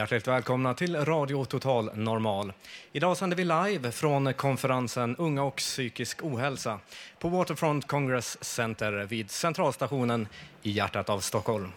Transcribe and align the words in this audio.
Hjärtligt 0.00 0.28
välkomna 0.28 0.74
till 0.74 0.96
Radio 0.96 1.44
Total 1.44 1.90
Normal. 1.94 2.52
Idag 2.92 3.16
sänder 3.16 3.36
vi 3.36 3.44
live 3.44 3.92
från 3.92 4.34
konferensen 4.34 5.16
Unga 5.16 5.42
och 5.42 5.56
psykisk 5.56 6.24
ohälsa 6.24 6.78
på 7.18 7.28
Waterfront 7.28 7.86
Congress 7.86 8.44
Center 8.44 8.92
vid 8.92 9.30
Centralstationen 9.30 10.28
i 10.62 10.70
hjärtat 10.70 11.08
av 11.08 11.20
Stockholm. 11.20 11.72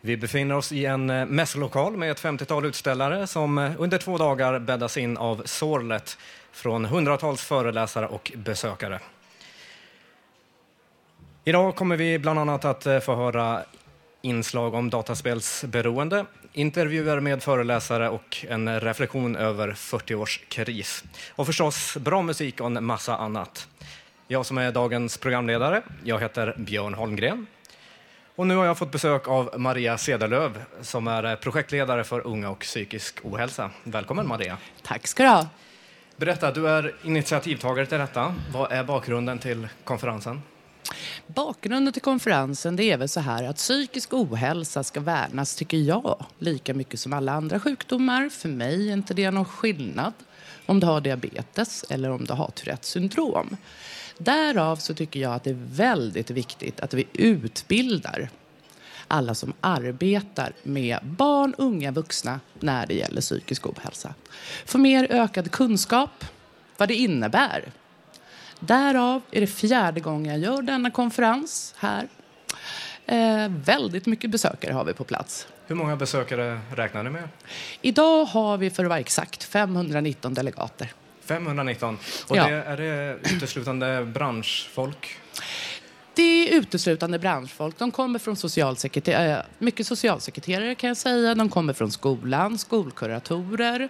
Vi 0.00 0.16
befinner 0.16 0.56
oss 0.56 0.72
i 0.72 0.86
en 0.86 1.10
eh, 1.10 1.26
mässlokal 1.26 1.96
med 1.96 2.10
ett 2.10 2.22
50-tal 2.22 2.64
utställare 2.64 3.26
som 3.26 3.58
eh, 3.58 3.72
under 3.78 3.98
två 3.98 4.18
dagar 4.18 4.58
bäddas 4.58 4.96
in 4.96 5.16
av 5.16 5.42
sorlet 5.44 6.18
från 6.52 6.84
hundratals 6.84 7.42
föreläsare 7.42 8.06
och 8.06 8.32
besökare. 8.36 9.00
Idag 11.44 11.76
kommer 11.76 11.96
vi 11.96 12.18
bland 12.18 12.38
annat 12.38 12.64
att 12.64 12.86
eh, 12.86 13.00
få 13.00 13.14
höra 13.14 13.62
inslag 14.22 14.74
om 14.74 14.90
dataspelsberoende, 14.90 16.26
intervjuer 16.52 17.20
med 17.20 17.42
föreläsare 17.42 18.08
och 18.08 18.44
en 18.48 18.80
reflektion 18.80 19.36
över 19.36 19.72
40 19.72 20.14
års 20.14 20.40
kris. 20.48 21.04
Och 21.30 21.46
förstås 21.46 21.96
bra 21.96 22.22
musik 22.22 22.60
och 22.60 22.66
en 22.66 22.84
massa 22.84 23.16
annat. 23.16 23.68
Jag 24.28 24.46
som 24.46 24.58
är 24.58 24.72
dagens 24.72 25.18
programledare, 25.18 25.82
jag 26.04 26.20
heter 26.20 26.54
Björn 26.58 26.94
Holmgren. 26.94 27.46
Och 28.36 28.46
nu 28.46 28.56
har 28.56 28.64
jag 28.64 28.78
fått 28.78 28.92
besök 28.92 29.28
av 29.28 29.60
Maria 29.60 29.98
Cederlöv 29.98 30.62
som 30.80 31.08
är 31.08 31.36
projektledare 31.36 32.04
för 32.04 32.26
Unga 32.26 32.50
och 32.50 32.58
psykisk 32.58 33.18
ohälsa. 33.22 33.70
Välkommen 33.84 34.28
Maria. 34.28 34.56
Tack 34.82 35.06
ska 35.06 35.22
du 35.22 35.28
ha. 35.28 35.46
Berätta, 36.16 36.52
du 36.52 36.68
är 36.68 36.94
initiativtagare 37.04 37.86
till 37.86 37.98
detta. 37.98 38.34
Vad 38.52 38.72
är 38.72 38.84
bakgrunden 38.84 39.38
till 39.38 39.68
konferensen? 39.84 40.42
Bakgrunden 41.26 41.92
till 41.92 42.02
konferensen 42.02 42.76
det 42.76 42.84
är 42.84 42.96
väl 42.96 43.08
så 43.08 43.20
här 43.20 43.44
att 43.44 43.56
psykisk 43.56 44.12
ohälsa 44.12 44.84
ska 44.84 45.00
värnas, 45.00 45.54
tycker 45.54 45.76
jag, 45.76 46.26
lika 46.38 46.74
mycket 46.74 47.00
som 47.00 47.12
alla 47.12 47.32
andra 47.32 47.60
sjukdomar. 47.60 48.28
För 48.28 48.48
mig 48.48 48.88
är 48.88 48.92
inte 48.92 49.14
det 49.14 49.30
någon 49.30 49.44
skillnad 49.44 50.12
om 50.66 50.80
du 50.80 50.86
har 50.86 51.00
diabetes 51.00 51.84
eller 51.88 52.10
om 52.10 52.24
du 52.24 52.32
har 52.32 52.50
Tourettes 52.50 52.88
syndrom. 52.88 53.56
Därav 54.18 54.76
så 54.76 54.94
tycker 54.94 55.20
jag 55.20 55.34
att 55.34 55.44
det 55.44 55.50
är 55.50 55.66
väldigt 55.72 56.30
viktigt 56.30 56.80
att 56.80 56.94
vi 56.94 57.04
utbildar 57.12 58.30
alla 59.08 59.34
som 59.34 59.52
arbetar 59.60 60.52
med 60.62 60.98
barn, 61.02 61.54
unga, 61.58 61.90
vuxna 61.90 62.40
när 62.60 62.86
det 62.86 62.94
gäller 62.94 63.20
psykisk 63.20 63.66
ohälsa. 63.66 64.14
Få 64.66 64.78
mer 64.78 65.06
ökad 65.10 65.50
kunskap 65.50 66.24
vad 66.76 66.88
det 66.88 66.94
innebär 66.94 67.72
Därav 68.60 69.22
är 69.30 69.40
det 69.40 69.46
fjärde 69.46 70.00
gången 70.00 70.42
jag 70.42 70.52
gör 70.54 70.62
denna 70.62 70.90
konferens 70.90 71.74
här. 71.78 72.08
Eh, 73.06 73.48
väldigt 73.64 74.06
mycket 74.06 74.30
besökare 74.30 74.72
har 74.72 74.84
vi 74.84 74.92
på 74.92 75.04
plats. 75.04 75.46
Hur 75.66 75.74
många 75.74 75.96
besökare 75.96 76.60
räknar 76.74 77.02
ni 77.02 77.10
med? 77.10 77.28
Idag 77.80 78.24
har 78.24 78.56
vi 78.56 78.70
för 78.70 78.84
att 78.84 78.88
vara 78.88 78.98
exakt 79.00 79.44
519 79.44 80.34
delegater. 80.34 80.92
519. 81.24 81.98
Och 82.28 82.36
Ja. 82.36 82.48
det, 82.48 82.54
är 82.54 82.76
det 82.76 83.18
uteslutande 83.34 84.04
branschfolk? 84.04 85.16
Det 86.14 86.22
är 86.48 86.58
uteslutande 86.58 87.18
branschfolk. 87.18 87.78
De 87.78 87.90
kommer 87.90 88.18
från 88.18 88.36
socialsekreterare, 88.36 89.38
eh, 89.38 89.44
mycket 89.58 89.86
socialsekreterare 89.86 90.74
kan 90.74 90.88
jag 90.88 90.96
säga. 90.96 91.34
De 91.34 91.48
kommer 91.48 91.72
från 91.72 91.90
skolan, 91.90 92.58
skolkuratorer, 92.58 93.88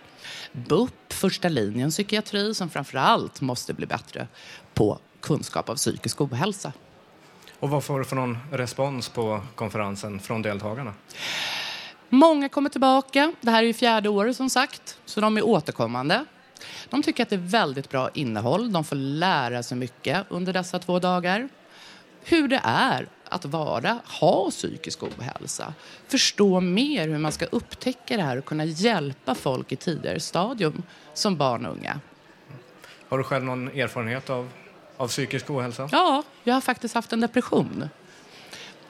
BUP, 0.52 1.12
första 1.12 1.48
linjen 1.48 1.90
psykiatri 1.90 2.54
som 2.54 2.70
framför 2.70 2.98
allt 2.98 3.40
måste 3.40 3.74
bli 3.74 3.86
bättre 3.86 4.28
på 4.74 4.98
kunskap 5.20 5.68
av 5.68 5.74
psykisk 5.74 6.20
ohälsa. 6.20 6.72
Och 7.60 7.70
vad 7.70 7.84
får 7.84 7.98
du 7.98 8.04
för 8.04 8.16
någon 8.16 8.38
respons 8.52 9.08
på 9.08 9.40
konferensen 9.54 10.20
från 10.20 10.42
deltagarna? 10.42 10.94
Många 12.08 12.48
kommer 12.48 12.70
tillbaka. 12.70 13.32
Det 13.40 13.50
här 13.50 13.62
är 13.62 13.66
ju 13.66 13.74
fjärde 13.74 14.08
året 14.08 14.36
som 14.36 14.50
sagt, 14.50 14.98
så 15.04 15.20
de 15.20 15.36
är 15.36 15.46
återkommande. 15.46 16.24
De 16.90 17.02
tycker 17.02 17.22
att 17.22 17.28
det 17.28 17.36
är 17.36 17.50
väldigt 17.50 17.88
bra 17.88 18.10
innehåll. 18.14 18.72
De 18.72 18.84
får 18.84 18.96
lära 18.96 19.62
sig 19.62 19.76
mycket 19.78 20.26
under 20.28 20.52
dessa 20.52 20.78
två 20.78 20.98
dagar. 20.98 21.48
Hur 22.24 22.48
det 22.48 22.60
är 22.64 23.08
att 23.30 23.44
vara, 23.44 23.98
ha 24.20 24.50
psykisk 24.50 25.02
ohälsa. 25.02 25.74
Förstå 26.08 26.60
mer 26.60 27.08
hur 27.08 27.18
man 27.18 27.32
ska 27.32 27.44
upptäcka 27.44 28.16
det 28.16 28.22
här 28.22 28.36
och 28.36 28.44
kunna 28.44 28.64
hjälpa 28.64 29.34
folk 29.34 29.72
i 29.72 29.76
tidigare 29.76 30.20
stadium 30.20 30.82
som 31.14 31.36
barn 31.36 31.66
och 31.66 31.72
unga. 31.72 32.00
Har 33.08 33.18
du 33.18 33.24
själv 33.24 33.44
någon 33.44 33.68
erfarenhet 33.68 34.30
av, 34.30 34.48
av 34.96 35.08
psykisk 35.08 35.50
ohälsa? 35.50 35.88
Ja, 35.92 36.22
jag 36.44 36.54
har 36.54 36.60
faktiskt 36.60 36.94
haft 36.94 37.12
en 37.12 37.20
depression 37.20 37.82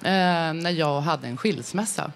eh, 0.02 0.52
när 0.52 0.70
jag 0.70 1.00
hade 1.00 1.26
en 1.28 1.36
skilsmässa. 1.36 2.12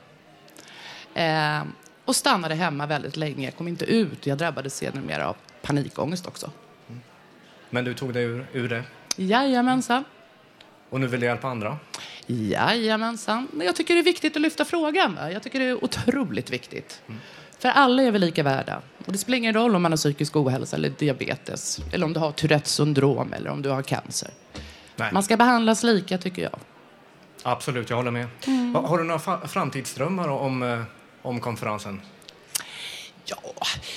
Eh, 1.15 1.63
och 2.05 2.17
stannade 2.17 2.55
hemma 2.55 2.87
väldigt 2.87 3.17
länge. 3.17 3.45
Jag 3.45 3.57
kom 3.57 3.69
inte 3.69 3.85
ut. 3.85 4.27
Jag 4.27 4.39
drabbades 4.39 4.77
sedermera 4.77 5.29
av 5.29 5.37
panikångest 5.63 6.27
också. 6.27 6.51
Men 7.71 7.85
du 7.85 7.95
tog 7.95 8.13
dig 8.13 8.25
ur, 8.25 8.47
ur 8.53 8.69
det 8.69 8.85
Jajamensan. 9.17 10.05
Och 10.95 11.01
nu 11.01 11.07
vill 11.07 11.21
du 11.21 11.27
hjälpa 11.27 11.49
andra? 11.49 11.77
Jajamensan. 12.27 13.49
Men 13.53 13.67
Jag 13.67 13.77
tycker 13.77 13.95
det 13.95 14.01
är 14.01 14.05
viktigt 14.05 14.37
att 14.37 14.43
lyfta 14.43 14.65
frågan. 14.65 15.19
Jag 15.33 15.43
tycker 15.43 15.59
det 15.59 15.65
är 15.65 15.85
otroligt 15.85 16.51
viktigt. 16.51 17.03
För 17.59 17.69
alla 17.69 18.03
är 18.03 18.11
vi 18.11 18.19
lika 18.19 18.43
värda. 18.43 18.81
Och 19.07 19.13
det 19.13 19.19
spelar 19.19 19.39
ingen 19.39 19.55
roll 19.55 19.77
om 19.77 19.83
man 19.83 19.93
har 19.93 19.97
psykisk 19.97 20.37
ohälsa 20.37 20.77
eller 20.77 20.89
diabetes. 20.89 21.81
Eller 21.93 22.07
om 22.07 22.13
du 22.13 22.21
har 22.21 22.33
Tourettes 22.33 22.73
syndrom 22.73 23.33
eller 23.33 23.51
om 23.51 23.63
du 23.63 23.69
har 23.69 23.83
cancer. 23.83 24.31
Nej, 24.97 25.11
Man 25.13 25.23
ska 25.23 25.37
behandlas 25.37 25.83
lika 25.83 26.19
tycker 26.19 26.43
jag. 26.43 26.57
absolut, 27.43 27.91
jag 27.91 27.97
håller 27.97 28.11
med. 28.11 28.27
Mm. 28.47 28.75
Ha- 28.75 28.87
Har 28.87 28.99
du 28.99 29.05
några 29.05 29.49
framtidsdrömmar 29.49 30.29
om, 30.29 30.63
eh, 30.63 30.83
om 31.23 31.41
konferensen? 31.41 32.01
Ja, 33.25 33.37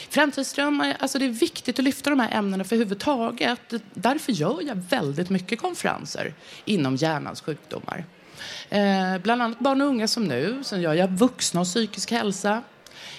framtidsdrömmar, 0.09 0.97
alltså 0.99 1.19
det 1.19 1.25
är 1.25 1.29
viktigt 1.29 1.79
att 1.79 1.85
lyfta 1.85 2.09
de 2.09 2.19
här 2.19 2.37
ämnena 2.37 2.63
för 2.63 2.75
huvudtaget. 2.75 3.73
Därför 3.93 4.31
gör 4.31 4.61
jag 4.67 4.75
väldigt 4.75 5.29
mycket 5.29 5.61
konferenser 5.61 6.33
inom 6.65 6.95
hjärnans 6.95 7.41
sjukdomar. 7.41 8.05
Eh, 8.69 9.17
bland 9.23 9.41
annat 9.41 9.59
barn 9.59 9.81
och 9.81 9.87
unga 9.87 10.07
som 10.07 10.23
nu. 10.23 10.63
Sen 10.63 10.81
gör 10.81 10.93
jag 10.93 11.07
vuxna 11.07 11.61
och 11.61 11.67
psykisk 11.67 12.11
hälsa. 12.11 12.61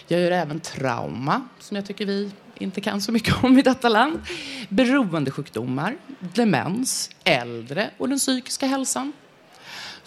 Jag 0.07 0.21
gör 0.21 0.31
även 0.31 0.61
trauma, 0.61 1.43
som 1.59 1.77
jag 1.77 1.87
tycker 1.87 2.07
vi 2.07 2.31
inte 2.59 2.81
kan 2.81 3.01
så 3.01 3.13
mycket 3.13 3.45
om 3.45 3.59
i 3.59 3.63
detta 3.63 3.89
land. 3.89 4.21
Beroendesjukdomar, 4.69 5.97
demens, 6.35 7.11
äldre 7.25 7.91
och 7.99 8.09
den 8.09 8.19
psykiska 8.19 8.67
hälsan. 8.67 9.13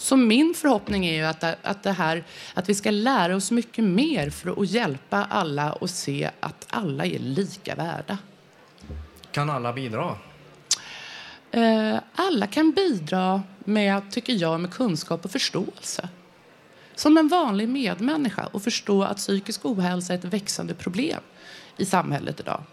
Så 0.02 0.18
min 0.18 0.54
förhoppning 0.54 1.06
är 1.06 1.14
ju 1.14 1.24
att, 1.24 1.44
att, 1.44 1.84
det 1.84 1.92
här, 1.92 2.24
att 2.54 2.70
vi 2.70 2.76
ska 2.76 2.92
lära 2.92 3.36
oss 3.36 3.52
mycket 3.52 3.84
mer 3.84 4.30
för 4.30 4.62
att 4.62 4.70
hjälpa 4.70 5.28
alla 5.30 5.74
och 5.74 5.90
se 5.90 6.32
att 6.40 6.68
alla 6.70 7.06
är 7.06 7.20
lika 7.20 7.76
värda. 7.76 8.18
Kan 9.32 9.50
alla 9.50 9.74
bidra? 9.74 10.16
Eh, 11.52 11.96
alla 12.16 12.48
kan 12.48 12.72
bidra 12.72 13.44
med, 13.60 14.12
tycker 14.12 14.34
jag, 14.34 14.60
med 14.60 14.74
kunskap 14.74 15.26
och 15.26 15.32
förståelse. 15.32 16.10
Som 16.96 17.18
en 17.18 17.28
vanlig 17.28 17.70
medmänniska 17.70 18.46
och 18.46 18.64
förstå 18.64 19.04
att 19.04 19.18
psykisk 19.18 19.66
ohälsa 19.66 20.14
är 20.14 20.18
ett 20.18 20.26
växande 20.26 20.74
problem 20.74 21.22
i 21.78 21.86
samhället 21.86 22.40
idag. 22.40 22.64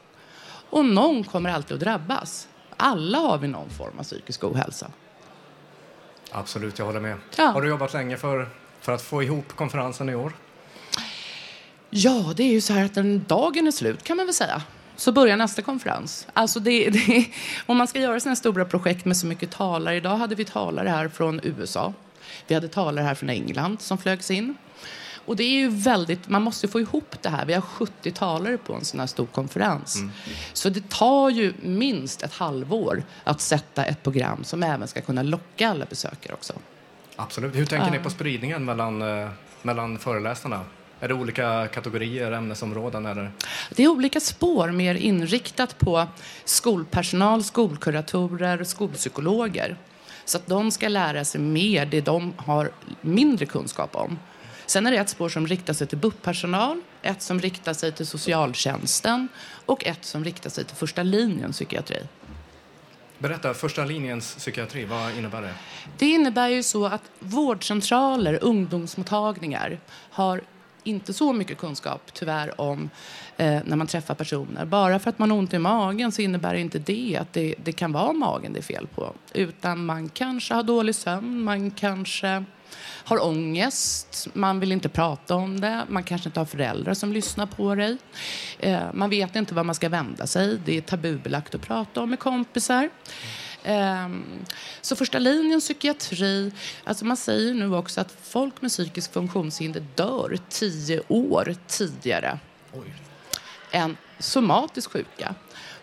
Och 0.70 0.84
någon 0.84 1.24
kommer 1.24 1.50
alltid 1.50 1.74
att 1.74 1.80
drabbas. 1.80 2.48
Alla 2.76 3.18
har 3.18 3.38
vi 3.38 3.48
någon 3.48 3.70
form 3.70 3.98
av 3.98 4.02
psykisk 4.02 4.44
ohälsa. 4.44 4.90
Absolut, 6.30 6.78
jag 6.78 6.86
håller 6.86 7.00
med. 7.00 7.16
Ja. 7.36 7.44
Har 7.44 7.62
du 7.62 7.68
jobbat 7.68 7.92
länge 7.92 8.16
för, 8.16 8.48
för 8.80 8.92
att 8.92 9.02
få 9.02 9.22
ihop 9.22 9.56
konferensen 9.56 10.08
i 10.08 10.14
år? 10.14 10.32
Ja, 11.90 12.32
det 12.36 12.42
är 12.42 12.52
ju 12.52 12.60
så 12.60 12.72
här 12.72 12.84
att 12.84 12.96
när 12.96 13.18
dagen 13.18 13.66
är 13.66 13.70
slut 13.70 14.04
kan 14.04 14.16
man 14.16 14.26
väl 14.26 14.34
säga. 14.34 14.62
Så 14.96 15.12
börjar 15.12 15.36
nästa 15.36 15.62
konferens. 15.62 16.26
Alltså 16.32 16.60
det, 16.60 16.90
det, 16.90 17.26
om 17.66 17.76
man 17.76 17.88
ska 17.88 18.00
göra 18.00 18.20
sådana 18.20 18.36
stora 18.36 18.64
projekt 18.64 19.04
med 19.04 19.16
så 19.16 19.26
mycket 19.26 19.50
talare. 19.50 19.96
Idag 19.96 20.16
hade 20.16 20.34
vi 20.34 20.44
talare 20.44 20.88
här 20.88 21.08
från 21.08 21.40
USA. 21.42 21.92
Vi 22.46 22.54
hade 22.54 22.68
talare 22.68 23.04
här 23.04 23.14
från 23.14 23.30
England 23.30 23.80
som 23.80 23.98
flögs 23.98 24.30
in. 24.30 24.56
Och 25.28 25.36
det 25.36 25.42
är 25.42 25.58
ju 25.58 25.68
väldigt, 25.68 26.28
man 26.28 26.42
måste 26.42 26.68
få 26.68 26.80
ihop 26.80 27.14
det 27.22 27.28
här. 27.28 27.46
Vi 27.46 27.54
har 27.54 27.60
70 27.60 28.10
talare 28.10 28.58
på 28.58 28.74
en 28.74 28.84
sån 28.84 29.00
här 29.00 29.06
stor 29.06 29.26
konferens. 29.26 30.02
Så 30.52 30.68
det 30.68 30.88
tar 30.88 31.30
ju 31.30 31.52
minst 31.62 32.22
ett 32.22 32.34
halvår 32.34 33.02
att 33.24 33.40
sätta 33.40 33.84
ett 33.84 34.02
program 34.02 34.44
som 34.44 34.62
även 34.62 34.88
ska 34.88 35.00
kunna 35.00 35.22
locka 35.22 35.68
alla 35.68 35.84
besökare 35.84 36.32
också. 36.32 36.52
Absolut. 37.16 37.56
Hur 37.56 37.66
tänker 37.66 37.90
ni 37.90 37.98
på 37.98 38.10
spridningen 38.10 38.64
mellan, 38.64 39.02
eh, 39.02 39.28
mellan 39.62 39.98
föreläsarna? 39.98 40.64
Är 41.00 41.08
det 41.08 41.14
olika 41.14 41.66
kategorier, 41.66 42.32
ämnesområden? 42.32 43.06
Eller? 43.06 43.32
Det 43.70 43.82
är 43.84 43.88
olika 43.88 44.20
spår, 44.20 44.68
mer 44.68 44.94
inriktat 44.94 45.78
på 45.78 46.06
skolpersonal, 46.44 47.44
skolkuratorer, 47.44 48.64
skolpsykologer. 48.64 49.76
Så 50.24 50.38
att 50.38 50.46
de 50.46 50.70
ska 50.70 50.88
lära 50.88 51.24
sig 51.24 51.40
mer 51.40 51.86
det 51.86 52.00
de 52.00 52.32
har 52.36 52.70
mindre 53.00 53.46
kunskap 53.46 53.96
om. 53.96 54.18
Sen 54.68 54.86
är 54.86 54.90
det 54.90 54.96
ett 54.96 55.08
spår 55.08 55.28
som 55.28 55.46
riktar 55.46 55.72
sig 55.72 55.86
till 55.86 55.98
BUP-personal, 55.98 56.80
ett 57.02 57.22
som 57.22 57.40
riktar 57.40 57.72
sig 57.72 57.92
till 57.92 58.06
socialtjänsten 58.06 59.28
och 59.66 59.86
ett 59.86 60.04
som 60.04 60.24
riktar 60.24 60.50
sig 60.50 60.64
till 60.64 60.76
första 60.76 61.02
linjen 61.02 61.52
psykiatri. 61.52 62.02
Berätta, 63.18 63.54
första 63.54 63.84
linjens 63.84 64.34
psykiatri, 64.34 64.84
vad 64.84 65.18
innebär 65.18 65.42
det? 65.42 65.54
Det 65.98 66.06
innebär 66.06 66.48
ju 66.48 66.62
så 66.62 66.86
att 66.86 67.02
vårdcentraler, 67.18 68.38
ungdomsmottagningar 68.42 69.80
har 70.10 70.42
inte 70.84 71.12
så 71.12 71.32
mycket 71.32 71.58
kunskap 71.58 72.02
tyvärr 72.12 72.60
om 72.60 72.90
eh, 73.36 73.60
när 73.64 73.76
man 73.76 73.86
träffar 73.86 74.14
personer. 74.14 74.64
Bara 74.64 74.98
för 74.98 75.10
att 75.10 75.18
man 75.18 75.30
har 75.30 75.38
ont 75.38 75.54
i 75.54 75.58
magen 75.58 76.12
så 76.12 76.22
innebär 76.22 76.54
inte 76.54 76.78
det 76.78 77.18
att 77.20 77.32
det, 77.32 77.54
det 77.64 77.72
kan 77.72 77.92
vara 77.92 78.12
magen 78.12 78.52
det 78.52 78.60
är 78.60 78.62
fel 78.62 78.86
på. 78.86 79.14
Utan 79.32 79.86
man 79.86 80.08
kanske 80.08 80.54
har 80.54 80.62
dålig 80.62 80.94
sömn, 80.94 81.42
man 81.42 81.70
kanske 81.70 82.44
har 82.80 83.24
ångest, 83.24 84.28
man 84.32 84.60
vill 84.60 84.72
inte 84.72 84.88
prata 84.88 85.34
om 85.34 85.60
det, 85.60 85.86
man 85.88 86.02
kanske 86.02 86.28
inte 86.28 86.40
har 86.40 86.44
föräldrar 86.44 86.94
som 86.94 87.12
lyssnar 87.12 87.46
på 87.46 87.74
dig. 87.74 87.96
Eh, 88.58 88.92
man 88.94 89.10
vet 89.10 89.36
inte 89.36 89.54
var 89.54 89.64
man 89.64 89.74
ska 89.74 89.88
vända 89.88 90.26
sig, 90.26 90.58
det 90.64 90.76
är 90.76 90.80
tabubelagt 90.80 91.54
att 91.54 91.60
prata 91.62 92.00
om 92.00 92.10
med 92.10 92.18
kompisar. 92.18 92.90
Um, 93.66 94.24
så 94.80 94.96
första 94.96 95.18
linjen 95.18 95.60
psykiatri, 95.60 96.52
alltså 96.84 97.04
man 97.04 97.16
säger 97.16 97.54
nu 97.54 97.74
också 97.74 98.00
att 98.00 98.16
folk 98.22 98.62
med 98.62 98.70
psykisk 98.70 99.12
funktionshinder 99.12 99.84
dör 99.94 100.38
tio 100.48 101.02
år 101.08 101.54
tidigare 101.66 102.38
Oj. 102.72 102.94
än 103.70 103.96
somatiskt 104.18 104.92
sjuka. 104.92 105.34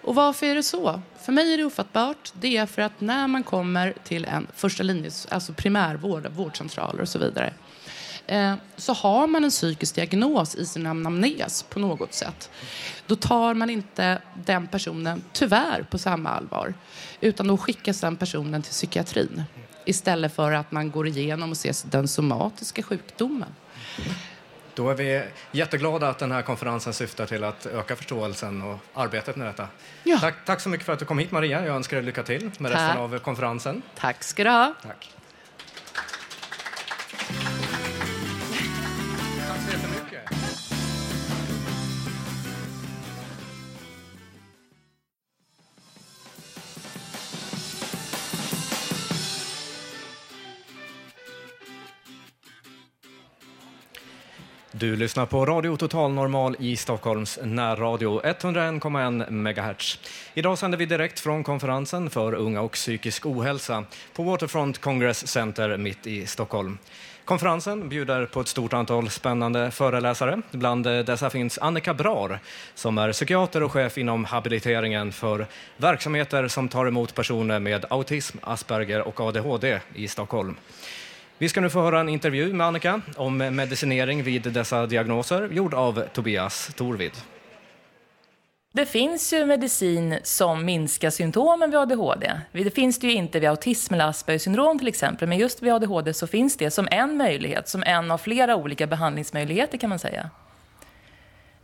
Och 0.06 0.16
varför 0.16 0.46
är 0.46 0.56
det 0.56 0.64
så? 0.64 1.02
För 1.20 1.32
mig 1.32 1.54
är 1.54 1.58
det 1.58 1.66
ofattbart. 1.66 2.34
Det 2.34 2.58
är 2.58 2.66
för 2.66 2.82
att 2.82 3.02
när 3.02 3.28
man 3.28 3.44
kommer 3.44 3.94
till 4.04 4.26
en 4.26 4.48
första 4.56 4.84
linjes, 4.84 5.28
alltså 5.32 5.54
primärvård, 5.54 6.28
vårdcentraler 6.36 7.02
och 7.02 7.10
så 7.10 7.20
vidare, 7.20 7.54
eh, 8.28 8.56
så 8.78 8.94
har 8.94 9.28
man 9.28 9.44
en 9.44 9.50
psykisk 9.50 9.96
diagnos 9.96 10.56
i 10.56 10.66
sin 10.66 10.88
anamnes 10.88 11.64
på 11.64 11.80
något 11.80 12.14
sätt. 12.14 12.50
Då 13.08 13.16
tar 13.16 13.54
man 13.54 13.70
inte 13.70 14.22
den 14.46 14.68
personen, 14.68 15.24
tyvärr, 15.34 15.86
på 15.90 15.98
samma 15.98 16.30
allvar. 16.30 16.74
Utan 17.22 17.48
då 17.48 17.58
skickas 17.58 18.02
den 18.02 18.16
personen 18.16 18.62
till 18.62 18.72
psykiatrin 18.72 19.44
istället 19.86 20.36
för 20.36 20.52
att 20.52 20.72
man 20.72 20.92
går 20.92 21.08
igenom 21.08 21.52
och 21.52 21.58
ser 21.58 21.90
den 21.92 22.08
somatiska 22.08 22.84
sjukdomen. 22.84 23.50
Då 24.76 24.90
är 24.90 24.96
vi 24.96 25.24
jätteglada 25.52 26.10
att 26.10 26.18
den 26.20 26.32
här 26.32 26.42
konferensen 26.42 26.94
syftar 26.94 27.26
till 27.26 27.44
att 27.44 27.66
öka 27.66 27.96
förståelsen 27.96 28.62
och 28.62 28.78
arbetet 28.94 29.36
med 29.36 29.48
detta. 29.48 29.68
Ja. 30.04 30.20
Tack, 30.20 30.36
tack 30.46 30.60
så 30.60 30.70
mycket 30.70 30.86
för 30.86 30.94
att 30.94 31.00
du 31.00 31.06
kom 31.06 31.20
hit 31.20 31.32
Maria. 31.32 31.66
Jag 31.66 31.76
önskar 31.76 31.98
dig 31.98 32.06
lycka 32.06 32.24
till 32.24 32.52
med 32.58 32.72
tack. 32.72 32.82
resten 32.82 32.98
av 32.98 33.20
konferensen. 33.20 33.82
Tack 34.00 34.24
ska 34.24 34.44
du 34.44 34.50
ha. 34.50 34.74
Tack. 34.84 35.15
Du 54.86 54.96
lyssnar 54.96 55.26
på 55.26 55.46
Radio 55.46 55.78
Total 55.78 56.12
Normal 56.12 56.56
i 56.60 56.76
Stockholms 56.78 57.40
närradio, 57.44 58.22
101,1 58.22 59.30
MHz. 59.30 60.00
Idag 60.34 60.58
sänder 60.58 60.78
vi 60.78 60.86
direkt 60.86 61.20
från 61.20 61.44
konferensen 61.44 62.10
för 62.10 62.34
unga 62.34 62.62
och 62.62 62.72
psykisk 62.72 63.26
ohälsa 63.26 63.84
på 64.14 64.24
Waterfront 64.24 64.82
Congress 64.82 65.28
Center 65.28 65.78
mitt 65.78 66.08
i 66.08 66.28
Stockholm. 66.28 66.78
Konferensen 67.26 67.90
bjuder 67.90 68.26
på 68.26 68.42
ett 68.42 68.48
stort 68.48 68.74
antal 68.74 69.10
spännande 69.10 69.72
föreläsare. 69.72 70.42
Bland 70.52 70.84
dessa 70.84 71.30
finns 71.30 71.58
Annika 71.58 71.94
Brar 71.94 72.40
som 72.76 72.98
är 72.98 73.12
psykiater 73.12 73.64
och 73.64 73.72
chef 73.72 73.98
inom 73.98 74.26
habiliteringen 74.26 75.12
för 75.12 75.48
verksamheter 75.78 76.48
som 76.48 76.70
tar 76.70 76.86
emot 76.86 77.16
personer 77.16 77.60
med 77.60 77.86
autism, 77.90 78.38
Asperger 78.42 79.02
och 79.02 79.22
ADHD 79.22 79.80
i 79.96 80.08
Stockholm. 80.08 80.56
Vi 81.38 81.50
ska 81.50 81.62
nu 81.62 81.70
få 81.70 81.82
höra 81.82 82.00
en 82.00 82.10
intervju 82.10 82.54
med 82.54 82.68
Annika 82.68 83.02
om 83.16 83.38
medicinering 83.38 84.24
vid 84.24 84.42
dessa 84.42 84.86
diagnoser 84.86 85.50
gjord 85.52 85.74
av 85.74 86.04
Tobias 86.14 86.72
Torvid. 86.76 87.12
Det 88.74 88.86
finns 88.86 89.34
ju 89.34 89.46
medicin 89.46 90.20
som 90.24 90.66
minskar 90.66 91.10
symptomen 91.10 91.70
vid 91.70 91.80
ADHD. 91.80 92.32
Det 92.52 92.76
finns 92.76 93.00
det 93.00 93.08
ju 93.08 93.14
inte 93.14 93.40
vid 93.40 93.50
autism 93.50 93.94
eller 93.94 94.06
Aspergers 94.06 94.42
syndrom 94.42 94.80
till 94.80 94.88
exempel, 94.88 95.28
men 95.28 95.38
just 95.38 95.64
vid 95.64 95.74
ADHD 95.74 96.14
så 96.14 96.28
finns 96.28 96.58
det 96.58 96.72
som 96.72 96.88
en 96.92 97.18
möjlighet, 97.18 97.68
som 97.68 97.84
en 97.84 98.12
av 98.12 98.18
flera 98.18 98.56
olika 98.56 98.88
behandlingsmöjligheter 98.88 99.78
kan 99.78 99.90
man 99.90 100.00
säga. 100.00 100.30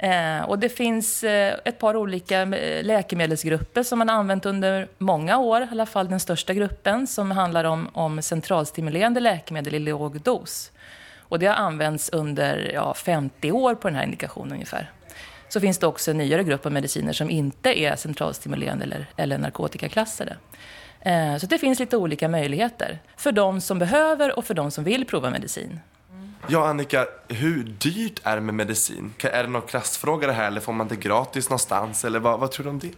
Eh, 0.02 0.42
och 0.42 0.60
det 0.60 0.70
finns 0.70 1.24
eh, 1.24 1.56
ett 1.66 1.80
par 1.80 1.96
olika 1.96 2.42
eh, 2.42 2.84
läkemedelsgrupper 2.84 3.84
som 3.84 4.00
man 4.00 4.10
har 4.10 4.16
använt 4.16 4.46
under 4.46 4.88
många 4.98 5.38
år, 5.38 5.62
i 5.62 5.68
alla 5.72 5.86
fall 5.86 6.10
den 6.10 6.20
största 6.20 6.54
gruppen, 6.54 7.08
som 7.08 7.32
handlar 7.32 7.64
om, 7.64 7.90
om 7.94 8.22
centralstimulerande 8.22 9.20
läkemedel 9.20 9.76
i 9.76 9.80
låg 9.80 10.22
dos. 10.22 10.72
Och 11.20 11.40
det 11.40 11.46
har 11.46 11.56
använts 11.56 12.10
under 12.10 12.72
ja, 12.74 12.94
50 12.94 13.52
år 13.52 13.76
på 13.76 13.88
den 13.88 13.96
här 13.96 14.04
indikationen 14.04 14.52
ungefär. 14.52 14.92
Så 15.50 15.60
finns 15.60 15.78
det 15.78 15.88
också 15.88 16.12
en 16.12 16.18
nyare 16.18 16.44
grupp 16.44 16.66
av 16.66 16.72
mediciner 16.72 17.14
som 17.14 17.30
inte 17.30 17.80
är 17.80 17.96
centralstimulerande 17.96 18.84
eller, 18.84 19.06
eller 19.16 19.38
narkotikaklassade. 19.38 20.38
Eh, 21.00 21.38
så 21.38 21.46
det 21.46 21.58
finns 21.58 21.80
lite 21.80 21.98
olika 21.98 22.28
möjligheter 22.28 23.00
för 23.18 23.32
de 23.32 23.62
som 23.62 23.80
behöver 23.80 24.38
och 24.38 24.46
för 24.46 24.54
de 24.54 24.72
som 24.72 24.84
vill 24.84 25.06
prova 25.06 25.30
medicin. 25.30 25.80
Ja, 26.48 26.68
Annika, 26.68 27.06
hur 27.28 27.64
dyrt 27.64 28.22
är 28.24 28.36
det 28.36 28.42
med 28.42 28.56
medicin? 28.56 29.14
Är 29.24 29.44
det 29.44 29.50
någon 29.50 29.62
klassfråga 29.62 30.28
det 30.28 30.34
här 30.34 30.48
eller 30.48 30.62
får 30.62 30.74
man 30.74 30.88
det 30.88 30.96
gratis 30.96 31.50
någonstans? 31.50 32.06
Eller 32.06 32.20
vad, 32.20 32.40
vad 32.40 32.52
tror 32.52 32.64
du 32.64 32.70
om 32.70 32.80
det? 32.80 32.92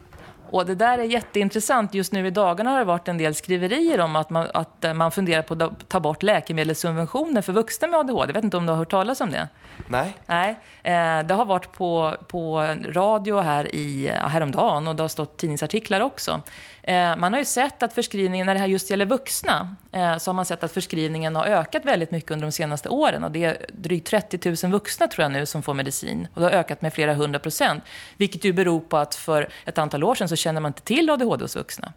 Och 0.54 0.66
det 0.66 0.75
där 0.75 0.98
är 0.98 1.04
jätteintressant. 1.04 1.94
Just 1.94 2.13
nu 2.13 2.28
i 2.28 2.30
dagarna 2.30 2.69
har 2.69 2.80
det 2.80 2.86
varit 2.86 3.07
en 3.07 3.18
del 3.18 3.36
skriverier 3.36 4.00
om 4.00 4.16
att 4.16 4.30
man, 4.30 4.48
att 4.54 4.86
man 4.95 5.12
funderar 5.12 5.42
på 5.42 5.63
att 5.63 5.90
ta 5.90 6.00
bort 6.00 6.24
läkemedelssubventioner 6.24 7.42
för 7.42 7.54
vuxna 7.54 7.88
med 7.88 8.00
ADHD. 8.00 8.30
Jag 8.30 8.34
vet 8.34 8.44
inte 8.44 8.57
om 8.57 8.66
du 8.66 8.72
har 8.72 8.78
hört 8.78 8.92
talas 8.92 9.22
om 9.22 9.31
det? 9.31 9.48
Nej. 9.88 10.18
Nej. 10.25 10.50
Eh, 10.84 11.25
det 11.25 11.34
har 11.34 11.46
varit 11.46 11.72
på, 11.72 12.18
på 12.28 12.75
radio 12.88 13.39
här 13.39 13.75
i, 13.75 14.07
häromdagen 14.07 14.88
och 14.88 14.96
det 14.96 15.03
har 15.03 15.08
stått 15.08 15.38
tidningsartiklar 15.38 16.01
också. 16.01 16.41
Eh, 16.84 17.16
man 17.16 17.34
har 17.34 17.40
ju 17.40 17.46
sett 17.46 17.84
att 17.84 17.94
förskrivningen, 17.94 18.46
när 18.46 18.54
det 18.54 18.60
här 18.60 18.68
just 18.68 18.90
gäller 18.90 19.06
vuxna, 19.06 19.75
eh, 19.92 20.18
så 20.18 20.32
har 20.32 20.34
man 20.34 20.46
sett 20.46 20.63
att 20.63 20.72
förskrivningen 20.72 21.36
har 21.36 21.46
ökat 21.46 21.86
väldigt 21.86 22.12
mycket 22.12 22.32
under 22.32 22.46
de 22.46 22.52
senaste 22.52 22.90
åren. 22.90 23.24
Och 23.24 23.32
det 23.32 23.44
är 23.44 23.66
drygt 23.74 24.08
30 24.08 24.56
000 24.63 24.72
vuxna 24.72 25.08
tror 25.08 25.24
jag 25.24 25.32
nu 25.32 25.46
som 25.46 25.63
får 25.63 25.74
medicin. 25.74 26.28
Och 26.34 26.42
det 26.42 26.48
har 26.48 26.52
ökat 26.52 26.82
med 26.82 26.94
flera 26.94 27.13
hundra 27.13 27.40
procent. 27.40 27.84
Vilket 28.18 28.44
ju 28.44 28.54
beror 28.54 28.80
på 28.80 28.98
att 28.98 29.16
för 29.16 29.50
ett 29.66 29.78
antal 29.78 30.04
år 30.04 30.16
sedan 30.16 30.30
så 30.30 30.36
känner 30.36 30.62
man 30.62 30.70
inte 30.70 30.82
till 30.82 31.10
ADHD 31.10 31.44
hos 31.44 31.56
vuxna. 31.56 31.94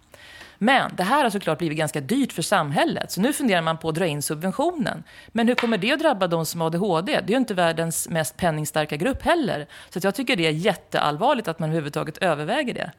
Men 0.59 0.97
det 0.97 1.03
här 1.03 1.23
har 1.23 1.31
såklart 1.31 1.59
blivit 1.59 1.79
ganska 1.79 2.01
dyrt 2.01 2.33
för 2.33 2.43
samhället. 2.43 3.11
Så 3.11 3.21
nu 3.21 3.33
funderar 3.33 3.63
man 3.63 3.79
på 3.79 3.89
att 3.89 3.95
dra 3.95 4.07
in 4.07 4.23
subventionen. 4.23 5.05
Men 5.29 5.49
hur 5.49 5.55
kommer 5.55 5.79
det 5.79 5.93
att 5.93 6.01
drabba 6.01 6.27
de 6.27 6.47
som 6.47 6.61
har 6.61 6.67
ADHD? 6.67 7.13
Det 7.13 7.19
är 7.19 7.31
ju 7.31 7.37
inte 7.37 7.55
världens 7.55 8.09
mest 8.09 8.37
penningstarka 8.37 8.97
grupp 8.97 9.23
heller. 9.23 9.67
Så 9.91 10.01
jag 10.03 10.15
tycker 10.15 10.37
det 10.37 10.47
är 10.47 10.51
jätteallvarligt 10.51 11.49
att 11.49 11.59
man 11.59 11.69
överhuvudtaget 11.69 12.19
överväger 12.19 12.75
det. 12.75 12.91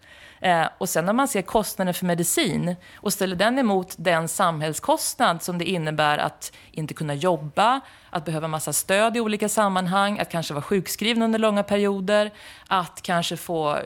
Eh, 0.42 0.68
och 0.78 0.90
sen 0.90 1.06
när 1.06 1.14
man 1.14 1.28
ser 1.28 1.42
kostnaden 1.42 1.94
för 1.94 2.06
medicin 2.06 2.76
och 2.96 3.14
ställer 3.14 3.36
den 3.36 3.60
emot 3.60 3.96
den 3.98 4.28
samhällskostnad 4.28 5.44
som 5.44 5.58
det 5.58 5.66
innebär 5.66 6.18
att 6.18 6.52
inte 6.72 6.94
kunna 6.94 7.14
jobba, 7.14 7.82
att 8.10 8.26
behöva 8.26 8.48
massa 8.48 8.74
stöd 8.74 9.18
i 9.18 9.20
olika 9.20 9.50
sammanhang, 9.50 10.20
att 10.20 10.30
kanske 10.30 10.54
vara 10.54 10.62
sjukskriven 10.64 11.24
under 11.24 11.40
långa 11.40 11.64
perioder, 11.64 12.32
att 12.68 13.02
kanske 13.02 13.38
få 13.38 13.80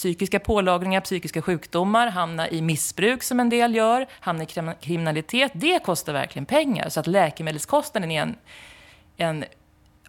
psykiska 0.00 0.40
pålagringar, 0.40 1.00
psykiska 1.00 1.42
sjukdomar, 1.42 2.06
hamna 2.06 2.48
i 2.48 2.62
missbruk 2.62 3.22
som 3.22 3.40
en 3.40 3.48
del 3.48 3.74
gör, 3.74 4.06
hamna 4.20 4.42
i 4.42 4.46
kriminalitet. 4.80 5.52
Det 5.54 5.84
kostar 5.84 6.12
verkligen 6.12 6.46
pengar. 6.46 6.88
Så 6.88 7.00
att 7.00 7.06
läkemedelskostnaden 7.06 8.10
är 8.10 8.22
en, 8.22 8.36
en 9.16 9.44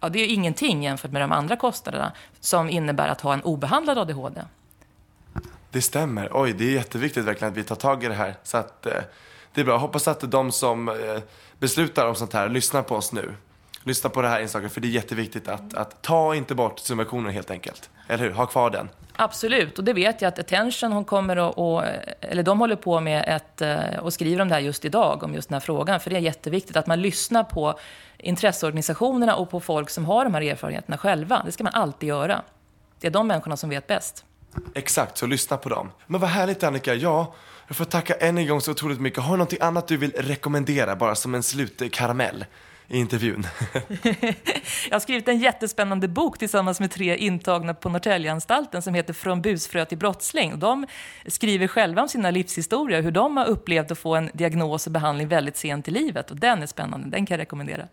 ja, 0.00 0.08
det 0.08 0.18
är 0.18 0.26
ingenting 0.26 0.82
jämfört 0.82 1.12
med 1.12 1.22
de 1.22 1.32
andra 1.32 1.56
kostnaderna 1.56 2.12
som 2.40 2.70
innebär 2.70 3.08
att 3.08 3.20
ha 3.20 3.32
en 3.32 3.42
obehandlad 3.42 3.98
ADHD. 3.98 4.40
Det 5.70 5.82
stämmer. 5.82 6.30
Oj, 6.32 6.52
det 6.52 6.64
är 6.64 6.72
jätteviktigt 6.72 7.24
verkligen 7.24 7.52
att 7.52 7.58
vi 7.58 7.64
tar 7.64 7.76
tag 7.76 8.04
i 8.04 8.08
det 8.08 8.14
här. 8.14 8.34
Så 8.42 8.56
att, 8.56 8.86
eh, 8.86 9.02
det 9.54 9.60
är 9.60 9.64
bra. 9.64 9.74
Jag 9.74 9.78
hoppas 9.78 10.08
att 10.08 10.30
de 10.30 10.52
som 10.52 10.88
eh, 10.88 10.94
beslutar 11.58 12.06
om 12.06 12.14
sånt 12.14 12.32
här 12.32 12.48
lyssnar 12.48 12.82
på 12.82 12.96
oss 12.96 13.12
nu 13.12 13.34
lyssna 13.82 14.10
på 14.10 14.22
det 14.22 14.28
här 14.28 14.40
inslaget 14.40 14.72
för 14.72 14.80
det 14.80 14.88
är 14.88 14.90
jätteviktigt 14.90 15.48
att, 15.48 15.74
att 15.74 16.02
ta 16.02 16.34
inte 16.34 16.54
bort 16.54 16.78
subventionen 16.78 17.32
helt 17.32 17.50
enkelt. 17.50 17.90
Eller 18.08 18.24
hur? 18.24 18.30
Ha 18.30 18.46
kvar 18.46 18.70
den. 18.70 18.88
Absolut, 19.16 19.78
och 19.78 19.84
det 19.84 19.92
vet 19.92 20.22
jag 20.22 20.28
att 20.28 20.38
Attention 20.38 20.92
hon 20.92 21.04
kommer 21.04 21.36
att, 21.36 21.54
och, 21.56 21.82
eller 22.20 22.42
de 22.42 22.60
håller 22.60 22.76
på 22.76 23.00
med 23.00 23.24
ett, 23.26 23.62
eh, 23.62 23.98
och 24.00 24.12
skriver 24.12 24.42
om 24.42 24.48
det 24.48 24.54
här 24.54 24.62
just 24.62 24.84
idag, 24.84 25.22
om 25.22 25.34
just 25.34 25.48
den 25.48 25.54
här 25.54 25.60
frågan. 25.60 26.00
För 26.00 26.10
det 26.10 26.16
är 26.16 26.20
jätteviktigt 26.20 26.76
att 26.76 26.86
man 26.86 27.02
lyssnar 27.02 27.44
på 27.44 27.78
intresseorganisationerna 28.18 29.36
och 29.36 29.50
på 29.50 29.60
folk 29.60 29.90
som 29.90 30.04
har 30.04 30.24
de 30.24 30.34
här 30.34 30.42
erfarenheterna 30.42 30.98
själva. 30.98 31.42
Det 31.46 31.52
ska 31.52 31.64
man 31.64 31.74
alltid 31.74 32.08
göra. 32.08 32.42
Det 33.00 33.06
är 33.06 33.10
de 33.10 33.26
människorna 33.26 33.56
som 33.56 33.70
vet 33.70 33.86
bäst. 33.86 34.24
Exakt, 34.74 35.18
så 35.18 35.26
lyssna 35.26 35.56
på 35.56 35.68
dem. 35.68 35.90
Men 36.06 36.20
vad 36.20 36.30
härligt 36.30 36.62
Annika, 36.62 36.94
ja, 36.94 37.34
jag 37.66 37.76
får 37.76 37.84
tacka 37.84 38.14
än 38.14 38.38
en 38.38 38.46
gång 38.46 38.60
så 38.60 38.70
otroligt 38.70 39.00
mycket. 39.00 39.22
Har 39.22 39.30
du 39.30 39.36
någonting 39.36 39.58
annat 39.62 39.88
du 39.88 39.96
vill 39.96 40.12
rekommendera, 40.16 40.96
bara 40.96 41.14
som 41.14 41.34
en 41.34 41.42
slutkaramell? 41.42 42.44
I 42.88 42.98
intervjun. 42.98 43.46
jag 44.88 44.94
har 44.94 45.00
skrivit 45.00 45.28
en 45.28 45.38
jättespännande 45.38 46.08
bok 46.08 46.38
tillsammans 46.38 46.80
med 46.80 46.90
tre 46.90 47.16
intagna 47.16 47.74
på 47.74 47.88
Norrtäljeanstalten 47.88 48.82
som 48.82 48.94
heter 48.94 49.12
Från 49.12 49.42
busfrö 49.42 49.84
till 49.84 49.98
brottsling. 49.98 50.58
De 50.58 50.86
skriver 51.26 51.66
själva 51.66 52.02
om 52.02 52.08
sina 52.08 52.30
livshistorier, 52.30 53.02
hur 53.02 53.10
de 53.10 53.36
har 53.36 53.46
upplevt 53.46 53.90
att 53.90 53.98
få 53.98 54.14
en 54.14 54.30
diagnos 54.32 54.86
och 54.86 54.92
behandling 54.92 55.28
väldigt 55.28 55.56
sent 55.56 55.88
i 55.88 55.90
livet. 55.90 56.30
Och 56.30 56.36
den 56.36 56.62
är 56.62 56.66
spännande, 56.66 57.08
den 57.10 57.26
kan 57.26 57.34
jag 57.34 57.40
rekommendera. 57.40 57.88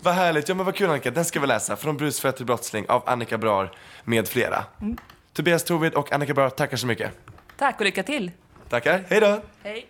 Vad 0.00 0.14
härligt, 0.14 0.48
ja 0.48 0.54
men 0.54 0.66
vad 0.66 0.74
kul 0.74 0.90
Annika, 0.90 1.10
den 1.10 1.24
ska 1.24 1.40
vi 1.40 1.46
läsa. 1.46 1.76
Från 1.76 1.96
busfrö 1.96 2.32
till 2.32 2.46
brottsling 2.46 2.86
av 2.88 3.02
Annika 3.06 3.38
Brar 3.38 3.72
med 4.04 4.28
flera. 4.28 4.64
Mm. 4.80 4.96
Tobias 5.32 5.64
Torvid 5.64 5.94
och 5.94 6.12
Annika 6.12 6.34
Brar, 6.34 6.50
tackar 6.50 6.76
så 6.76 6.86
mycket. 6.86 7.10
Tack 7.56 7.78
och 7.78 7.84
lycka 7.84 8.02
till. 8.02 8.30
Tackar, 8.68 9.04
hej 9.08 9.20
då. 9.20 9.40
Hej. 9.62 9.86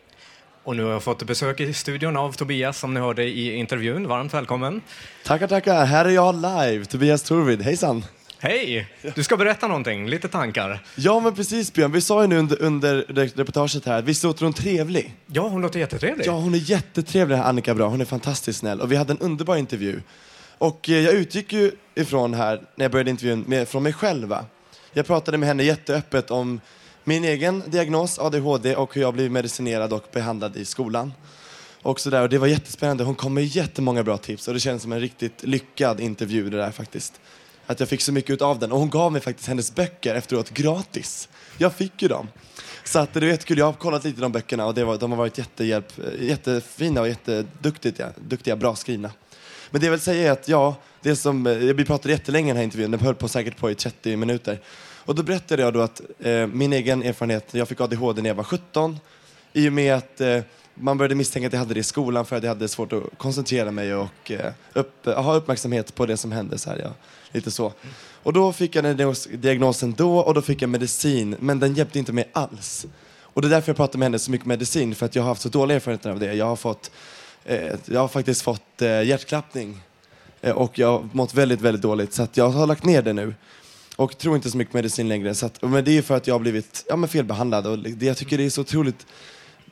Och 0.69 0.77
nu 0.77 0.85
har 0.85 0.93
jag 0.93 1.03
fått 1.03 1.23
besök 1.23 1.61
i 1.61 1.75
studion 1.75 2.17
av 2.17 2.33
Tobias 2.33 2.79
som 2.79 2.95
ni 2.95 3.01
hörde 3.01 3.25
i 3.25 3.55
intervjun. 3.55 4.09
Varmt 4.09 4.35
välkommen. 4.35 4.81
Tackar, 5.25 5.49
tackar. 5.49 5.85
Här 5.85 6.05
är 6.05 6.11
jag 6.11 6.35
live, 6.35 6.85
Tobias 6.85 7.23
Torvid. 7.23 7.63
Hejsan. 7.63 8.05
Hej! 8.39 8.89
Du 9.15 9.25
ska 9.25 9.37
berätta 9.37 9.69
någonting, 9.69 10.09
lite 10.09 10.29
tankar. 10.29 10.83
Ja, 10.95 11.21
men 11.21 11.35
precis 11.35 11.73
Björn. 11.73 11.93
Vi 11.93 12.01
sa 12.01 12.23
ju 12.23 12.29
nu 12.29 12.39
under, 12.39 12.63
under 12.63 13.05
reportaget 13.35 13.87
här, 13.87 14.03
visst 14.03 14.25
låter 14.25 14.45
hon 14.45 14.53
trevlig? 14.53 15.15
Ja, 15.27 15.49
hon 15.49 15.63
låter 15.63 15.81
jättetrevlig. 15.81 16.27
Ja, 16.27 16.33
hon 16.33 16.55
är 16.55 16.71
jättetrevlig, 16.71 17.37
Annika 17.37 17.75
Bra. 17.75 17.89
Hon 17.89 18.01
är 18.01 18.05
fantastiskt 18.05 18.59
snäll. 18.59 18.81
Och 18.81 18.93
vi 18.93 18.97
hade 18.97 19.13
en 19.13 19.19
underbar 19.19 19.57
intervju. 19.57 20.01
Och 20.59 20.89
eh, 20.89 21.01
jag 21.01 21.15
utgick 21.15 21.53
ju 21.53 21.73
ifrån 21.95 22.35
här, 22.35 22.63
när 22.77 22.85
jag 22.85 22.93
började 22.93 23.11
intervjun, 23.11 23.45
med, 23.47 23.69
från 23.69 23.83
mig 23.83 23.93
själv. 23.93 24.35
Jag 24.93 25.07
pratade 25.07 25.39
med 25.39 25.49
henne 25.49 25.63
jätteöppet 25.63 26.31
om 26.31 26.61
min 27.09 27.25
egen 27.25 27.63
diagnos, 27.67 28.19
ADHD, 28.19 28.77
och 28.77 28.95
hur 28.95 29.03
jag 29.03 29.15
blev 29.15 29.31
medicinerad 29.31 29.93
och 29.93 30.05
behandlad 30.13 30.57
i 30.57 30.65
skolan. 30.65 31.13
Och, 31.83 32.01
så 32.01 32.11
där. 32.11 32.23
och 32.23 32.29
Det 32.29 32.39
var 32.39 32.47
jättespännande. 32.47 33.05
Hon 33.05 33.15
kom 33.15 33.35
med 33.35 33.45
jättemånga 33.45 34.03
bra 34.03 34.19
tips 34.19 34.49
och 34.49 34.55
det 34.55 34.61
känns 34.61 34.83
som 34.83 34.93
en 34.93 35.01
riktigt 35.01 35.43
lyckad 35.43 36.01
intervju 36.01 36.51
det 36.51 36.57
där 36.57 36.71
faktiskt. 36.71 37.21
Att 37.67 37.81
jag 37.81 37.89
fick 37.89 38.01
så 38.01 38.13
mycket 38.13 38.43
av 38.43 38.59
den. 38.59 38.73
Och 38.73 38.79
hon 38.79 38.91
gav 38.91 39.13
mig 39.13 39.21
faktiskt 39.21 39.49
hennes 39.49 39.75
böcker 39.75 40.15
efteråt 40.15 40.51
gratis. 40.51 41.29
Jag 41.59 41.73
fick 41.73 42.03
ju 42.03 42.09
dem. 42.09 42.29
Så 42.85 42.99
att 42.99 43.15
det 43.15 43.21
är 43.21 43.25
jättekul. 43.25 43.59
Jag 43.59 43.67
har 43.67 43.73
kollat 43.73 44.05
lite 44.05 44.19
i 44.19 44.23
de 44.23 44.33
böckerna 44.33 44.67
och 44.67 44.75
det 44.75 44.85
var, 44.85 44.99
de 44.99 45.11
har 45.11 45.19
varit 45.19 45.39
jättehjälp, 45.39 45.93
jättefina 46.21 47.01
och 47.01 47.09
jätteduktiga, 47.09 48.13
duktiga, 48.17 48.57
bra 48.57 48.77
skrivna. 48.77 49.11
Men 49.71 49.81
det 49.81 49.87
jag 49.87 49.91
vill 49.91 50.01
säga 50.01 50.29
är 50.29 50.33
att 50.33 50.49
ja, 50.49 50.77
det 51.03 51.17
som, 51.17 51.47
eh, 51.47 51.55
vi 51.55 51.85
pratade 51.85 52.13
jättelänge 52.13 52.47
i 52.47 52.51
den 52.51 52.57
här 52.57 52.65
intervjun, 52.65 52.91
den 52.91 53.01
höll 53.01 53.15
på 53.15 53.29
säkert 53.29 53.57
på 53.57 53.71
i 53.71 53.75
30 53.75 54.17
minuter. 54.17 54.61
Och 55.09 55.15
då 55.15 55.23
berättade 55.23 55.63
jag 55.63 55.73
då 55.73 55.81
att 55.81 56.01
eh, 56.19 56.47
min 56.47 56.73
egen 56.73 57.03
erfarenhet, 57.03 57.49
jag 57.51 57.69
fick 57.69 57.81
ADHD 57.81 58.23
när 58.23 58.31
jag 58.31 58.35
var 58.35 58.45
17. 58.45 58.99
I 59.53 59.69
och 59.69 59.73
med 59.73 59.95
att 59.95 60.21
eh, 60.21 60.41
man 60.75 60.99
började 60.99 61.15
misstänka 61.15 61.47
att 61.47 61.53
jag 61.53 61.61
hade 61.61 61.75
det 61.75 61.81
i 61.81 61.83
skolan 61.83 62.27
för 62.27 62.37
att 62.37 62.43
jag 62.43 62.51
hade 62.51 62.69
svårt 62.69 62.93
att 62.93 63.03
koncentrera 63.17 63.71
mig 63.71 63.95
och 63.95 64.31
eh, 64.31 64.53
upp, 64.73 65.07
ha 65.07 65.35
uppmärksamhet 65.35 65.95
på 65.95 66.07
det 66.07 66.17
som 66.17 66.33
hände. 66.33 66.59
Så 66.59 66.71
här, 66.71 66.79
ja. 66.79 66.91
Lite 67.33 67.51
så. 67.51 67.73
Och 68.23 68.33
då 68.33 68.53
fick 68.53 68.77
jag 68.77 68.85
den 68.85 69.15
diagnosen 69.33 69.95
då 69.99 70.19
och 70.19 70.35
då 70.35 70.43
fick 70.43 70.63
jag 70.63 70.71
medicin, 70.71 71.37
men 71.41 71.61
den 71.61 71.75
hjälpte 71.75 71.99
inte 71.99 72.13
mig 72.13 72.29
alls. 72.33 72.87
Och 73.21 73.43
det 73.43 73.49
är 73.49 73.51
därför 73.51 73.71
jag 73.71 73.77
pratar 73.77 73.99
med 73.99 74.07
henne 74.07 74.19
så 74.19 74.31
mycket 74.31 74.47
medicin, 74.47 74.95
för 74.95 75.07
att 75.07 75.15
jag 75.15 75.23
har 75.23 75.29
haft 75.29 75.43
så 75.43 75.49
dåliga 75.49 75.77
erfarenheter 75.77 76.11
av 76.11 76.19
det. 76.21 76.35
Jag 76.35 76.47
har, 76.47 76.57
fått, 76.57 76.91
eh, 77.45 77.75
jag 77.87 78.01
har 78.01 78.09
faktiskt 78.09 78.43
fått 78.43 78.83
eh, 78.83 79.03
hjärtklappning 79.03 79.81
eh, 80.41 80.53
och 80.53 80.79
jag 80.79 80.93
har 80.93 81.09
mått 81.13 81.35
väldigt, 81.35 81.61
väldigt 81.61 81.83
dåligt, 81.83 82.13
så 82.13 82.23
att 82.23 82.37
jag 82.37 82.49
har 82.49 82.67
lagt 82.67 82.85
ner 82.85 83.03
det 83.03 83.13
nu 83.13 83.35
och 83.99 84.19
tror 84.19 84.37
inte 84.37 84.51
så 84.51 84.57
mycket 84.57 84.73
på 84.73 84.79
medicin 84.79 85.09
längre. 85.09 85.35
Så 85.35 85.47
att, 85.47 85.63
men 85.63 85.85
det 85.85 85.99
är 85.99 86.03
för 86.03 86.17
att 86.17 86.27
jag 86.27 86.35
har 86.35 86.41
blivit 86.41 86.85
ja, 86.89 86.97
men 86.97 87.09
felbehandlad 87.09 87.67
och 87.67 87.79
det, 87.79 88.07
jag 88.07 88.17
tycker 88.17 88.39
det 88.39 88.45
är 88.45 88.51
så 88.51 88.61
otroligt 88.61 89.07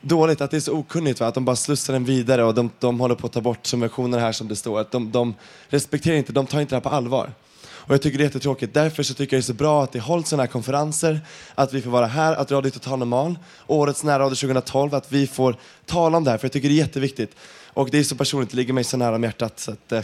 dåligt 0.01 0.41
att 0.41 0.51
det 0.51 0.57
är 0.57 0.61
så 0.61 0.73
okunnigt, 0.73 1.19
va? 1.19 1.27
att 1.27 1.33
de 1.33 1.45
bara 1.45 1.55
slussar 1.55 1.93
den 1.93 2.05
vidare 2.05 2.43
och 2.43 2.53
de, 2.53 2.69
de 2.79 2.99
håller 2.99 3.15
på 3.15 3.27
att 3.27 3.33
ta 3.33 3.41
bort 3.41 3.65
subventioner 3.65 4.19
här 4.19 4.31
som 4.31 4.47
det 4.47 4.55
står. 4.55 4.79
Att 4.79 4.91
de, 4.91 5.11
de 5.11 5.35
respekterar 5.67 6.15
inte, 6.15 6.33
de 6.33 6.45
tar 6.45 6.61
inte 6.61 6.71
det 6.71 6.75
här 6.75 6.81
på 6.81 6.89
allvar. 6.89 7.33
Och 7.63 7.93
jag 7.93 8.01
tycker 8.01 8.17
det 8.17 8.21
är 8.21 8.25
jättetråkigt. 8.25 8.73
Därför 8.73 9.03
så 9.03 9.13
tycker 9.13 9.35
jag 9.35 9.41
det 9.41 9.43
är 9.43 9.45
så 9.45 9.53
bra 9.53 9.83
att 9.83 9.91
det 9.91 9.99
hålls 9.99 10.29
sådana 10.29 10.43
här 10.43 10.51
konferenser, 10.51 11.21
att 11.55 11.73
vi 11.73 11.81
får 11.81 11.91
vara 11.91 12.05
här, 12.05 12.35
att 12.35 12.51
Radio 12.51 12.71
Total 12.71 12.99
Normal, 12.99 13.39
årets 13.67 14.03
närradio 14.03 14.35
2012, 14.35 14.95
att 14.95 15.11
vi 15.11 15.27
får 15.27 15.55
tala 15.85 16.17
om 16.17 16.23
det 16.23 16.31
här, 16.31 16.37
för 16.37 16.45
jag 16.45 16.51
tycker 16.51 16.69
det 16.69 16.75
är 16.75 16.77
jätteviktigt. 16.77 17.35
Och 17.73 17.89
det 17.89 17.99
är 17.99 18.03
så 18.03 18.15
personligt, 18.15 18.49
det 18.49 18.57
ligger 18.57 18.73
mig 18.73 18.83
så 18.83 18.97
nära 18.97 19.15
om 19.15 19.23
hjärtat. 19.23 19.59
Så 19.59 19.71
att, 19.71 19.91
eh, 19.91 20.01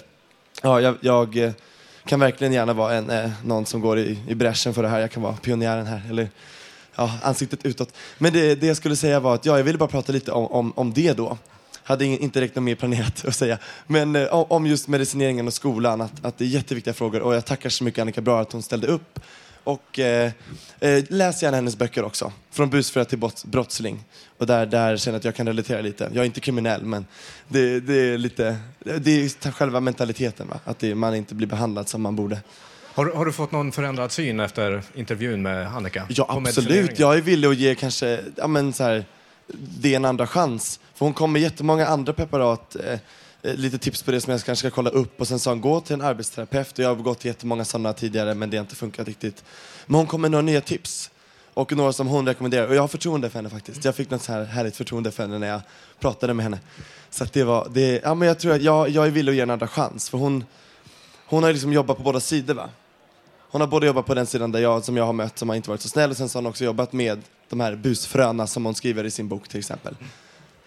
ja, 0.61 0.81
jag, 0.81 0.95
jag 1.01 1.37
eh, 1.37 1.51
kan 2.05 2.19
verkligen 2.19 2.53
gärna 2.53 2.73
vara 2.73 2.93
en, 2.93 3.09
eh, 3.09 3.31
någon 3.43 3.65
som 3.65 3.81
går 3.81 3.99
i, 3.99 4.19
i 4.27 4.35
bräschen 4.35 4.73
för 4.73 4.83
det 4.83 4.89
här. 4.89 4.99
Jag 4.99 5.11
kan 5.11 5.23
vara 5.23 5.33
pionjären 5.33 5.85
här, 5.85 6.01
eller 6.09 6.29
ja, 6.95 7.11
ansiktet 7.23 7.65
utåt. 7.65 7.93
Men 8.17 8.33
det, 8.33 8.55
det 8.55 8.67
jag 8.67 8.77
skulle 8.77 8.95
säga 8.95 9.19
var 9.19 9.35
att 9.35 9.45
ja, 9.45 9.57
jag 9.57 9.63
ville 9.63 9.77
bara 9.77 9.89
prata 9.89 10.11
lite 10.11 10.31
om, 10.31 10.47
om, 10.47 10.73
om 10.75 10.93
det 10.93 11.13
då. 11.13 11.37
Hade 11.83 12.05
inte 12.05 12.39
direkt 12.39 12.55
något 12.55 12.63
mer 12.63 12.75
planerat 12.75 13.25
att 13.27 13.35
säga. 13.35 13.57
Men 13.87 14.15
eh, 14.15 14.27
om 14.31 14.65
just 14.65 14.87
medicineringen 14.87 15.47
och 15.47 15.53
skolan, 15.53 16.01
att, 16.01 16.25
att 16.25 16.37
det 16.37 16.43
är 16.43 16.47
jätteviktiga 16.47 16.93
frågor. 16.93 17.21
Och 17.21 17.35
jag 17.35 17.45
tackar 17.45 17.69
så 17.69 17.83
mycket 17.83 18.01
Annika 18.01 18.21
Bra 18.21 18.41
att 18.41 18.51
hon 18.51 18.63
ställde 18.63 18.87
upp 18.87 19.19
och 19.63 19.99
eh, 19.99 20.31
eh, 20.79 21.03
läs 21.09 21.43
gärna 21.43 21.57
hennes 21.57 21.77
böcker 21.77 22.03
också. 22.03 22.31
Från 22.51 22.69
busförare 22.69 23.09
till 23.09 23.29
brottsling. 23.43 24.03
Och 24.37 24.47
där, 24.47 24.65
där 24.65 24.97
känner 24.97 25.15
jag 25.15 25.19
att 25.19 25.25
jag 25.25 25.35
kan 25.35 25.47
relatera 25.47 25.81
lite. 25.81 26.09
Jag 26.13 26.21
är 26.21 26.25
inte 26.25 26.39
kriminell, 26.39 26.85
men 26.85 27.05
det, 27.47 27.79
det 27.79 27.93
är 27.93 28.17
lite, 28.17 28.57
det 28.79 29.11
är 29.11 29.51
själva 29.51 29.79
mentaliteten. 29.79 30.47
Va? 30.47 30.59
Att 30.65 30.79
det, 30.79 30.95
man 30.95 31.15
inte 31.15 31.35
blir 31.35 31.47
behandlad 31.47 31.89
som 31.89 32.01
man 32.01 32.15
borde. 32.15 32.39
Har, 32.93 33.05
har, 33.05 33.25
du 33.25 33.31
fått 33.31 33.51
någon 33.51 33.71
förändrad 33.71 34.11
syn 34.11 34.39
efter 34.39 34.83
intervjun 34.95 35.41
med 35.41 35.67
Annika? 35.67 36.05
Ja, 36.09 36.25
absolut. 36.29 36.99
Jag 36.99 37.17
är 37.17 37.21
villig 37.21 37.47
att 37.47 37.57
ge 37.57 37.75
kanske, 37.75 38.19
ja 38.35 38.47
men 38.47 38.73
så 38.73 38.83
här, 38.83 39.05
det 39.79 39.95
en 39.95 40.05
andra 40.05 40.27
chans. 40.27 40.79
För 40.95 41.05
hon 41.05 41.13
kom 41.13 41.31
med 41.31 41.41
jättemånga 41.41 41.87
andra 41.87 42.13
preparat. 42.13 42.75
Eh, 42.75 42.99
Eh, 43.43 43.55
lite 43.55 43.77
tips 43.77 44.03
på 44.03 44.11
det 44.11 44.21
som 44.21 44.31
jag 44.31 44.43
kanske 44.43 44.67
ska 44.69 44.75
kolla 44.75 44.89
upp 44.89 45.21
och 45.21 45.27
sen 45.27 45.39
sa 45.39 45.51
hon 45.51 45.61
gå 45.61 45.79
till 45.79 45.93
en 45.93 46.01
arbetsterapeut 46.01 46.79
och 46.79 46.85
jag 46.85 46.95
har 46.95 47.03
gått 47.03 47.19
till 47.19 47.27
jättemånga 47.27 47.65
sådana 47.65 47.93
tidigare 47.93 48.33
men 48.33 48.49
det 48.49 48.57
har 48.57 48.61
inte 48.61 48.75
funkat 48.75 49.07
riktigt. 49.07 49.43
Men 49.85 49.95
hon 49.95 50.07
kom 50.07 50.21
med 50.21 50.31
några 50.31 50.41
nya 50.41 50.61
tips 50.61 51.11
och 51.53 51.71
några 51.77 51.93
som 51.93 52.07
hon 52.07 52.27
rekommenderar 52.27 52.67
och 52.67 52.75
jag 52.75 52.81
har 52.81 52.87
förtroende 52.87 53.29
för 53.29 53.39
henne 53.39 53.49
faktiskt. 53.49 53.85
Jag 53.85 53.95
fick 53.95 54.09
något 54.09 54.21
så 54.21 54.31
här 54.31 54.43
härligt 54.43 54.75
förtroende 54.75 55.11
för 55.11 55.23
henne 55.23 55.39
när 55.39 55.47
jag 55.47 55.61
pratade 55.99 56.33
med 56.33 56.43
henne. 56.43 56.59
Så 57.09 57.25
det 57.33 57.43
var, 57.43 57.67
det, 57.73 58.01
ja 58.03 58.13
men 58.13 58.27
jag 58.27 58.39
tror 58.39 58.53
att 58.53 58.61
jag, 58.61 58.89
jag 58.89 59.07
är 59.07 59.11
villig 59.11 59.31
att 59.31 59.35
ge 59.35 59.41
en 59.41 59.49
andra 59.49 59.67
chans 59.67 60.09
för 60.09 60.17
hon, 60.17 60.43
hon 61.25 61.43
har 61.43 61.53
liksom 61.53 61.73
jobbat 61.73 61.97
på 61.97 62.03
båda 62.03 62.19
sidor 62.19 62.53
va. 62.53 62.69
Hon 63.39 63.61
har 63.61 63.67
både 63.67 63.87
jobbat 63.87 64.05
på 64.05 64.13
den 64.13 64.25
sidan 64.25 64.51
där 64.51 64.59
jag, 64.59 64.83
som 64.83 64.97
jag 64.97 65.05
har 65.05 65.13
mött 65.13 65.37
som 65.37 65.49
har 65.49 65.55
inte 65.55 65.69
varit 65.69 65.81
så 65.81 65.89
snäll 65.89 66.09
och 66.09 66.17
sen 66.17 66.29
så 66.29 66.37
har 66.37 66.43
hon 66.43 66.49
också 66.49 66.63
jobbat 66.63 66.93
med 66.93 67.21
de 67.49 67.59
här 67.59 67.75
busfröna 67.75 68.47
som 68.47 68.65
hon 68.65 68.75
skriver 68.75 69.03
i 69.03 69.11
sin 69.11 69.27
bok 69.27 69.47
till 69.47 69.59
exempel. 69.59 69.95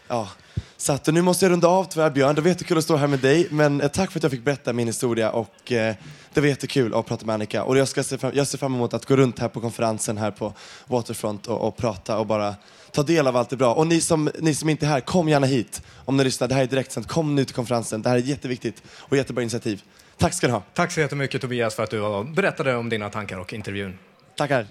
Ja, 0.09 0.29
så 0.77 0.93
att, 0.93 1.07
nu 1.07 1.23
måste 1.23 1.45
jag 1.45 1.53
runda 1.53 1.69
av 1.69 1.85
tyvärr 1.85 2.11
Björn. 2.11 2.35
Det 2.35 2.41
var 2.41 2.49
jättekul 2.49 2.79
att 2.79 2.85
stå 2.85 2.97
här 2.97 3.07
med 3.07 3.19
dig. 3.19 3.49
Men 3.51 3.81
eh, 3.81 3.89
tack 3.89 4.11
för 4.11 4.19
att 4.19 4.23
jag 4.23 4.33
fick 4.33 4.45
berätta 4.45 4.73
min 4.73 4.87
historia 4.87 5.31
och 5.31 5.73
eh, 5.73 5.95
det 6.35 6.41
var 6.41 6.49
jättekul 6.49 6.95
att 6.95 7.07
prata 7.07 7.27
med 7.27 7.35
Annika. 7.35 7.65
Och 7.65 7.79
jag, 7.79 7.89
ska 7.89 8.03
se 8.03 8.19
fram, 8.19 8.33
jag 8.35 8.47
ser 8.47 8.59
fram 8.59 8.75
emot 8.75 8.95
att 8.95 9.07
gå 9.07 9.17
runt 9.17 9.39
här 9.39 9.49
på 9.49 9.61
konferensen 9.61 10.19
här 10.19 10.31
på 10.31 10.53
Waterfront 10.87 11.47
och, 11.47 11.69
och 11.69 11.77
prata 11.77 12.19
och 12.19 12.27
bara 12.27 12.55
ta 12.91 13.03
del 13.03 13.27
av 13.27 13.37
allt 13.37 13.51
det 13.51 13.57
bra. 13.57 13.75
Och 13.75 13.87
ni 13.87 14.01
som, 14.01 14.31
ni 14.39 14.55
som 14.55 14.69
inte 14.69 14.87
är 14.87 14.91
här, 14.91 15.01
kom 15.01 15.29
gärna 15.29 15.47
hit. 15.47 15.83
Om 16.05 16.17
ni 16.17 16.25
lyssnar, 16.25 16.49
det 16.49 16.55
här 16.55 16.63
är 16.63 16.67
direktsänt. 16.67 17.09
Kom 17.09 17.35
nu 17.35 17.45
till 17.45 17.55
konferensen. 17.55 18.03
Det 18.03 18.09
här 18.09 18.17
är 18.17 18.21
jätteviktigt 18.21 18.83
och 18.89 19.17
jättebra 19.17 19.43
initiativ. 19.43 19.83
Tack 20.19 20.35
ska 20.35 20.47
ni 20.47 20.53
ha. 20.53 20.63
Tack 20.75 20.93
så 20.93 21.01
jättemycket 21.01 21.41
Tobias 21.41 21.75
för 21.75 21.83
att 21.83 21.91
du 21.91 22.25
berättade 22.35 22.77
om 22.77 22.89
dina 22.89 23.11
tankar 23.11 23.39
och 23.39 23.53
intervjun. 23.53 23.99
Tackar. 24.37 24.67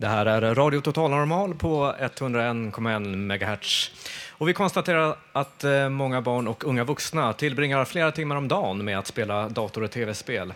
Det 0.00 0.06
här 0.08 0.26
är 0.26 0.54
Radio 0.54 0.80
Total 0.80 1.10
Normal 1.10 1.54
på 1.54 1.94
101,1 2.00 3.16
MHz. 3.16 3.90
Och 4.30 4.48
vi 4.48 4.54
konstaterar 4.54 5.16
att 5.32 5.64
eh, 5.64 5.88
många 5.88 6.22
barn 6.22 6.48
och 6.48 6.64
unga 6.64 6.84
vuxna 6.84 7.32
tillbringar 7.32 7.84
flera 7.84 8.12
timmar 8.12 8.36
om 8.36 8.48
dagen 8.48 8.84
med 8.84 8.98
att 8.98 9.06
spela 9.06 9.48
dator 9.48 9.82
och 9.82 9.90
tv-spel. 9.90 10.54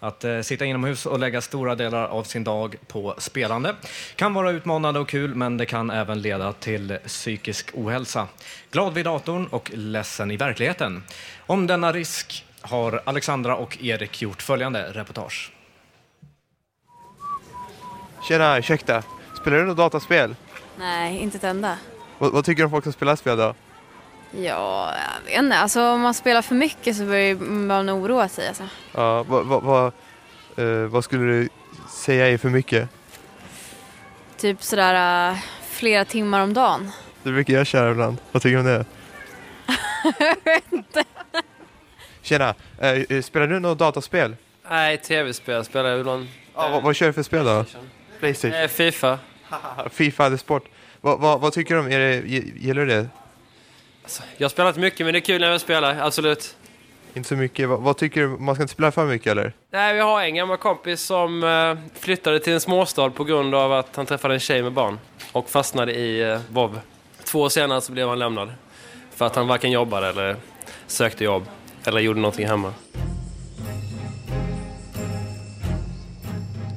Att 0.00 0.24
eh, 0.24 0.40
sitta 0.40 0.64
inomhus 0.64 1.06
och 1.06 1.18
lägga 1.18 1.40
stora 1.40 1.74
delar 1.74 2.04
av 2.04 2.24
sin 2.24 2.44
dag 2.44 2.76
på 2.86 3.14
spelande 3.18 3.74
kan 4.16 4.34
vara 4.34 4.50
utmanande 4.50 5.00
och 5.00 5.08
kul, 5.08 5.34
men 5.34 5.56
det 5.56 5.66
kan 5.66 5.90
även 5.90 6.22
leda 6.22 6.52
till 6.52 6.98
psykisk 7.06 7.70
ohälsa. 7.74 8.28
Glad 8.70 8.94
vid 8.94 9.04
datorn 9.04 9.46
och 9.46 9.70
ledsen 9.74 10.30
i 10.30 10.36
verkligheten. 10.36 11.02
Om 11.38 11.66
denna 11.66 11.92
risk 11.92 12.44
har 12.60 13.02
Alexandra 13.04 13.56
och 13.56 13.78
Erik 13.82 14.22
gjort 14.22 14.42
följande 14.42 14.92
reportage. 14.92 15.52
Tjena, 18.22 18.58
ursäkta. 18.58 19.02
Spelar 19.40 19.58
du 19.58 19.64
något 19.64 19.76
dataspel? 19.76 20.34
Nej, 20.78 21.18
inte 21.18 21.36
ett 21.36 21.44
enda. 21.44 21.78
Vad, 22.18 22.32
vad 22.32 22.44
tycker 22.44 22.62
du 22.62 22.64
om 22.64 22.70
folk 22.70 22.84
som 22.84 22.92
spelar 22.92 23.16
spel 23.16 23.36
då? 23.36 23.54
Ja, 24.36 24.94
jag 24.94 25.30
vet 25.30 25.38
inte. 25.38 25.56
Alltså 25.56 25.82
om 25.82 26.00
man 26.00 26.14
spelar 26.14 26.42
för 26.42 26.54
mycket 26.54 26.96
så 26.96 27.04
börjar 27.04 27.34
man 27.34 27.90
oroa 27.90 28.28
sig. 28.28 28.48
Alltså. 28.48 28.68
Ja, 28.94 29.22
vad, 29.22 29.46
vad, 29.46 29.62
vad, 29.62 29.86
eh, 30.56 30.88
vad 30.88 31.04
skulle 31.04 31.22
du 31.22 31.48
säga 31.88 32.28
är 32.28 32.38
för 32.38 32.48
mycket? 32.48 32.88
Typ 34.36 34.62
sådär 34.62 35.30
uh, 35.30 35.38
flera 35.62 36.04
timmar 36.04 36.40
om 36.40 36.54
dagen. 36.54 36.90
Det 37.22 37.32
brukar 37.32 37.54
jag 37.54 37.66
köra 37.66 37.90
ibland. 37.90 38.16
Vad 38.32 38.42
tycker 38.42 38.56
du 38.56 38.60
om 38.60 38.66
det? 38.66 38.84
jag 40.18 40.36
vet 40.44 40.72
inte. 40.72 41.04
Tjena, 42.22 42.54
eh, 42.78 43.22
spelar 43.22 43.46
du 43.46 43.60
något 43.60 43.78
dataspel? 43.78 44.36
Nej, 44.70 44.98
tv-spel 44.98 45.64
spelar 45.64 45.90
jag 45.90 46.00
ibland. 46.00 46.28
Ja, 46.54 46.68
vad, 46.68 46.82
vad 46.82 46.96
kör 46.96 47.06
du 47.06 47.12
för 47.12 47.22
spel 47.22 47.44
då? 47.44 47.54
Playstation? 47.54 47.90
Eh, 48.22 48.68
Fifa. 48.68 49.18
Fifa, 49.90 50.28
det 50.28 50.38
sport. 50.38 50.68
Vad, 51.00 51.20
vad, 51.20 51.40
vad 51.40 51.52
tycker 51.52 51.74
du 51.74 51.80
om, 51.80 51.86
är 51.86 51.98
det, 51.98 52.16
gillar 52.56 52.80
du 52.80 52.86
det? 52.86 53.08
Alltså, 54.02 54.22
jag 54.36 54.44
har 54.44 54.50
spelat 54.50 54.76
mycket 54.76 55.06
men 55.06 55.12
det 55.12 55.18
är 55.18 55.20
kul 55.20 55.40
när 55.40 55.50
jag 55.50 55.60
spelar, 55.60 56.00
absolut. 56.00 56.56
Inte 57.14 57.28
så 57.28 57.36
mycket. 57.36 57.68
Vad, 57.68 57.80
vad, 57.80 57.96
tycker 57.96 58.20
du? 58.20 58.28
Man 58.28 58.54
ska 58.54 58.62
inte 58.62 58.74
spela 58.74 58.92
för 58.92 59.06
mycket 59.06 59.30
eller? 59.30 59.52
Nej, 59.70 59.94
vi 59.94 60.00
har 60.00 60.22
en 60.22 60.34
gammal 60.34 60.56
kompis 60.56 61.00
som 61.00 61.44
uh, 61.44 61.78
flyttade 61.94 62.40
till 62.40 62.52
en 62.52 62.60
småstad 62.60 63.10
på 63.10 63.24
grund 63.24 63.54
av 63.54 63.72
att 63.72 63.96
han 63.96 64.06
träffade 64.06 64.34
en 64.34 64.40
tjej 64.40 64.62
med 64.62 64.72
barn. 64.72 64.98
Och 65.32 65.50
fastnade 65.50 65.94
i 65.94 66.32
uh, 66.32 66.40
WoW. 66.48 66.80
Två 67.24 67.40
år 67.40 67.48
senare 67.48 67.80
så 67.80 67.92
blev 67.92 68.08
han 68.08 68.18
lämnad. 68.18 68.52
För 69.14 69.26
att 69.26 69.36
han 69.36 69.46
varken 69.46 69.70
jobbade 69.70 70.08
eller 70.08 70.36
sökte 70.86 71.24
jobb. 71.24 71.44
Eller 71.84 72.00
gjorde 72.00 72.20
någonting 72.20 72.46
hemma. 72.46 72.74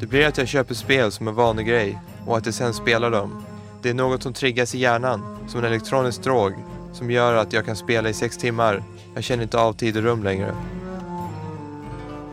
Det 0.05 0.09
blir 0.09 0.27
att 0.27 0.37
jag 0.37 0.47
köper 0.47 0.73
spel 0.73 1.11
som 1.11 1.27
en 1.27 1.35
vanlig 1.35 1.67
grej 1.67 1.99
och 2.25 2.37
att 2.37 2.45
jag 2.45 2.55
sen 2.55 2.73
spelar 2.73 3.11
dem. 3.11 3.43
Det 3.81 3.89
är 3.89 3.93
något 3.93 4.23
som 4.23 4.33
triggas 4.33 4.75
i 4.75 4.79
hjärnan, 4.79 5.37
som 5.47 5.59
en 5.59 5.65
elektronisk 5.65 6.23
drog, 6.23 6.53
som 6.93 7.11
gör 7.11 7.35
att 7.35 7.53
jag 7.53 7.65
kan 7.65 7.75
spela 7.75 8.09
i 8.09 8.13
sex 8.13 8.37
timmar. 8.37 8.83
Jag 9.15 9.23
känner 9.23 9.43
inte 9.43 9.59
av 9.59 9.73
tid 9.73 9.97
och 9.97 10.03
rum 10.03 10.23
längre. 10.23 10.55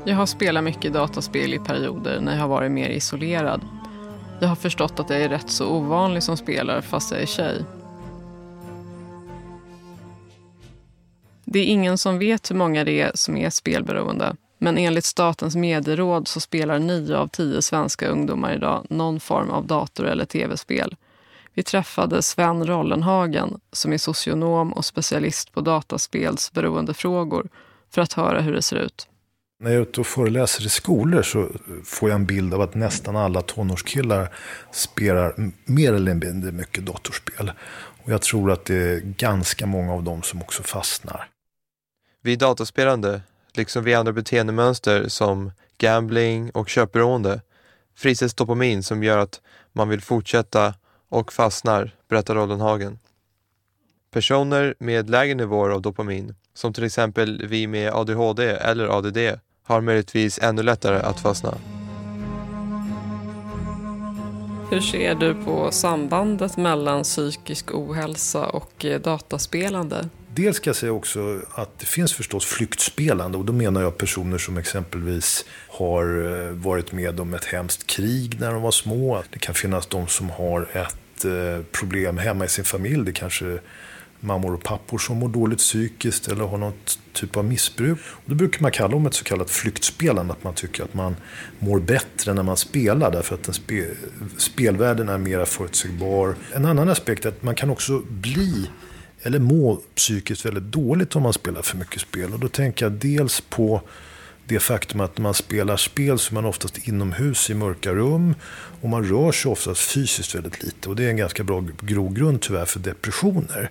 Jag 0.04 0.16
har 0.16 0.26
spelat 0.26 0.64
mycket 0.64 0.92
dataspel 0.92 1.54
i 1.54 1.58
perioder 1.58 2.20
när 2.20 2.32
jag 2.32 2.40
har 2.40 2.48
varit 2.48 2.72
mer 2.72 2.88
isolerad. 2.88 3.60
Jag 4.40 4.48
har 4.48 4.56
förstått 4.56 5.00
att 5.00 5.10
jag 5.10 5.20
är 5.20 5.28
rätt 5.28 5.50
så 5.50 5.68
ovanlig 5.68 6.22
som 6.22 6.36
spelare 6.36 6.82
fast 6.82 7.10
jag 7.10 7.22
är 7.22 7.26
tjej. 7.26 7.64
Det 11.44 11.58
är 11.58 11.66
ingen 11.66 11.98
som 11.98 12.18
vet 12.18 12.50
hur 12.50 12.56
många 12.56 12.84
det 12.84 13.00
är 13.00 13.10
som 13.14 13.36
är 13.36 13.50
spelberoende. 13.50 14.36
Men 14.62 14.78
enligt 14.78 15.04
Statens 15.04 15.56
medieråd 15.56 16.28
så 16.28 16.40
spelar 16.40 16.78
nio 16.78 17.16
av 17.16 17.28
tio 17.28 17.62
svenska 17.62 18.08
ungdomar 18.08 18.54
idag 18.54 18.86
någon 18.90 19.20
form 19.20 19.50
av 19.50 19.66
dator 19.66 20.06
eller 20.06 20.24
tv-spel. 20.24 20.96
Vi 21.54 21.62
träffade 21.62 22.22
Sven 22.22 22.66
Rollenhagen 22.66 23.60
som 23.72 23.92
är 23.92 23.98
socionom 23.98 24.72
och 24.72 24.84
specialist 24.84 25.52
på 25.52 25.60
dataspelsberoendefrågor 25.60 27.48
för 27.90 28.02
att 28.02 28.12
höra 28.12 28.40
hur 28.40 28.52
det 28.52 28.62
ser 28.62 28.76
ut. 28.76 29.08
När 29.60 29.70
jag 29.70 29.78
är 29.78 29.82
ute 29.82 30.00
och 30.00 30.06
föreläser 30.06 30.66
i 30.66 30.68
skolor 30.68 31.22
så 31.22 31.48
får 31.84 32.08
jag 32.08 32.16
en 32.16 32.26
bild 32.26 32.54
av 32.54 32.60
att 32.60 32.74
nästan 32.74 33.16
alla 33.16 33.42
tonårskillar 33.42 34.34
spelar 34.72 35.34
mer 35.64 35.92
eller 35.92 36.14
mindre 36.14 36.52
mycket 36.52 36.86
datorspel. 36.86 37.52
Och 38.04 38.12
jag 38.12 38.22
tror 38.22 38.52
att 38.52 38.64
det 38.64 38.74
är 38.74 39.00
ganska 39.00 39.66
många 39.66 39.92
av 39.92 40.02
dem 40.02 40.22
som 40.22 40.42
också 40.42 40.62
fastnar. 40.62 41.28
Vi 42.24 42.36
dataspelande, 42.36 43.20
liksom 43.56 43.84
vid 43.84 43.96
andra 43.96 44.12
beteendemönster 44.12 45.08
som 45.08 45.52
gambling 45.78 46.50
och 46.50 46.68
köpberoende, 46.68 47.40
frisätts 47.94 48.34
dopamin 48.34 48.82
som 48.82 49.02
gör 49.02 49.18
att 49.18 49.40
man 49.72 49.88
vill 49.88 50.00
fortsätta 50.00 50.74
och 51.08 51.32
fastnar, 51.32 51.94
berättar 52.08 52.34
Rollenhagen. 52.34 52.98
Personer 54.10 54.74
med 54.78 55.10
lägre 55.10 55.34
nivåer 55.34 55.70
av 55.70 55.82
dopamin, 55.82 56.34
som 56.54 56.72
till 56.72 56.84
exempel 56.84 57.46
vi 57.46 57.66
med 57.66 57.92
ADHD 57.92 58.42
eller 58.42 58.98
ADD, 58.98 59.18
har 59.62 59.80
möjligtvis 59.80 60.38
ännu 60.38 60.62
lättare 60.62 60.98
att 60.98 61.20
fastna. 61.20 61.54
Hur 64.70 64.80
ser 64.80 65.14
du 65.14 65.34
på 65.34 65.70
sambandet 65.70 66.56
mellan 66.56 67.02
psykisk 67.02 67.74
ohälsa 67.74 68.46
och 68.46 68.84
eh, 68.84 69.00
dataspelande? 69.00 70.08
Dels 70.34 70.56
ska 70.56 70.68
jag 70.68 70.76
säga 70.76 70.92
också 70.92 71.40
att 71.54 71.78
det 71.78 71.86
finns 71.86 72.12
förstås 72.12 72.44
flyktspelande 72.44 73.38
och 73.38 73.44
då 73.44 73.52
menar 73.52 73.82
jag 73.82 73.98
personer 73.98 74.38
som 74.38 74.58
exempelvis 74.58 75.44
har 75.68 76.04
eh, 76.24 76.50
varit 76.50 76.92
med 76.92 77.20
om 77.20 77.34
ett 77.34 77.44
hemskt 77.44 77.86
krig 77.86 78.40
när 78.40 78.52
de 78.52 78.62
var 78.62 78.70
små. 78.70 79.22
Det 79.30 79.38
kan 79.38 79.54
finnas 79.54 79.86
de 79.86 80.06
som 80.06 80.30
har 80.30 80.68
ett 80.72 81.24
eh, 81.24 81.64
problem 81.72 82.18
hemma 82.18 82.44
i 82.44 82.48
sin 82.48 82.64
familj. 82.64 83.04
Det 83.04 83.12
kanske 83.12 83.58
mammor 84.20 84.54
och 84.54 84.62
pappor 84.62 84.98
som 84.98 85.16
mår 85.16 85.28
dåligt 85.28 85.58
psykiskt 85.58 86.28
eller 86.28 86.44
har 86.44 86.58
någon 86.58 86.72
typ 87.12 87.36
av 87.36 87.44
missbruk. 87.44 87.98
Och 88.10 88.22
då 88.26 88.34
brukar 88.34 88.62
man 88.62 88.70
kalla 88.70 88.96
om 88.96 89.06
ett 89.06 89.14
så 89.14 89.24
kallat 89.24 89.50
flyktspelande, 89.50 90.32
att 90.32 90.44
man 90.44 90.54
tycker 90.54 90.84
att 90.84 90.94
man 90.94 91.16
mår 91.58 91.80
bättre 91.80 92.34
när 92.34 92.42
man 92.42 92.56
spelar 92.56 93.10
därför 93.10 93.34
att 93.34 93.42
den 93.42 93.54
spe, 93.54 93.86
spelvärlden 94.36 95.08
är 95.08 95.18
mer 95.18 95.44
förutsägbar. 95.44 96.34
En 96.54 96.64
annan 96.64 96.88
aspekt 96.88 97.24
är 97.24 97.28
att 97.28 97.42
man 97.42 97.54
kan 97.54 97.70
också 97.70 98.02
bli 98.08 98.68
eller 99.22 99.38
må 99.38 99.80
psykiskt 99.94 100.46
väldigt 100.46 100.72
dåligt 100.72 101.16
om 101.16 101.22
man 101.22 101.32
spelar 101.32 101.62
för 101.62 101.76
mycket 101.76 102.00
spel. 102.00 102.32
Och 102.32 102.40
då 102.40 102.48
tänker 102.48 102.84
jag 102.84 102.92
dels 102.92 103.40
på 103.40 103.82
det 104.52 104.60
faktum 104.60 105.00
att 105.00 105.18
när 105.18 105.22
man 105.22 105.34
spelar 105.34 105.76
spel 105.76 106.18
så 106.18 106.32
är 106.32 106.34
man 106.34 106.44
oftast 106.44 106.88
inomhus 106.88 107.50
i 107.50 107.54
mörka 107.54 107.94
rum 107.94 108.34
och 108.80 108.88
man 108.88 109.04
rör 109.04 109.32
sig 109.32 109.50
oftast 109.50 109.80
fysiskt 109.80 110.34
väldigt 110.34 110.62
lite. 110.62 110.88
Och 110.88 110.96
det 110.96 111.04
är 111.04 111.08
en 111.08 111.16
ganska 111.16 111.44
bra 111.44 111.64
grogrund 111.80 112.40
tyvärr 112.40 112.64
för 112.64 112.80
depressioner. 112.80 113.70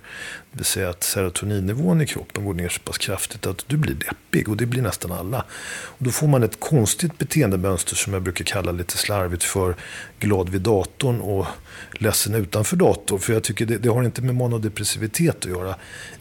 Det 0.52 0.58
vill 0.58 0.65
säga 0.65 0.89
att 0.89 1.04
serotoninnivån 1.04 2.02
i 2.02 2.08
kroppen 2.08 2.46
går 2.46 2.54
ner 2.54 2.70
så 2.70 2.80
pass 2.80 2.98
kraftigt 2.98 3.46
att 3.46 3.63
du 3.67 3.78
blir 3.78 3.96
deppig 3.96 4.50
och 4.50 4.58
det 4.58 4.65
blir 4.65 4.82
nästan 4.82 5.12
alla. 5.12 5.46
Och 5.72 6.06
då 6.06 6.12
får 6.12 6.28
man 6.28 6.44
ett 6.44 6.60
konstigt 6.60 7.17
beteendemönster 7.17 7.96
som 7.96 8.13
jag 8.13 8.22
brukar 8.22 8.46
kalla 8.46 8.72
lite 8.72 8.98
slarvigt 8.98 9.44
för 9.44 9.76
glad 10.20 10.50
vid 10.50 10.62
datorn 10.62 11.22
och 11.22 11.46
ledsen 11.91 12.36
utanför 12.36 12.76
datorn. 12.76 13.20
För 13.20 13.34
jag 13.34 13.44
tycker 13.44 13.65
det, 13.65 13.78
det 13.78 13.89
har 13.89 14.04
inte 14.04 14.22
med 14.22 14.36
monodepressivitet 14.36 15.36
att 15.36 15.52
göra 15.52 15.76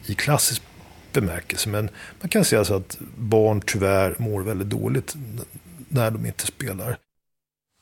i 0.06 0.14
klassisk 0.14 0.62
bemärkelse. 1.12 1.68
Men 1.68 1.90
man 2.20 2.28
kan 2.28 2.44
säga 2.44 2.64
så 2.64 2.74
att 2.74 2.98
barn 3.16 3.62
tyvärr 3.66 4.14
mår 4.18 4.42
väldigt 4.42 4.70
dåligt 4.70 5.16
när 5.88 6.10
de 6.10 6.26
inte 6.26 6.46
spelar. 6.46 6.96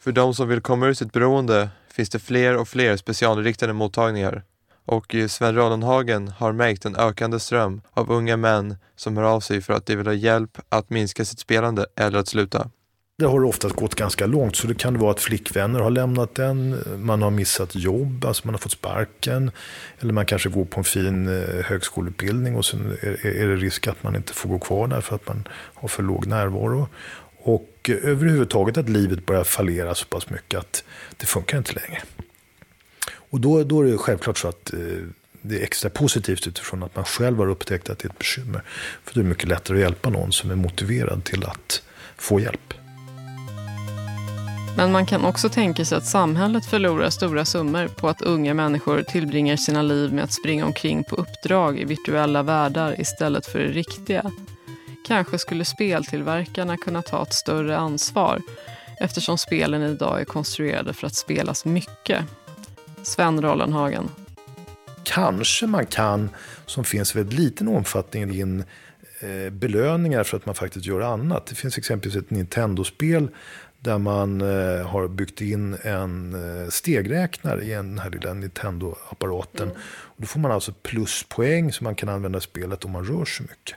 För 0.01 0.12
de 0.12 0.35
som 0.35 0.49
vill 0.49 0.61
komma 0.61 0.87
ur 0.87 0.95
sitt 0.95 1.12
beroende 1.12 1.69
finns 1.91 2.11
det 2.11 2.19
fler 2.19 2.57
och 2.57 2.69
fler 2.69 2.97
specialriktade 2.97 3.73
mottagningar. 3.73 4.43
Och 4.85 5.14
Sven 5.29 5.55
Rollenhagen 5.55 6.29
har 6.29 6.53
märkt 6.53 6.85
en 6.85 6.97
ökande 6.97 7.41
ström 7.41 7.81
av 7.91 8.11
unga 8.11 8.37
män 8.37 8.77
som 8.97 9.17
hör 9.17 9.25
av 9.25 9.41
sig 9.41 9.61
för 9.61 9.73
att 9.73 9.87
de 9.87 9.97
vill 9.97 10.07
ha 10.07 10.14
hjälp 10.14 10.59
att 10.69 10.91
minska 10.91 11.25
sitt 11.25 11.38
spelande 11.38 11.87
eller 11.97 12.19
att 12.19 12.29
sluta. 12.29 12.71
Det 13.20 13.26
har 13.26 13.44
oftast 13.44 13.76
gått 13.76 13.94
ganska 13.94 14.26
långt 14.26 14.57
så 14.57 14.66
det 14.66 14.74
kan 14.74 14.98
vara 14.98 15.11
att 15.11 15.20
flickvänner 15.20 15.81
har 15.81 15.90
lämnat 15.90 16.38
en, 16.38 16.83
man 16.98 17.22
har 17.22 17.31
missat 17.31 17.74
jobb, 17.74 18.24
alltså 18.24 18.46
man 18.46 18.54
har 18.54 18.59
fått 18.59 18.72
sparken. 18.72 19.50
Eller 19.98 20.12
man 20.12 20.26
kanske 20.26 20.48
går 20.48 20.64
på 20.64 20.81
en 20.81 20.85
fin 20.85 21.28
eh, 21.28 21.64
högskoleutbildning 21.64 22.57
och 22.57 22.64
sen 22.64 22.96
är 23.02 23.46
det 23.46 23.57
risk 23.57 23.87
att 23.87 24.02
man 24.02 24.16
inte 24.16 24.33
får 24.33 24.48
gå 24.48 24.59
kvar 24.59 24.88
där 24.88 25.00
för 25.00 25.14
att 25.14 25.28
man 25.28 25.48
har 25.52 25.88
för 25.88 26.02
låg 26.02 26.26
närvaro. 26.26 26.88
Och 27.38 27.90
eh, 27.90 27.96
överhuvudtaget 28.02 28.76
att 28.76 28.88
livet 28.88 29.26
börjar 29.26 29.44
fallera 29.44 29.94
så 29.94 30.07
pass 30.07 30.31
mycket 30.31 30.61
att 30.61 30.85
det 31.16 31.26
funkar 31.26 31.59
inte 31.59 31.72
längre. 31.72 32.02
Och 33.11 33.40
då, 33.40 33.64
då 33.64 33.83
är 33.83 33.92
det 33.92 33.98
självklart 33.98 34.38
så 34.38 34.48
att 34.48 34.72
eh, 34.72 34.78
det 35.42 35.59
är 35.59 35.62
extra 35.62 35.90
positivt 35.90 36.46
utifrån 36.46 36.83
att 36.83 36.96
man 36.96 37.04
själv 37.04 37.38
har 37.38 37.48
upptäckt 37.48 37.90
att 37.90 37.98
det 37.98 38.07
är 38.07 38.11
ett 38.11 38.18
bekymmer. 38.18 38.62
För 39.04 39.14
det 39.14 39.20
är 39.20 39.24
mycket 39.24 39.48
lättare 39.48 39.76
att 39.76 39.83
hjälpa 39.83 40.11
någon 40.11 40.33
som 40.33 40.50
är 40.50 40.57
motiverad 40.57 41.24
till 41.24 41.44
att 41.44 41.83
få 42.16 42.40
hjälp. 42.40 42.74
Men 44.79 44.93
man 44.93 45.07
kan 45.07 45.25
också 45.25 45.49
tänka 45.49 45.85
sig 45.85 45.99
att 45.99 46.07
samhället 46.07 46.67
förlorar 46.67 47.11
stora 47.11 47.45
summor 47.45 47.88
på 47.88 48.09
att 48.09 48.23
unga 48.23 48.55
människor 48.55 49.03
tillbringar 49.03 49.57
sina 49.57 49.83
liv 49.83 50.12
med 50.12 50.25
att 50.25 50.33
springa 50.33 50.67
omkring 50.67 51.05
på 51.05 51.17
uppdrag 51.17 51.79
i 51.79 51.85
virtuella 51.85 52.43
världar 52.43 53.01
istället 53.01 53.47
för 53.47 53.59
i 53.59 53.73
riktiga. 53.73 54.31
Kanske 55.07 55.38
skulle 55.38 55.64
speltillverkarna 55.64 56.77
kunna 56.77 57.03
ta 57.03 57.23
ett 57.23 57.33
större 57.33 57.79
ansvar 57.79 58.43
eftersom 59.01 59.38
spelen 59.38 59.83
idag 59.83 60.21
är 60.21 60.25
konstruerade 60.25 60.93
för 60.93 61.07
att 61.07 61.14
spelas 61.14 61.64
mycket. 61.64 62.25
Sven 63.03 63.43
Rollenhagen. 63.43 64.09
Kanske 65.05 65.67
man 65.67 65.87
kan, 65.87 66.31
som 66.67 66.85
finns 66.85 67.14
i 67.14 67.19
väldigt 67.19 67.38
liten 67.38 67.69
omfattning, 67.69 68.41
in 68.41 68.64
eh, 69.21 69.51
belöningar 69.51 70.25
för 70.25 70.37
att 70.37 70.47
man 70.47 70.55
faktiskt 70.55 70.87
gör 70.87 71.01
annat. 71.01 71.47
Det 71.47 71.55
finns 71.55 71.79
exempelvis 71.79 72.17
ett 72.17 72.31
Nintendo-spel 72.31 73.29
där 73.81 73.99
man 73.99 74.41
eh, 74.41 74.87
har 74.87 75.09
byggt 75.09 75.41
in 75.41 75.77
en 75.83 76.35
eh, 76.35 76.69
stegräknare 76.69 77.64
i 77.64 77.71
den 77.71 77.99
här 77.99 78.11
lilla 78.11 78.35
Nintendo-apparaten. 78.35 79.69
Mm. 79.69 79.81
då 80.17 80.27
får 80.27 80.41
man 80.41 80.53
alltså 80.53 80.73
pluspoäng 80.83 81.73
som 81.73 81.85
man 81.85 81.95
kan 81.95 82.09
använda 82.09 82.38
i 82.38 82.43
spelet 82.43 82.85
om 82.85 82.91
man 82.91 83.05
rör 83.05 83.25
sig 83.25 83.47
mycket. 83.51 83.77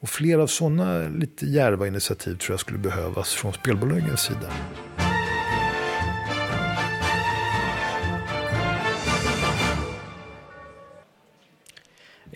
Och 0.00 0.08
fler 0.08 0.38
av 0.38 0.46
sådana 0.46 1.08
lite 1.08 1.46
djärva 1.46 1.86
initiativ 1.86 2.36
tror 2.36 2.52
jag 2.52 2.60
skulle 2.60 2.78
behövas 2.78 3.34
från 3.34 3.52
spelbolagens 3.52 4.20
sida. 4.20 4.52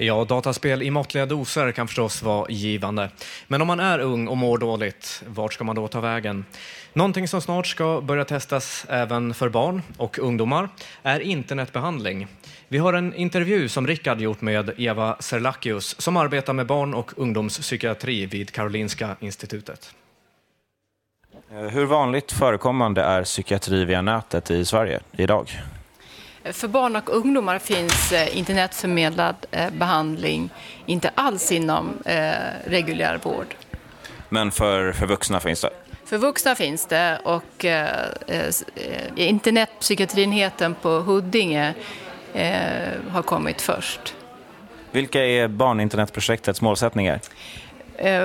Ja, 0.02 0.24
dataspel 0.24 0.82
i 0.82 0.90
måttliga 0.90 1.26
doser 1.26 1.72
kan 1.72 1.86
förstås 1.86 2.22
vara 2.22 2.50
givande. 2.50 3.10
Men 3.46 3.60
om 3.60 3.66
man 3.66 3.80
är 3.80 3.98
ung 3.98 4.28
och 4.28 4.36
mår 4.36 4.58
dåligt, 4.58 5.22
vart 5.26 5.52
ska 5.52 5.64
man 5.64 5.76
då 5.76 5.88
ta 5.88 6.00
vägen? 6.00 6.44
Någonting 6.92 7.28
som 7.28 7.40
snart 7.40 7.66
ska 7.66 8.00
börja 8.00 8.24
testas 8.24 8.86
även 8.88 9.34
för 9.34 9.48
barn 9.48 9.82
och 9.96 10.18
ungdomar 10.18 10.68
är 11.02 11.20
internetbehandling. 11.20 12.26
Vi 12.68 12.78
har 12.78 12.92
en 12.92 13.14
intervju 13.14 13.68
som 13.68 13.86
Rickard 13.86 14.20
gjort 14.20 14.40
med 14.40 14.70
Eva 14.76 15.16
Serlakius 15.20 16.00
som 16.00 16.16
arbetar 16.16 16.52
med 16.52 16.66
barn 16.66 16.94
och 16.94 17.12
ungdomspsykiatri 17.16 18.26
vid 18.26 18.50
Karolinska 18.52 19.16
institutet. 19.20 19.94
Hur 21.48 21.84
vanligt 21.84 22.32
förekommande 22.32 23.02
är 23.02 23.24
psykiatri 23.24 23.84
via 23.84 24.02
nätet 24.02 24.50
i 24.50 24.64
Sverige 24.64 25.00
idag? 25.12 25.60
För 26.44 26.68
barn 26.68 26.96
och 26.96 27.16
ungdomar 27.16 27.58
finns 27.58 28.12
eh, 28.12 28.38
internetförmedlad 28.38 29.36
eh, 29.50 29.70
behandling 29.70 30.50
inte 30.86 31.10
alls 31.14 31.52
inom 31.52 31.98
eh, 32.04 32.32
reguljär 32.64 33.20
vård. 33.22 33.54
Men 34.28 34.50
för, 34.50 34.92
för 34.92 35.06
vuxna 35.06 35.40
finns 35.40 35.60
det? 35.60 35.70
För 36.04 36.18
vuxna 36.18 36.54
finns 36.54 36.86
det 36.86 37.18
och 37.24 37.64
internetpsykiatrienheten 39.16 40.74
på 40.74 40.88
Huddinge 40.88 41.74
har 43.10 43.22
kommit 43.22 43.62
först. 43.62 44.14
Vilka 44.90 45.24
är 45.24 45.48
barninternetprojektets 45.48 46.60
målsättningar? 46.60 47.20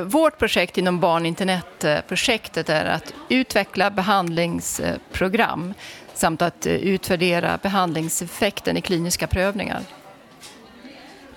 Vårt 0.06 0.38
projekt 0.38 0.78
inom 0.78 1.00
barninternetprojektet 1.00 2.70
är 2.70 2.86
att 2.86 3.14
utveckla 3.30 3.92
behandlingsprogram 3.92 5.74
samt 6.18 6.42
att 6.42 6.66
utvärdera 6.68 7.60
behandlingseffekten 7.62 8.78
i 8.78 8.82
kliniska 8.82 9.28
prövningar. 9.28 9.82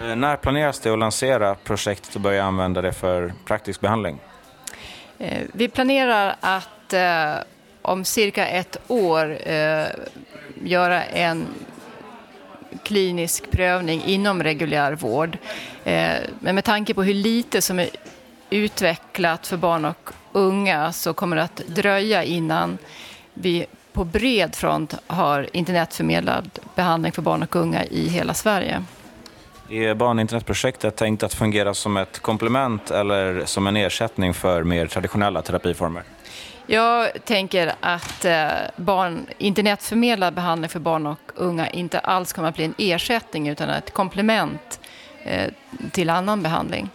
Eh, 0.00 0.16
när 0.16 0.36
planeras 0.36 0.80
det 0.80 0.90
att 0.90 0.98
lansera 0.98 1.54
projektet 1.54 2.14
och 2.14 2.20
börja 2.20 2.44
använda 2.44 2.82
det 2.82 2.92
för 2.92 3.32
praktisk 3.44 3.80
behandling? 3.80 4.20
Eh, 5.18 5.42
vi 5.52 5.68
planerar 5.68 6.36
att 6.40 6.92
eh, 6.92 7.34
om 7.82 8.04
cirka 8.04 8.48
ett 8.48 8.76
år 8.88 9.38
göra 10.62 11.04
en 11.04 11.46
klinisk 12.82 13.50
prövning 13.50 14.02
inom 14.04 14.42
reguljär 14.42 14.92
vård. 14.92 15.38
Men 16.40 16.54
med 16.54 16.64
tanke 16.64 16.94
på 16.94 17.02
hur 17.02 17.14
lite 17.14 17.62
som 17.62 17.78
är 17.78 17.88
utvecklat 18.50 19.46
för 19.46 19.56
barn 19.56 19.84
och 19.84 20.10
unga 20.32 20.92
så 20.92 21.14
kommer 21.14 21.36
det 21.36 21.42
att 21.42 21.56
dröja 21.56 22.24
innan 22.24 22.78
vi 23.34 23.66
på 23.98 24.04
bred 24.04 24.56
front 24.56 24.94
har 25.06 25.48
internetförmedlad 25.52 26.50
behandling 26.74 27.12
för 27.12 27.22
barn 27.22 27.42
och 27.42 27.56
unga 27.56 27.84
i 27.84 28.08
hela 28.08 28.34
Sverige. 28.34 28.84
Är 29.68 29.94
barninternetprojektet 29.94 30.96
tänkt 30.96 31.22
att 31.22 31.34
fungera 31.34 31.74
som 31.74 31.96
ett 31.96 32.18
komplement 32.18 32.90
eller 32.90 33.44
som 33.44 33.66
en 33.66 33.76
ersättning 33.76 34.34
för 34.34 34.62
mer 34.62 34.86
traditionella 34.86 35.42
terapiformer? 35.42 36.02
Jag 36.66 37.24
tänker 37.24 37.72
att 37.80 38.24
eh, 38.24 38.48
barn, 38.76 39.26
internetförmedlad 39.38 40.34
behandling 40.34 40.68
för 40.68 40.80
barn 40.80 41.06
och 41.06 41.32
unga 41.34 41.70
inte 41.70 41.98
alls 41.98 42.32
kommer 42.32 42.48
att 42.48 42.54
bli 42.54 42.64
en 42.64 42.74
ersättning 42.78 43.48
utan 43.48 43.70
ett 43.70 43.92
komplement 43.92 44.80
eh, 45.24 45.52
till 45.90 46.10
annan 46.10 46.42
behandling. 46.42 46.90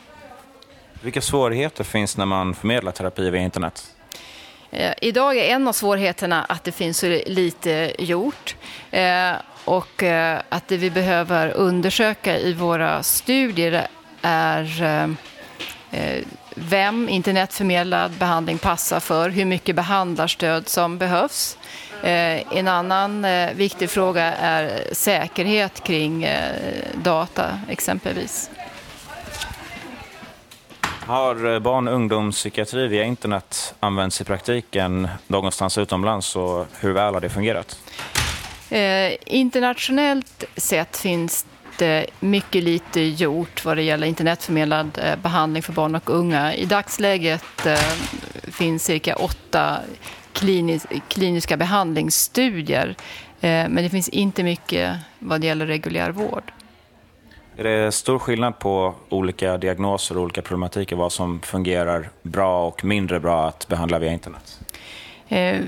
Vilka 1.01 1.21
svårigheter 1.21 1.83
finns 1.83 2.17
när 2.17 2.25
man 2.25 2.55
förmedlar 2.55 2.91
terapi 2.91 3.29
via 3.29 3.41
internet? 3.41 3.92
Eh, 4.73 4.93
idag 5.01 5.37
är 5.37 5.43
en 5.43 5.67
av 5.67 5.73
svårigheterna 5.73 6.43
att 6.43 6.63
det 6.63 6.71
finns 6.71 6.97
så 6.97 7.21
lite 7.25 7.93
gjort 7.99 8.55
eh, 8.91 9.31
och 9.65 10.03
eh, 10.03 10.39
att 10.49 10.67
det 10.67 10.77
vi 10.77 10.89
behöver 10.89 11.49
undersöka 11.51 12.37
i 12.37 12.53
våra 12.53 13.03
studier 13.03 13.87
är 14.21 15.15
vem 16.55 17.09
internetförmedlad 17.09 18.11
behandling 18.11 18.57
passar 18.57 18.99
för, 18.99 19.29
hur 19.29 19.45
mycket 19.45 19.75
behandlarstöd 19.75 20.69
som 20.69 20.97
behövs. 20.97 21.57
En 22.03 22.67
annan 22.67 23.27
viktig 23.55 23.89
fråga 23.89 24.23
är 24.33 24.83
säkerhet 24.91 25.83
kring 25.83 26.27
data 27.03 27.59
exempelvis. 27.69 28.49
Har 31.07 31.53
eh, 31.53 31.59
barn 31.59 31.87
och 31.87 31.93
ungdomspsykiatri 31.93 32.87
via 32.87 33.03
internet 33.03 33.75
använts 33.79 34.21
i 34.21 34.23
praktiken 34.23 35.07
någonstans 35.27 35.77
utomlands 35.77 36.35
och 36.35 36.65
hur 36.79 36.93
väl 36.93 37.13
har 37.13 37.21
det 37.21 37.29
fungerat? 37.29 37.79
Eh, 38.69 39.13
internationellt 39.25 40.43
sett 40.57 40.97
finns 40.97 41.45
det 41.77 42.05
mycket 42.19 42.63
lite 42.63 43.01
gjort 43.01 43.65
vad 43.65 43.77
det 43.77 43.83
gäller 43.83 44.07
internetförmedlad 44.07 44.99
eh, 45.03 45.15
behandling 45.15 45.63
för 45.63 45.73
barn 45.73 45.95
och 45.95 46.09
unga. 46.09 46.55
I 46.55 46.65
dagsläget 46.65 47.65
eh, 47.65 47.79
finns 48.43 48.83
cirka 48.83 49.15
åtta 49.15 49.79
klinis 50.33 50.85
kliniska 51.07 51.57
behandlingsstudier 51.57 52.95
eh, 53.41 53.49
men 53.69 53.75
det 53.75 53.89
finns 53.89 54.09
inte 54.09 54.43
mycket 54.43 54.97
vad 55.19 55.41
det 55.41 55.47
gäller 55.47 55.65
reguljär 55.65 56.11
vård. 56.11 56.51
Är 57.57 57.63
det 57.63 57.91
stor 57.91 58.19
skillnad 58.19 58.59
på 58.59 58.95
olika 59.09 59.57
diagnoser 59.57 60.17
och 60.17 60.23
olika 60.23 60.41
problematiker, 60.41 60.95
vad 60.95 61.11
som 61.11 61.41
fungerar 61.41 62.09
bra 62.21 62.67
och 62.67 62.85
mindre 62.85 63.19
bra 63.19 63.47
att 63.47 63.67
behandla 63.67 63.99
via 63.99 64.11
internet? 64.11 64.59
Eh, 65.27 65.59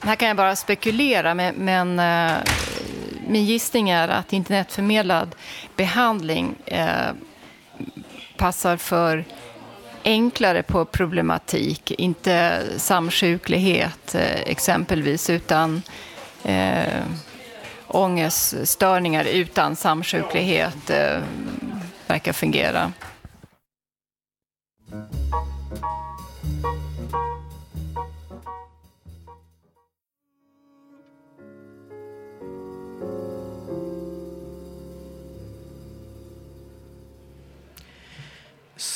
här 0.00 0.16
kan 0.16 0.28
jag 0.28 0.36
bara 0.36 0.56
spekulera, 0.56 1.34
men, 1.34 1.54
men 1.54 1.98
eh, 1.98 2.38
min 3.28 3.44
gissning 3.44 3.90
är 3.90 4.08
att 4.08 4.32
internetförmedlad 4.32 5.34
behandling 5.76 6.54
eh, 6.66 7.12
passar 8.36 8.76
för 8.76 9.24
enklare 10.04 10.62
på 10.62 10.84
problematik, 10.84 11.90
inte 11.90 12.62
samsjuklighet 12.76 14.14
eh, 14.14 14.40
exempelvis, 14.40 15.30
utan 15.30 15.82
eh, 16.44 17.02
ångeststörningar 17.92 19.24
utan 19.24 19.76
samsjuklighet 19.76 20.90
eh, 20.90 21.22
verkar 22.06 22.32
fungera. 22.32 22.92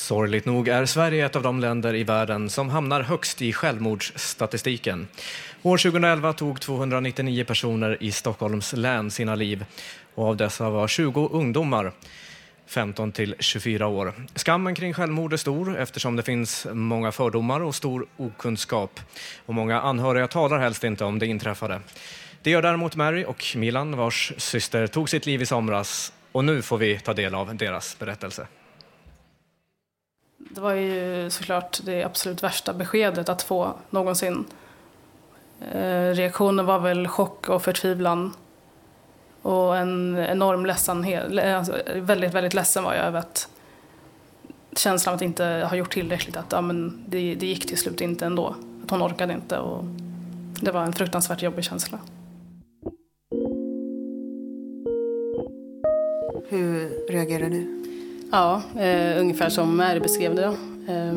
Sorgligt 0.07 0.45
nog 0.45 0.69
är 0.69 0.87
Sverige 0.87 1.27
ett 1.27 1.37
av 1.37 1.43
de 1.43 1.61
länder 1.61 1.95
i 1.95 2.05
världen 2.05 2.51
som 2.51 2.69
hamnar 2.69 3.01
högst 3.01 3.43
i 3.43 3.53
självmordsstatistiken. 3.53 5.09
År 5.67 5.79
2011 5.79 6.33
tog 6.33 6.61
299 6.61 7.45
personer 7.45 7.97
i 8.01 8.13
Stockholms 8.13 8.73
län 8.73 9.11
sina 9.11 9.35
liv 9.35 9.65
och 10.15 10.25
av 10.25 10.37
dessa 10.37 10.71
var 10.71 10.89
20 10.89 11.29
ungdomar. 11.33 11.93
15 12.67 13.13
till 13.13 13.35
24 13.39 13.87
år. 13.87 14.15
Skammen 14.35 14.75
kring 14.75 14.95
självmord 14.95 15.33
är 15.33 15.37
stor 15.37 15.79
eftersom 15.79 16.17
det 16.17 16.23
finns 16.23 16.67
många 16.73 17.13
fördomar 17.13 17.61
och 17.61 17.75
stor 17.75 18.07
okunskap. 18.17 19.01
Och 19.47 19.55
många 19.55 19.81
anhöriga 19.81 20.29
talar 20.29 20.59
helst 20.59 20.85
inte 20.85 21.05
om 21.05 21.19
det 21.19 21.27
inträffade. 21.27 21.81
Det 22.43 22.51
gör 22.51 22.63
däremot 22.63 22.97
Mary 22.97 23.25
och 23.25 23.45
Milan 23.57 23.97
vars 23.97 24.33
syster 24.37 24.87
tog 24.87 25.11
sitt 25.11 25.27
liv 25.27 25.43
i 25.43 25.47
somras 25.47 26.13
och 26.33 26.45
nu 26.45 26.63
får 26.63 26.79
vi 26.79 26.99
ta 26.99 27.15
del 27.15 27.35
av 27.35 27.57
deras 27.57 27.99
berättelse. 27.99 28.47
Det 30.39 30.61
var 30.61 30.73
ju 30.73 31.31
såklart 31.31 31.81
det 31.85 32.05
absolut 32.05 32.43
värsta 32.43 32.75
beskedet 32.75 33.29
att 33.29 33.43
få 33.43 33.75
någonsin. 33.91 34.45
Eh, 35.61 36.15
reaktionen 36.15 36.67
var 36.67 36.79
väl 36.79 37.09
chock 37.09 37.49
och 37.49 37.63
förtvivlan. 37.63 38.33
Och 39.43 39.77
en 39.77 40.19
enorm 40.19 40.67
ledsenhet. 40.67 41.45
Alltså, 41.45 41.77
väldigt, 41.95 42.35
väldigt 42.35 42.55
ledsen 42.55 42.85
var 42.85 42.95
jag 42.95 43.05
över 43.05 43.19
att 43.19 43.49
känslan 44.77 45.13
av 45.13 45.17
att 45.17 45.23
inte 45.23 45.45
ha 45.71 45.77
gjort 45.77 45.93
tillräckligt. 45.93 46.37
Att 46.37 46.53
ja, 46.53 46.61
men 46.61 47.05
det, 47.09 47.35
det 47.35 47.47
gick 47.47 47.67
till 47.67 47.79
slut 47.79 48.01
inte 48.01 48.27
ändå. 48.27 48.55
Att 48.85 48.91
hon 48.91 49.03
orkade 49.03 49.33
inte. 49.33 49.59
Och 49.59 49.85
det 50.61 50.71
var 50.71 50.83
en 50.83 50.93
fruktansvärt 50.93 51.43
jobbig 51.43 51.65
känsla. 51.65 51.99
Hur 56.49 56.91
reagerar 57.11 57.51
du? 57.51 57.83
Ja, 58.33 58.63
eh, 58.79 59.21
ungefär 59.21 59.49
som 59.49 59.77
Mary 59.77 60.01
beskrev 60.01 60.35
det. 60.35 60.57
Eh, 60.89 61.15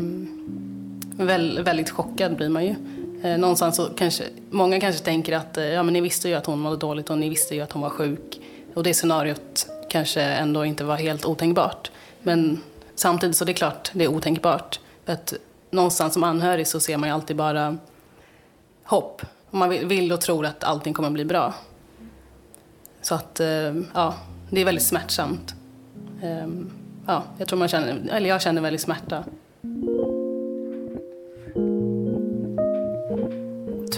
väl, 1.25 1.63
väldigt 1.63 1.89
chockad 1.89 2.35
blir 2.35 2.49
man 2.49 2.65
ju. 2.65 2.75
Eh, 3.23 3.37
någonstans 3.37 3.75
så 3.75 3.85
kanske, 3.85 4.23
många 4.49 4.79
kanske 4.79 5.03
tänker 5.03 5.33
att 5.33 5.57
eh, 5.57 5.65
ja, 5.65 5.83
men 5.83 5.93
ni 5.93 6.01
visste 6.01 6.29
ju 6.29 6.35
att 6.35 6.45
hon 6.45 6.59
mådde 6.59 6.77
dåligt 6.77 7.09
och 7.09 7.17
ni 7.17 7.29
visste 7.29 7.55
ju 7.55 7.61
att 7.61 7.71
hon 7.71 7.81
var 7.81 7.89
sjuk. 7.89 8.39
Och 8.73 8.83
det 8.83 8.93
scenariot 8.93 9.67
kanske 9.89 10.21
ändå 10.21 10.65
inte 10.65 10.83
var 10.83 10.95
helt 10.95 11.25
otänkbart. 11.25 11.91
Men 12.21 12.61
Samtidigt 12.99 13.37
så 13.37 13.43
är 13.43 13.45
det 13.45 13.53
klart, 13.53 13.91
det 13.93 14.03
är 14.03 14.07
otänkbart. 14.07 14.79
För 15.05 15.13
att 15.13 15.33
någonstans 15.71 16.13
som 16.13 16.23
anhörig 16.23 16.67
så 16.67 16.79
ser 16.79 16.97
man 16.97 17.09
ju 17.09 17.15
alltid 17.15 17.35
bara 17.35 17.77
hopp. 18.83 19.21
Man 19.49 19.69
vill 19.69 20.11
och 20.11 20.21
tror 20.21 20.45
att 20.45 20.63
allting 20.63 20.93
kommer 20.93 21.07
att 21.07 21.13
bli 21.13 21.25
bra. 21.25 21.53
Så 23.01 23.15
att, 23.15 23.39
eh, 23.39 23.75
ja, 23.93 24.15
det 24.49 24.61
är 24.61 24.65
väldigt 24.65 24.83
smärtsamt. 24.83 25.55
Ehm, 26.23 26.71
ja, 27.07 27.23
jag 27.37 27.47
tror 27.47 27.59
man 27.59 27.67
känner, 27.67 28.09
eller 28.11 28.29
jag 28.29 28.41
känner 28.41 28.61
väldigt 28.61 28.81
smärta. 28.81 29.23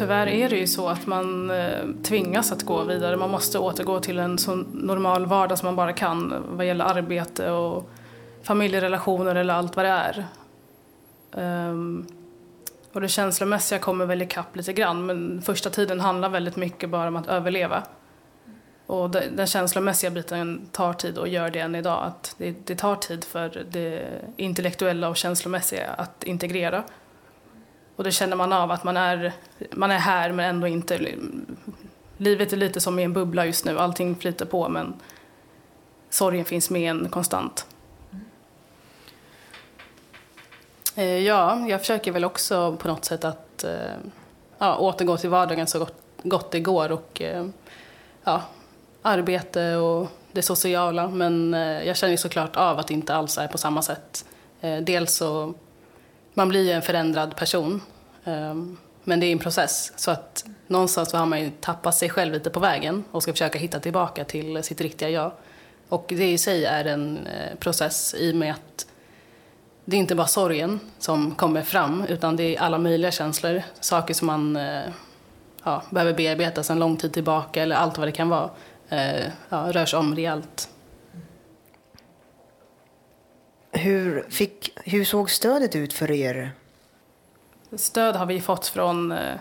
Tyvärr 0.02 0.28
är 0.28 0.50
det 0.50 0.56
ju 0.56 0.68
så 0.68 0.88
att 0.88 1.08
man 1.08 1.52
eh, 1.52 1.88
tvingas 2.04 2.52
att 2.52 2.64
gå 2.64 2.84
vidare. 2.84 3.18
Man 3.18 3.30
måste 3.30 3.60
återgå 3.60 4.00
till 4.00 4.20
en 4.20 4.38
så 4.38 4.56
normal 4.74 5.26
vardag 5.26 5.58
som 5.58 5.66
man 5.66 5.76
bara 5.76 5.94
kan 5.94 6.44
vad 6.50 6.66
gäller 6.66 6.86
arbete 6.86 7.52
och 7.52 7.90
familjerelationer 8.44 9.36
eller 9.36 9.54
allt 9.54 9.76
vad 9.76 9.86
det 9.86 9.90
är. 9.90 10.26
Ehm, 11.38 12.06
och 12.92 13.02
det 13.02 13.08
känslomässiga 13.08 13.80
kommer 13.80 14.06
väl 14.06 14.22
ikapp 14.22 14.56
lite 14.56 14.74
grann 14.74 15.06
men 15.06 15.42
första 15.42 15.70
tiden 15.70 16.00
handlar 16.00 16.30
väldigt 16.30 16.56
mycket 16.56 16.90
bara 16.90 17.08
om 17.08 17.16
att 17.16 17.28
överleva. 17.28 17.84
Och 18.86 19.10
den 19.10 19.48
känslomässiga 19.48 20.12
biten 20.12 20.70
tar 20.72 20.94
tid 20.94 21.18
och 21.18 21.28
gör 21.28 21.50
det 21.50 21.60
än 21.60 21.76
idag. 21.76 22.04
Att 22.04 22.36
det, 22.38 22.68
det 22.68 22.76
tar 22.76 22.96
tid 22.96 23.24
för 23.24 23.66
det 23.72 24.08
intellektuella 24.38 25.10
och 25.10 25.18
känslomässiga 25.18 25.90
att 25.90 26.24
integrera. 26.24 26.84
Och 27.96 28.04
det 28.04 28.12
känner 28.12 28.36
man 28.36 28.54
av 28.54 28.72
att 28.72 28.84
man 28.84 28.98
är, 28.98 29.34
man 29.72 29.92
är 29.92 29.98
här 29.98 30.32
men 30.32 30.50
ändå 30.50 30.68
inte. 30.68 31.16
Livet 32.18 32.54
är 32.54 32.58
lite 32.58 32.82
som 32.82 33.00
i 33.00 33.04
en 33.04 33.14
bubbla 33.14 33.46
just 33.46 33.66
nu. 33.66 33.80
Allting 33.80 34.16
flyter 34.16 34.46
på 34.46 34.70
men 34.70 34.94
sorgen 36.10 36.46
finns 36.46 36.70
med 36.70 36.92
en 36.92 37.10
konstant. 37.10 37.66
Eh, 40.96 41.18
ja, 41.20 41.68
jag 41.68 41.80
försöker 41.80 42.12
väl 42.12 42.26
också 42.26 42.76
på 42.76 42.88
något 42.88 43.06
sätt 43.06 43.26
att 43.26 43.64
eh, 43.64 43.96
ja, 44.58 44.78
återgå 44.78 45.18
till 45.18 45.30
vardagen 45.30 45.68
så 45.68 45.80
gott, 45.80 45.96
gott 46.24 46.52
det 46.52 46.60
går 46.60 46.92
och 46.92 47.22
eh, 47.22 47.46
ja, 48.24 48.42
arbete 49.02 49.76
och 49.76 50.08
det 50.32 50.42
sociala. 50.42 51.08
Men 51.08 51.54
jag 51.86 51.98
känner 51.98 52.18
såklart 52.18 52.56
av 52.56 52.80
att 52.80 52.88
det 52.88 52.94
inte 52.94 53.16
alls 53.16 53.38
är 53.38 53.48
på 53.48 53.58
samma 53.58 53.82
sätt. 53.82 54.26
Dels 54.82 55.16
så, 55.16 55.54
man 56.34 56.50
blir 56.50 56.64
ju 56.64 56.72
en 56.72 56.82
förändrad 56.82 57.36
person. 57.36 57.82
Ehm, 58.24 58.78
men 59.04 59.20
det 59.20 59.26
är 59.26 59.32
en 59.32 59.40
process. 59.40 59.94
Så 59.96 60.12
att 60.12 60.46
någonstans 60.68 61.10
så 61.10 61.18
har 61.18 61.26
man 61.26 61.42
ju 61.42 61.52
tappat 61.60 61.96
sig 61.96 62.10
själv 62.10 62.34
lite 62.34 62.50
på 62.50 62.60
vägen 62.60 63.04
och 63.12 63.24
ska 63.24 63.32
försöka 63.32 63.60
hitta 63.60 63.80
tillbaka 63.80 64.24
till 64.24 64.64
sitt 64.64 64.82
riktiga 64.82 65.10
jag. 65.10 65.32
Och 65.90 66.06
det 66.08 66.32
i 66.32 66.38
sig 66.38 66.66
är 66.66 66.86
en 66.86 67.28
eh, 67.28 67.56
process 67.60 68.16
i 68.18 68.32
och 68.32 68.36
med 68.36 68.52
att 68.52 68.88
det 69.86 69.96
är 69.96 70.00
inte 70.00 70.16
bara 70.16 70.28
sorgen 70.28 70.80
som 71.00 71.36
kommer 71.36 71.62
fram 71.62 72.06
utan 72.10 72.36
det 72.36 72.56
är 72.56 72.62
alla 72.62 72.78
möjliga 72.78 73.12
känslor. 73.12 73.64
Saker 73.80 74.14
som 74.14 74.28
man 74.28 74.56
eh, 74.56 74.82
ja, 75.64 75.84
behöver 75.90 76.14
bearbeta 76.14 76.64
sedan 76.64 76.80
lång 76.80 76.98
tid 76.98 77.14
tillbaka 77.14 77.64
eller 77.64 77.76
allt 77.76 77.98
vad 77.98 78.08
det 78.08 78.12
kan 78.12 78.30
vara. 78.30 78.50
Eh, 78.90 79.26
ja, 79.50 79.68
rörs 79.72 79.94
om 79.94 80.16
rejält. 80.16 80.70
Hur, 83.72 84.26
fick, 84.30 84.80
hur 84.86 85.06
såg 85.06 85.32
stödet 85.32 85.76
ut 85.76 85.94
för 85.94 86.12
er? 86.12 86.52
Stöd 87.76 88.16
har 88.16 88.26
vi 88.26 88.42
fått 88.42 88.68
från 88.68 89.12
eh, 89.12 89.36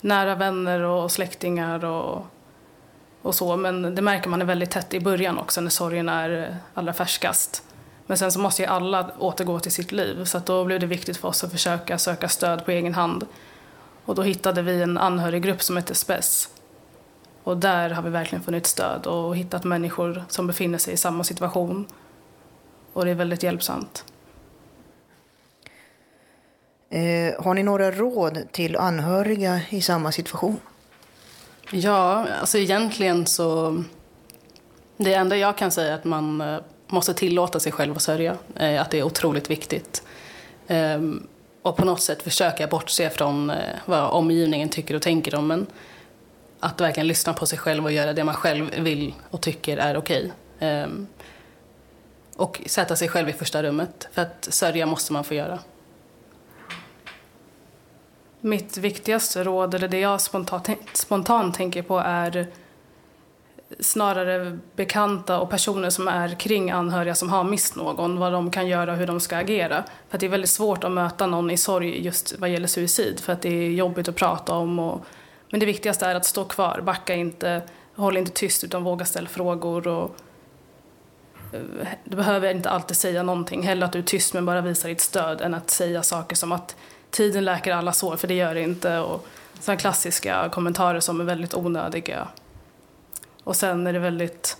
nära 0.00 0.34
vänner 0.34 0.80
och 0.80 1.12
släktingar 1.12 1.84
och, 1.84 2.26
och 3.22 3.34
så. 3.34 3.56
Men 3.56 3.94
det 3.94 4.02
märker 4.02 4.28
man 4.28 4.42
är 4.42 4.46
väldigt 4.46 4.70
tätt 4.70 4.94
i 4.94 5.00
början 5.00 5.38
också 5.38 5.60
när 5.60 5.70
sorgen 5.70 6.08
är 6.08 6.48
eh, 6.48 6.56
allra 6.74 6.92
färskast. 6.92 7.62
Men 8.06 8.18
sen 8.18 8.32
så 8.32 8.38
måste 8.38 8.62
ju 8.62 8.68
alla 8.68 9.10
återgå 9.18 9.60
till 9.60 9.72
sitt 9.72 9.92
liv 9.92 10.24
så 10.24 10.38
att 10.38 10.46
då 10.46 10.64
blev 10.64 10.80
det 10.80 10.86
viktigt 10.86 11.16
för 11.16 11.28
oss 11.28 11.44
att 11.44 11.52
försöka 11.52 11.98
söka 11.98 12.28
stöd 12.28 12.64
på 12.64 12.70
egen 12.70 12.94
hand. 12.94 13.26
Och 14.04 14.14
då 14.14 14.22
hittade 14.22 14.62
vi 14.62 14.82
en 14.82 14.98
anhöriggrupp 14.98 15.62
som 15.62 15.76
heter 15.76 15.94
SPES. 15.94 16.48
Och 17.42 17.56
där 17.56 17.90
har 17.90 18.02
vi 18.02 18.10
verkligen 18.10 18.44
funnit 18.44 18.66
stöd 18.66 19.06
och 19.06 19.36
hittat 19.36 19.64
människor 19.64 20.24
som 20.28 20.46
befinner 20.46 20.78
sig 20.78 20.94
i 20.94 20.96
samma 20.96 21.24
situation. 21.24 21.86
Och 22.94 23.04
det 23.04 23.10
är 23.10 23.14
väldigt 23.14 23.42
hjälpsamt. 23.42 24.04
Eh, 26.90 27.42
har 27.44 27.54
ni 27.54 27.62
några 27.62 27.90
råd 27.90 28.38
till 28.52 28.76
anhöriga 28.76 29.60
i 29.70 29.80
samma 29.80 30.12
situation? 30.12 30.60
Ja, 31.70 32.26
alltså 32.40 32.58
egentligen 32.58 33.26
så... 33.26 33.82
Det 34.96 35.14
enda 35.14 35.36
jag 35.36 35.58
kan 35.58 35.70
säga 35.70 35.92
är 35.92 35.94
att 35.94 36.04
man 36.04 36.40
eh, 36.40 36.58
måste 36.88 37.14
tillåta 37.14 37.60
sig 37.60 37.72
själv 37.72 37.96
att 37.96 38.02
sörja. 38.02 38.36
Eh, 38.56 38.80
att 38.80 38.90
det 38.90 38.98
är 38.98 39.02
otroligt 39.02 39.50
viktigt. 39.50 40.02
Ehm, 40.66 41.26
och 41.62 41.76
på 41.76 41.84
något 41.84 42.00
sätt 42.00 42.22
försöka 42.22 42.66
bortse 42.66 43.10
från 43.10 43.50
eh, 43.50 43.56
vad 43.84 44.10
omgivningen 44.10 44.68
tycker 44.68 44.94
och 44.94 45.02
tänker 45.02 45.34
om 45.34 45.50
en. 45.50 45.66
Att 46.60 46.80
verkligen 46.80 47.06
lyssna 47.06 47.32
på 47.32 47.46
sig 47.46 47.58
själv 47.58 47.84
och 47.84 47.92
göra 47.92 48.12
det 48.12 48.24
man 48.24 48.34
själv 48.34 48.70
vill 48.78 49.14
och 49.30 49.40
tycker 49.40 49.76
är 49.76 49.96
okej. 49.96 50.32
Ehm, 50.58 51.06
och 52.36 52.60
sätta 52.66 52.96
sig 52.96 53.08
själv 53.08 53.28
i 53.28 53.32
första 53.32 53.62
rummet. 53.62 54.08
För 54.12 54.22
att 54.22 54.48
sörja 54.50 54.86
måste 54.86 55.12
man 55.12 55.24
få 55.24 55.34
göra. 55.34 55.58
Mitt 58.40 58.76
viktigaste 58.76 59.44
råd, 59.44 59.74
eller 59.74 59.88
det 59.88 60.00
jag 60.00 60.20
spontant, 60.20 60.78
spontant 60.92 61.54
tänker 61.54 61.82
på 61.82 61.98
är 61.98 62.46
snarare 63.80 64.58
bekanta 64.76 65.40
och 65.40 65.50
personer 65.50 65.90
som 65.90 66.08
är 66.08 66.34
kring 66.34 66.70
anhöriga 66.70 67.14
som 67.14 67.28
har 67.28 67.44
mist 67.44 67.76
någon, 67.76 68.18
vad 68.18 68.32
de 68.32 68.50
kan 68.50 68.66
göra 68.66 68.92
och 68.92 68.98
hur 68.98 69.06
de 69.06 69.20
ska 69.20 69.36
agera. 69.36 69.84
För 70.08 70.18
det 70.18 70.26
är 70.26 70.30
väldigt 70.30 70.50
svårt 70.50 70.84
att 70.84 70.90
möta 70.90 71.26
någon 71.26 71.50
i 71.50 71.56
sorg 71.56 72.04
just 72.04 72.38
vad 72.38 72.50
gäller 72.50 72.68
suicid, 72.68 73.20
för 73.20 73.32
att 73.32 73.42
det 73.42 73.48
är 73.48 73.70
jobbigt 73.70 74.08
att 74.08 74.16
prata 74.16 74.52
om. 74.52 74.78
Och, 74.78 75.04
men 75.50 75.60
det 75.60 75.66
viktigaste 75.66 76.06
är 76.06 76.14
att 76.14 76.26
stå 76.26 76.44
kvar, 76.44 76.80
backa 76.80 77.14
inte, 77.14 77.62
håll 77.94 78.16
inte 78.16 78.32
tyst 78.32 78.64
utan 78.64 78.84
våga 78.84 79.04
ställa 79.04 79.28
frågor. 79.28 79.88
Och, 79.88 80.16
du 82.04 82.16
behöver 82.16 82.50
inte 82.50 82.70
alltid 82.70 82.96
säga 82.96 83.22
någonting, 83.22 83.62
hellre 83.62 83.86
att 83.86 83.92
du 83.92 83.98
är 83.98 84.02
tyst 84.02 84.34
men 84.34 84.46
bara 84.46 84.60
visar 84.60 84.88
ditt 84.88 85.00
stöd 85.00 85.40
än 85.40 85.54
att 85.54 85.70
säga 85.70 86.02
saker 86.02 86.36
som 86.36 86.52
att 86.52 86.76
tiden 87.10 87.44
läker 87.44 87.72
alla 87.72 87.92
sår, 87.92 88.16
för 88.16 88.28
det 88.28 88.34
gör 88.34 88.54
det 88.54 88.60
inte. 88.60 88.98
Och 88.98 89.26
sådana 89.60 89.80
klassiska 89.80 90.48
kommentarer 90.52 91.00
som 91.00 91.20
är 91.20 91.24
väldigt 91.24 91.54
onödiga. 91.54 92.28
Och 93.44 93.56
sen 93.56 93.86
är 93.86 93.92
det 93.92 93.98
väldigt 93.98 94.56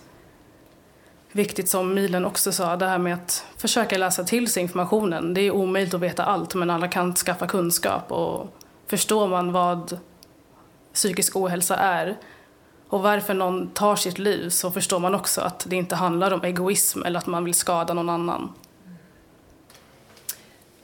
viktigt 1.31 1.69
som 1.69 1.93
Milen 1.93 2.25
också 2.25 2.51
sa, 2.51 2.75
det 2.75 2.87
här 2.87 2.97
med 2.97 3.13
att 3.13 3.45
försöka 3.57 3.97
läsa 3.97 4.23
till 4.23 4.51
sig 4.51 4.63
informationen. 4.63 5.33
Det 5.33 5.41
är 5.41 5.51
omöjligt 5.51 5.93
att 5.93 6.01
veta 6.01 6.25
allt, 6.25 6.55
men 6.55 6.69
alla 6.69 6.87
kan 6.87 7.15
skaffa 7.15 7.47
kunskap 7.47 8.11
och 8.11 8.47
förstår 8.87 9.27
man 9.27 9.51
vad 9.51 9.99
psykisk 10.93 11.35
ohälsa 11.35 11.75
är 11.75 12.17
och 12.89 13.01
varför 13.01 13.33
någon 13.33 13.67
tar 13.67 13.95
sitt 13.95 14.19
liv 14.19 14.49
så 14.49 14.71
förstår 14.71 14.99
man 14.99 15.15
också 15.15 15.41
att 15.41 15.65
det 15.69 15.75
inte 15.75 15.95
handlar 15.95 16.31
om 16.31 16.43
egoism 16.43 17.03
eller 17.03 17.19
att 17.19 17.27
man 17.27 17.45
vill 17.45 17.53
skada 17.53 17.93
någon 17.93 18.09
annan. 18.09 18.53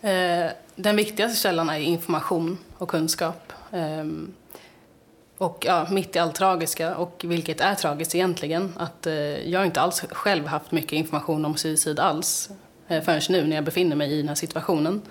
Eh, 0.01 0.51
den 0.75 0.95
viktigaste 0.95 1.39
källan 1.39 1.69
är 1.69 1.79
information 1.79 2.57
och 2.77 2.89
kunskap. 2.89 3.53
Ehm, 3.71 4.33
och 5.37 5.65
ja, 5.67 5.87
mitt 5.89 6.15
i 6.15 6.19
allt 6.19 6.35
tragiska, 6.35 6.95
och 6.95 7.21
vilket 7.27 7.61
är 7.61 7.75
tragiskt 7.75 8.15
egentligen, 8.15 8.73
att 8.77 9.07
eh, 9.07 9.13
jag 9.49 9.65
inte 9.65 9.81
alls 9.81 10.01
själv 10.11 10.47
haft 10.47 10.71
mycket 10.71 10.93
information 10.93 11.45
om 11.45 11.57
suicid 11.57 11.99
alls 11.99 12.49
eh, 12.87 13.03
förrän 13.03 13.21
nu 13.29 13.47
när 13.47 13.55
jag 13.55 13.65
befinner 13.65 13.95
mig 13.95 14.11
i 14.11 14.17
den 14.17 14.27
här 14.27 14.35
situationen. 14.35 15.01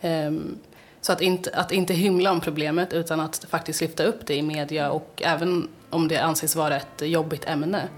Ehm, 0.00 0.58
så 1.00 1.12
att 1.12 1.20
inte, 1.20 1.50
att 1.54 1.72
inte 1.72 1.94
hymla 1.94 2.30
om 2.30 2.40
problemet 2.40 2.92
utan 2.92 3.20
att 3.20 3.46
faktiskt 3.48 3.80
lyfta 3.80 4.04
upp 4.04 4.26
det 4.26 4.34
i 4.34 4.42
media 4.42 4.90
och 4.90 5.22
även 5.24 5.68
om 5.94 6.08
det 6.08 6.18
anses 6.18 6.56
vara 6.56 6.76
ett 6.76 7.02
jobbigt 7.02 7.44
ämne. 7.44 7.88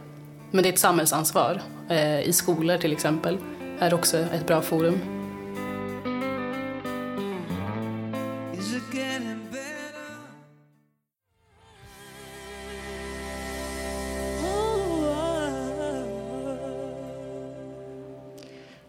Men 0.51 0.63
det 0.63 0.69
är 0.69 0.73
ett 0.73 0.79
samhällsansvar. 0.79 1.63
Eh, 1.91 2.21
I 2.21 2.33
skolor 2.33 2.79
till 2.79 2.93
exempel 2.93 3.39
är 3.79 3.95
också 3.95 4.19
ett 4.19 4.47
bra 4.47 4.63
forum. 4.63 5.01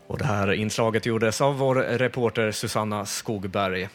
Och 0.08 0.18
det 0.18 0.26
här 0.26 0.54
inslaget 0.54 1.06
gjordes 1.06 1.42
av 1.42 1.58
vår 1.58 1.76
reporter 1.76 2.52
Susanna 2.52 3.06
Skogberg. 3.06 3.90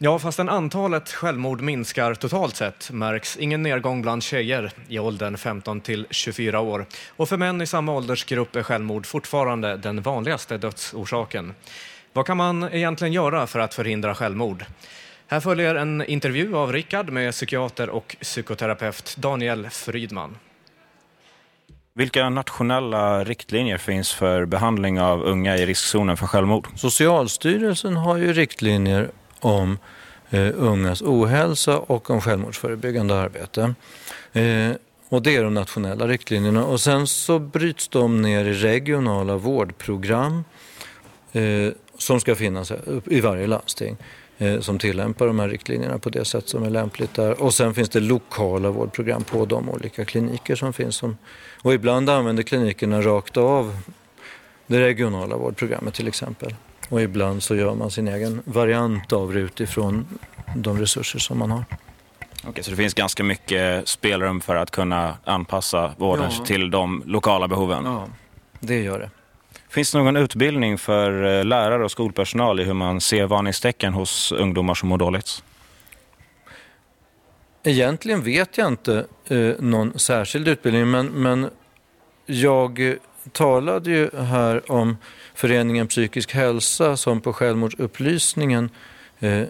Ja, 0.00 0.18
fastän 0.18 0.48
antalet 0.48 1.08
självmord 1.08 1.60
minskar 1.60 2.14
totalt 2.14 2.56
sett 2.56 2.90
märks 2.90 3.36
ingen 3.36 3.62
nedgång 3.62 4.02
bland 4.02 4.22
tjejer 4.22 4.72
i 4.88 4.98
åldern 4.98 5.36
15 5.36 5.80
till 5.80 6.06
24 6.10 6.60
år. 6.60 6.86
Och 7.16 7.28
för 7.28 7.36
män 7.36 7.62
i 7.62 7.66
samma 7.66 7.92
åldersgrupp 7.92 8.56
är 8.56 8.62
självmord 8.62 9.06
fortfarande 9.06 9.76
den 9.76 10.02
vanligaste 10.02 10.58
dödsorsaken. 10.58 11.54
Vad 12.12 12.26
kan 12.26 12.36
man 12.36 12.68
egentligen 12.72 13.12
göra 13.12 13.46
för 13.46 13.58
att 13.58 13.74
förhindra 13.74 14.14
självmord? 14.14 14.64
Här 15.26 15.40
följer 15.40 15.74
en 15.74 16.04
intervju 16.04 16.56
av 16.56 16.72
Rickard 16.72 17.10
med 17.10 17.32
psykiater 17.32 17.90
och 17.90 18.16
psykoterapeut 18.20 19.16
Daniel 19.16 19.68
Frydman. 19.70 20.36
Vilka 21.94 22.28
nationella 22.28 23.24
riktlinjer 23.24 23.78
finns 23.78 24.12
för 24.12 24.44
behandling 24.44 25.00
av 25.00 25.22
unga 25.22 25.56
i 25.56 25.66
riskzonen 25.66 26.16
för 26.16 26.26
självmord? 26.26 26.68
Socialstyrelsen 26.76 27.96
har 27.96 28.16
ju 28.16 28.32
riktlinjer 28.32 29.10
om 29.40 29.78
eh, 30.30 30.50
ungas 30.54 31.02
ohälsa 31.02 31.78
och 31.78 32.10
om 32.10 32.20
självmordsförebyggande 32.20 33.14
arbete. 33.14 33.74
Eh, 34.32 34.72
och 35.08 35.22
det 35.22 35.36
är 35.36 35.44
de 35.44 35.54
nationella 35.54 36.08
riktlinjerna. 36.08 36.64
Och 36.64 36.80
sen 36.80 37.06
så 37.06 37.38
bryts 37.38 37.88
de 37.88 38.22
ner 38.22 38.44
i 38.44 38.52
regionala 38.52 39.36
vårdprogram 39.36 40.44
eh, 41.32 41.72
som 41.98 42.20
ska 42.20 42.34
finnas 42.34 42.72
i 43.04 43.20
varje 43.20 43.46
landsting 43.46 43.96
eh, 44.38 44.60
som 44.60 44.78
tillämpar 44.78 45.26
de 45.26 45.38
här 45.38 45.48
riktlinjerna 45.48 45.98
på 45.98 46.10
det 46.10 46.24
sätt 46.24 46.48
som 46.48 46.62
är 46.62 46.70
lämpligt 46.70 47.14
där. 47.14 47.42
Och 47.42 47.54
sen 47.54 47.74
finns 47.74 47.88
det 47.88 48.00
lokala 48.00 48.70
vårdprogram 48.70 49.24
på 49.24 49.44
de 49.44 49.70
olika 49.70 50.04
kliniker 50.04 50.56
som 50.56 50.72
finns. 50.72 50.96
Som, 50.96 51.16
och 51.62 51.74
ibland 51.74 52.10
använder 52.10 52.42
klinikerna 52.42 53.02
rakt 53.02 53.36
av 53.36 53.76
det 54.66 54.80
regionala 54.80 55.36
vårdprogrammet 55.36 55.94
till 55.94 56.08
exempel. 56.08 56.54
Och 56.88 57.02
ibland 57.02 57.42
så 57.42 57.54
gör 57.56 57.74
man 57.74 57.90
sin 57.90 58.08
egen 58.08 58.42
variant 58.44 59.12
av 59.12 59.32
det 59.32 59.40
utifrån 59.40 60.06
de 60.56 60.80
resurser 60.80 61.18
som 61.18 61.38
man 61.38 61.50
har. 61.50 61.64
Okej, 62.46 62.64
så 62.64 62.70
det 62.70 62.76
finns 62.76 62.94
ganska 62.94 63.24
mycket 63.24 63.88
spelrum 63.88 64.40
för 64.40 64.56
att 64.56 64.70
kunna 64.70 65.16
anpassa 65.24 65.94
vården 65.96 66.30
Ja. 66.38 66.44
till 66.44 66.70
de 66.70 67.02
lokala 67.06 67.48
behoven? 67.48 67.84
Ja, 67.84 68.08
det 68.60 68.82
gör 68.82 68.98
det. 68.98 69.10
Finns 69.68 69.92
det 69.92 69.98
någon 69.98 70.16
utbildning 70.16 70.78
för 70.78 71.38
eh, 71.38 71.44
lärare 71.44 71.84
och 71.84 71.90
skolpersonal 71.90 72.60
i 72.60 72.64
hur 72.64 72.72
man 72.74 73.00
ser 73.00 73.26
varningstecken 73.26 73.94
hos 73.94 74.32
ungdomar 74.32 74.74
som 74.74 74.88
mår 74.88 74.98
dåligt? 74.98 75.42
Egentligen 77.62 78.22
vet 78.22 78.58
jag 78.58 78.68
inte 78.68 79.06
eh, 79.28 79.38
någon 79.58 79.98
särskild 79.98 80.48
utbildning 80.48 80.90
men, 80.90 81.06
men 81.06 81.50
jag 82.26 82.96
talade 83.32 83.90
ju 83.90 84.10
här 84.16 84.72
om 84.72 84.96
föreningen 85.34 85.86
Psykisk 85.86 86.34
hälsa 86.34 86.96
som 86.96 87.20
på 87.20 87.32
självmordsupplysningen 87.32 88.70
eh, 89.20 89.42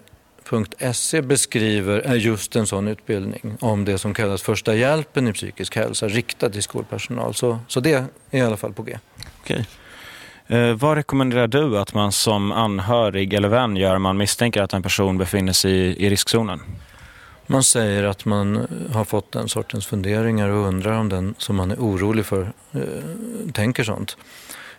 .se 0.93 1.23
beskriver 1.23 1.99
är 1.99 2.15
just 2.15 2.57
en 2.57 2.67
sån 2.67 2.89
utbildning 2.89 3.57
om 3.61 3.85
det 3.85 3.99
som 3.99 4.15
kallas 4.15 4.43
första 4.43 4.75
hjälpen 4.75 5.29
i 5.29 5.33
psykisk 5.33 5.77
hälsa 5.77 6.09
riktad 6.09 6.51
till 6.51 6.63
skolpersonal. 6.63 7.35
Så, 7.35 7.59
så 7.69 7.81
det 7.81 7.93
är 7.93 8.39
i 8.39 8.41
alla 8.41 8.57
fall 8.57 8.73
på 8.73 8.83
G. 8.83 8.99
Okej. 9.41 9.67
Eh, 10.47 10.75
vad 10.75 10.97
rekommenderar 10.97 11.47
du 11.47 11.79
att 11.79 11.95
man 11.95 12.13
som 12.13 12.53
anhörig 12.53 13.35
eller 13.35 13.49
vän 13.49 13.77
gör 13.77 13.97
om 13.97 14.03
man 14.03 14.17
misstänker 14.17 14.63
att 14.63 14.73
en 14.73 14.83
person 14.83 15.19
befinner 15.19 15.53
sig 15.53 15.73
i, 15.73 16.07
i 16.07 16.11
riskzonen? 16.11 16.61
Man 17.51 17.63
säger 17.63 18.05
att 18.05 18.25
man 18.25 18.57
eh, 18.57 18.93
har 18.93 19.05
fått 19.05 19.33
den 19.33 19.49
sortens 19.49 19.87
funderingar 19.87 20.49
och 20.49 20.67
undrar 20.67 20.99
om 20.99 21.09
den 21.09 21.35
som 21.39 21.57
man 21.57 21.71
är 21.71 21.77
orolig 21.77 22.27
för 22.27 22.53
eh, 22.73 22.81
tänker 23.53 23.85
sånt. 23.85 24.17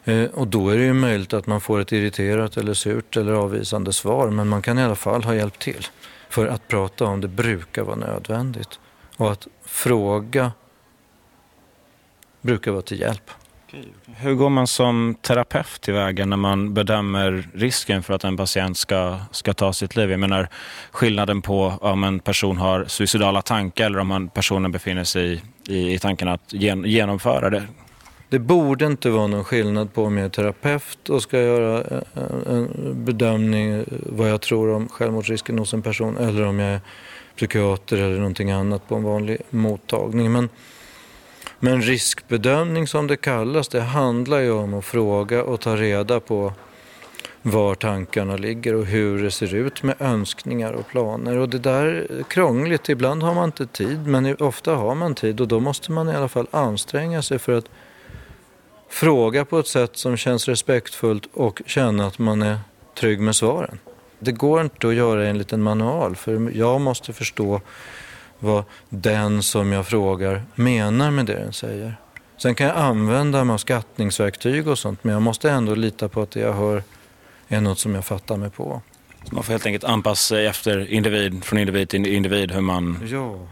Eh, 0.03 0.23
och 0.23 0.47
då 0.47 0.69
är 0.69 0.77
det 0.77 0.83
ju 0.83 0.93
möjligt 0.93 1.33
att 1.33 1.47
man 1.47 1.61
får 1.61 1.79
ett 1.79 1.91
irriterat 1.91 2.57
eller 2.57 2.73
surt 2.73 3.17
eller 3.17 3.33
avvisande 3.33 3.93
svar 3.93 4.29
men 4.29 4.47
man 4.47 4.61
kan 4.61 4.79
i 4.79 4.83
alla 4.83 4.95
fall 4.95 5.23
ha 5.23 5.35
hjälpt 5.35 5.61
till. 5.61 5.87
För 6.29 6.47
att 6.47 6.67
prata 6.67 7.05
om 7.05 7.21
det 7.21 7.27
brukar 7.27 7.83
vara 7.83 7.95
nödvändigt. 7.95 8.79
Och 9.17 9.31
att 9.31 9.47
fråga 9.65 10.51
brukar 12.41 12.71
vara 12.71 12.81
till 12.81 12.99
hjälp. 12.99 13.31
Hur 14.17 14.33
går 14.33 14.49
man 14.49 14.67
som 14.67 15.15
terapeut 15.21 15.81
tillväga 15.81 16.25
när 16.25 16.37
man 16.37 16.73
bedömer 16.73 17.49
risken 17.53 18.03
för 18.03 18.13
att 18.13 18.23
en 18.23 18.37
patient 18.37 18.77
ska, 18.77 19.19
ska 19.31 19.53
ta 19.53 19.73
sitt 19.73 19.95
liv? 19.95 20.11
Jag 20.11 20.19
menar 20.19 20.47
skillnaden 20.91 21.41
på 21.41 21.73
om 21.81 22.03
en 22.03 22.19
person 22.19 22.57
har 22.57 22.85
suicidala 22.85 23.41
tankar 23.41 23.85
eller 23.85 23.99
om 23.99 24.07
man, 24.07 24.29
personen 24.29 24.71
befinner 24.71 25.03
sig 25.03 25.41
i, 25.67 25.93
i 25.93 25.99
tanken 25.99 26.27
att 26.27 26.53
gen, 26.53 26.83
genomföra 26.85 27.49
det. 27.49 27.63
Det 28.29 28.39
borde 28.39 28.85
inte 28.85 29.09
vara 29.09 29.27
någon 29.27 29.43
skillnad 29.43 29.93
på 29.93 30.03
om 30.03 30.17
jag 30.17 30.25
är 30.25 30.29
terapeut 30.29 31.09
och 31.09 31.21
ska 31.21 31.39
göra 31.39 31.77
eh, 31.81 32.53
en 32.53 32.95
bedömning 33.05 33.83
vad 33.89 34.29
jag 34.29 34.41
tror 34.41 34.69
om 34.69 34.87
självmordsrisken 34.87 35.59
hos 35.59 35.73
en 35.73 35.81
person 35.81 36.17
eller 36.17 36.45
om 36.45 36.59
jag 36.59 36.73
är 36.73 36.81
psykiater 37.35 37.97
eller 37.97 38.17
någonting 38.17 38.51
annat 38.51 38.87
på 38.87 38.95
en 38.95 39.03
vanlig 39.03 39.37
mottagning. 39.49 40.31
Men, 40.31 40.49
men 41.59 41.81
riskbedömning 41.81 42.87
som 42.87 43.07
det 43.07 43.17
kallas, 43.17 43.67
det 43.67 43.81
handlar 43.81 44.39
ju 44.39 44.51
om 44.51 44.73
att 44.73 44.85
fråga 44.85 45.43
och 45.43 45.59
ta 45.59 45.75
reda 45.75 46.19
på 46.19 46.53
var 47.41 47.75
tankarna 47.75 48.35
ligger 48.35 48.75
och 48.75 48.85
hur 48.85 49.23
det 49.23 49.31
ser 49.31 49.55
ut 49.55 49.83
med 49.83 49.95
önskningar 49.99 50.73
och 50.73 50.87
planer. 50.87 51.37
Och 51.37 51.49
det 51.49 51.59
där 51.59 51.85
är 51.85 52.23
krångligt. 52.23 52.89
Ibland 52.89 53.23
har 53.23 53.33
man 53.33 53.45
inte 53.45 53.67
tid, 53.67 54.07
men 54.07 54.35
ofta 54.35 54.75
har 54.75 54.95
man 54.95 55.15
tid 55.15 55.41
och 55.41 55.47
då 55.47 55.59
måste 55.59 55.91
man 55.91 56.09
i 56.09 56.15
alla 56.15 56.27
fall 56.27 56.47
anstränga 56.51 57.21
sig 57.21 57.39
för 57.39 57.51
att 57.51 57.65
fråga 58.89 59.45
på 59.45 59.59
ett 59.59 59.67
sätt 59.67 59.97
som 59.97 60.17
känns 60.17 60.47
respektfullt 60.47 61.29
och 61.33 61.61
känna 61.65 62.07
att 62.07 62.19
man 62.19 62.41
är 62.41 62.59
trygg 62.99 63.19
med 63.19 63.35
svaren. 63.35 63.79
Det 64.19 64.31
går 64.31 64.61
inte 64.61 64.87
att 64.87 64.95
göra 64.95 65.27
en 65.27 65.43
en 65.51 65.61
manual 65.61 66.15
för 66.15 66.51
jag 66.53 66.81
måste 66.81 67.13
förstå 67.13 67.61
vad 68.39 68.63
den 68.89 69.43
som 69.43 69.71
jag 69.71 69.87
frågar 69.87 70.43
menar 70.55 71.11
med 71.11 71.25
det 71.25 71.33
den 71.33 71.53
säger. 71.53 71.95
Sen 72.37 72.55
kan 72.55 72.67
jag 72.67 72.77
använda 72.77 73.43
mig 73.43 73.53
av 73.53 73.57
skattningsverktyg 73.57 74.67
och 74.67 74.79
sånt 74.79 75.03
men 75.03 75.13
jag 75.13 75.21
måste 75.21 75.51
ändå 75.51 75.75
lita 75.75 76.09
på 76.09 76.21
att 76.21 76.31
det 76.31 76.39
jag 76.39 76.53
hör 76.53 76.83
är 77.47 77.61
något 77.61 77.79
som 77.79 77.95
jag 77.95 78.05
fattar 78.05 78.37
mig 78.37 78.49
på. 78.49 78.81
Man 79.31 79.43
får 79.43 79.51
helt 79.53 79.65
enkelt 79.65 79.83
anpassa 79.83 80.35
sig 80.35 80.45
efter 80.45 80.91
individ, 80.91 81.43
från 81.43 81.59
individ 81.59 81.89
till 81.89 82.05
individ 82.05 82.51
hur 82.51 82.61
man... 82.61 83.07
Ja, 83.11 83.47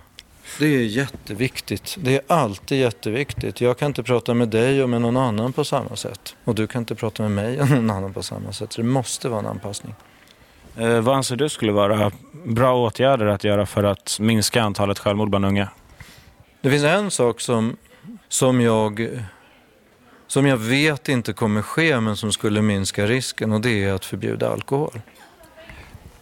det 0.59 0.65
är 0.65 0.83
jätteviktigt. 0.83 1.97
Det 1.99 2.15
är 2.15 2.21
alltid 2.27 2.79
jätteviktigt. 2.79 3.61
Jag 3.61 3.77
kan 3.77 3.87
inte 3.87 4.03
prata 4.03 4.33
med 4.33 4.49
dig 4.49 4.83
och 4.83 4.89
med 4.89 5.01
någon 5.01 5.17
annan 5.17 5.53
på 5.53 5.63
samma 5.63 5.95
sätt. 5.95 6.35
Och 6.43 6.55
du 6.55 6.67
kan 6.67 6.81
inte 6.81 6.95
prata 6.95 7.23
med 7.23 7.31
mig 7.31 7.61
och 7.61 7.69
någon 7.69 7.89
annan 7.89 8.13
på 8.13 8.23
samma 8.23 8.51
sätt. 8.51 8.73
Så 8.73 8.81
det 8.81 8.87
måste 8.87 9.29
vara 9.29 9.39
en 9.39 9.45
anpassning. 9.45 9.95
Eh, 10.77 11.01
vad 11.01 11.15
anser 11.15 11.35
du 11.35 11.49
skulle 11.49 11.71
vara 11.71 12.11
bra 12.45 12.75
åtgärder 12.75 13.25
att 13.25 13.43
göra 13.43 13.65
för 13.65 13.83
att 13.83 14.17
minska 14.19 14.61
antalet 14.61 14.99
självmord 14.99 15.29
bland 15.29 15.45
unga? 15.45 15.69
Det 16.61 16.69
finns 16.69 16.83
en 16.83 17.11
sak 17.11 17.41
som, 17.41 17.77
som, 18.27 18.61
jag, 18.61 19.09
som 20.27 20.47
jag 20.47 20.57
vet 20.57 21.09
inte 21.09 21.33
kommer 21.33 21.61
ske 21.61 21.99
men 21.99 22.15
som 22.15 22.31
skulle 22.31 22.61
minska 22.61 23.05
risken 23.05 23.51
och 23.51 23.61
det 23.61 23.83
är 23.83 23.93
att 23.93 24.05
förbjuda 24.05 24.49
alkohol. 24.49 25.01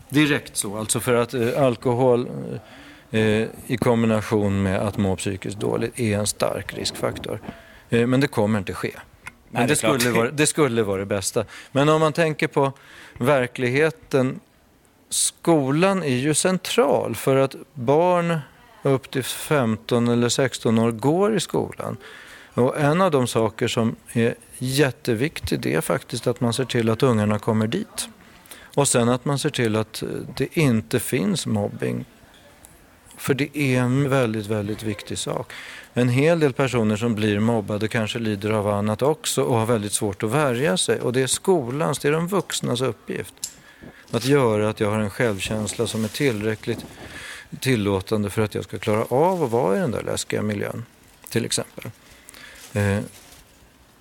Direkt 0.09 0.57
så, 0.57 0.77
alltså 0.77 0.99
för 0.99 1.13
att 1.13 1.33
eh, 1.33 1.63
alkohol 1.63 2.29
eh, 3.11 3.47
i 3.67 3.77
kombination 3.79 4.63
med 4.63 4.79
att 4.79 4.97
må 4.97 5.15
psykiskt 5.15 5.59
dåligt 5.59 5.99
är 5.99 6.19
en 6.19 6.27
stark 6.27 6.73
riskfaktor. 6.73 7.39
Eh, 7.89 8.07
men 8.07 8.19
det 8.19 8.27
kommer 8.27 8.59
inte 8.59 8.73
ske. 8.73 8.91
Men 9.55 9.67
Nej, 9.67 9.67
det 9.67 9.73
det, 9.73 9.99
skulle 9.99 10.11
vara, 10.11 10.31
det 10.31 10.47
skulle 10.47 10.83
vara 10.83 10.99
det 10.99 11.05
bästa. 11.05 11.45
Men 11.71 11.89
om 11.89 11.99
man 12.01 12.13
tänker 12.13 12.47
på 12.47 12.73
verkligheten. 13.17 14.39
Skolan 15.09 16.03
är 16.03 16.15
ju 16.15 16.33
central 16.33 17.15
för 17.15 17.35
att 17.35 17.55
barn 17.73 18.39
upp 18.83 19.11
till 19.11 19.23
15 19.23 20.07
eller 20.07 20.29
16 20.29 20.79
år 20.79 20.91
går 20.91 21.35
i 21.35 21.39
skolan. 21.39 21.97
Och 22.53 22.79
en 22.79 23.01
av 23.01 23.11
de 23.11 23.27
saker 23.27 23.67
som 23.67 23.95
är 24.13 24.35
jätteviktig 24.57 25.59
det 25.59 25.73
är 25.73 25.81
faktiskt 25.81 26.27
att 26.27 26.41
man 26.41 26.53
ser 26.53 26.65
till 26.65 26.89
att 26.89 27.03
ungarna 27.03 27.39
kommer 27.39 27.67
dit. 27.67 28.09
Och 28.75 28.87
sen 28.87 29.09
att 29.09 29.25
man 29.25 29.39
ser 29.39 29.49
till 29.49 29.75
att 29.75 30.03
det 30.37 30.57
inte 30.57 30.99
finns 30.99 31.45
mobbing. 31.45 32.05
För 33.25 33.33
det 33.33 33.57
är 33.57 33.79
en 33.79 34.09
väldigt, 34.09 34.47
väldigt 34.47 34.83
viktig 34.83 35.17
sak. 35.17 35.51
En 35.93 36.09
hel 36.09 36.39
del 36.39 36.53
personer 36.53 36.95
som 36.95 37.15
blir 37.15 37.39
mobbade 37.39 37.87
kanske 37.87 38.19
lider 38.19 38.49
av 38.49 38.67
annat 38.67 39.01
också 39.01 39.43
och 39.43 39.57
har 39.57 39.65
väldigt 39.65 39.93
svårt 39.93 40.23
att 40.23 40.31
värja 40.31 40.77
sig. 40.77 41.01
Och 41.01 41.13
det 41.13 41.21
är 41.21 41.27
skolans, 41.27 41.99
det 41.99 42.07
är 42.07 42.11
de 42.11 42.27
vuxnas 42.27 42.81
uppgift. 42.81 43.33
Att 44.11 44.25
göra 44.25 44.69
att 44.69 44.79
jag 44.79 44.91
har 44.91 44.99
en 44.99 45.09
självkänsla 45.09 45.87
som 45.87 46.03
är 46.03 46.07
tillräckligt 46.07 46.85
tillåtande 47.59 48.29
för 48.29 48.41
att 48.41 48.55
jag 48.55 48.63
ska 48.63 48.79
klara 48.79 49.05
av 49.05 49.43
att 49.43 49.51
vara 49.51 49.77
i 49.77 49.79
den 49.79 49.91
där 49.91 50.03
läskiga 50.03 50.41
miljön. 50.41 50.85
Till 51.29 51.45
exempel. 51.45 51.91
Eh, 52.73 52.99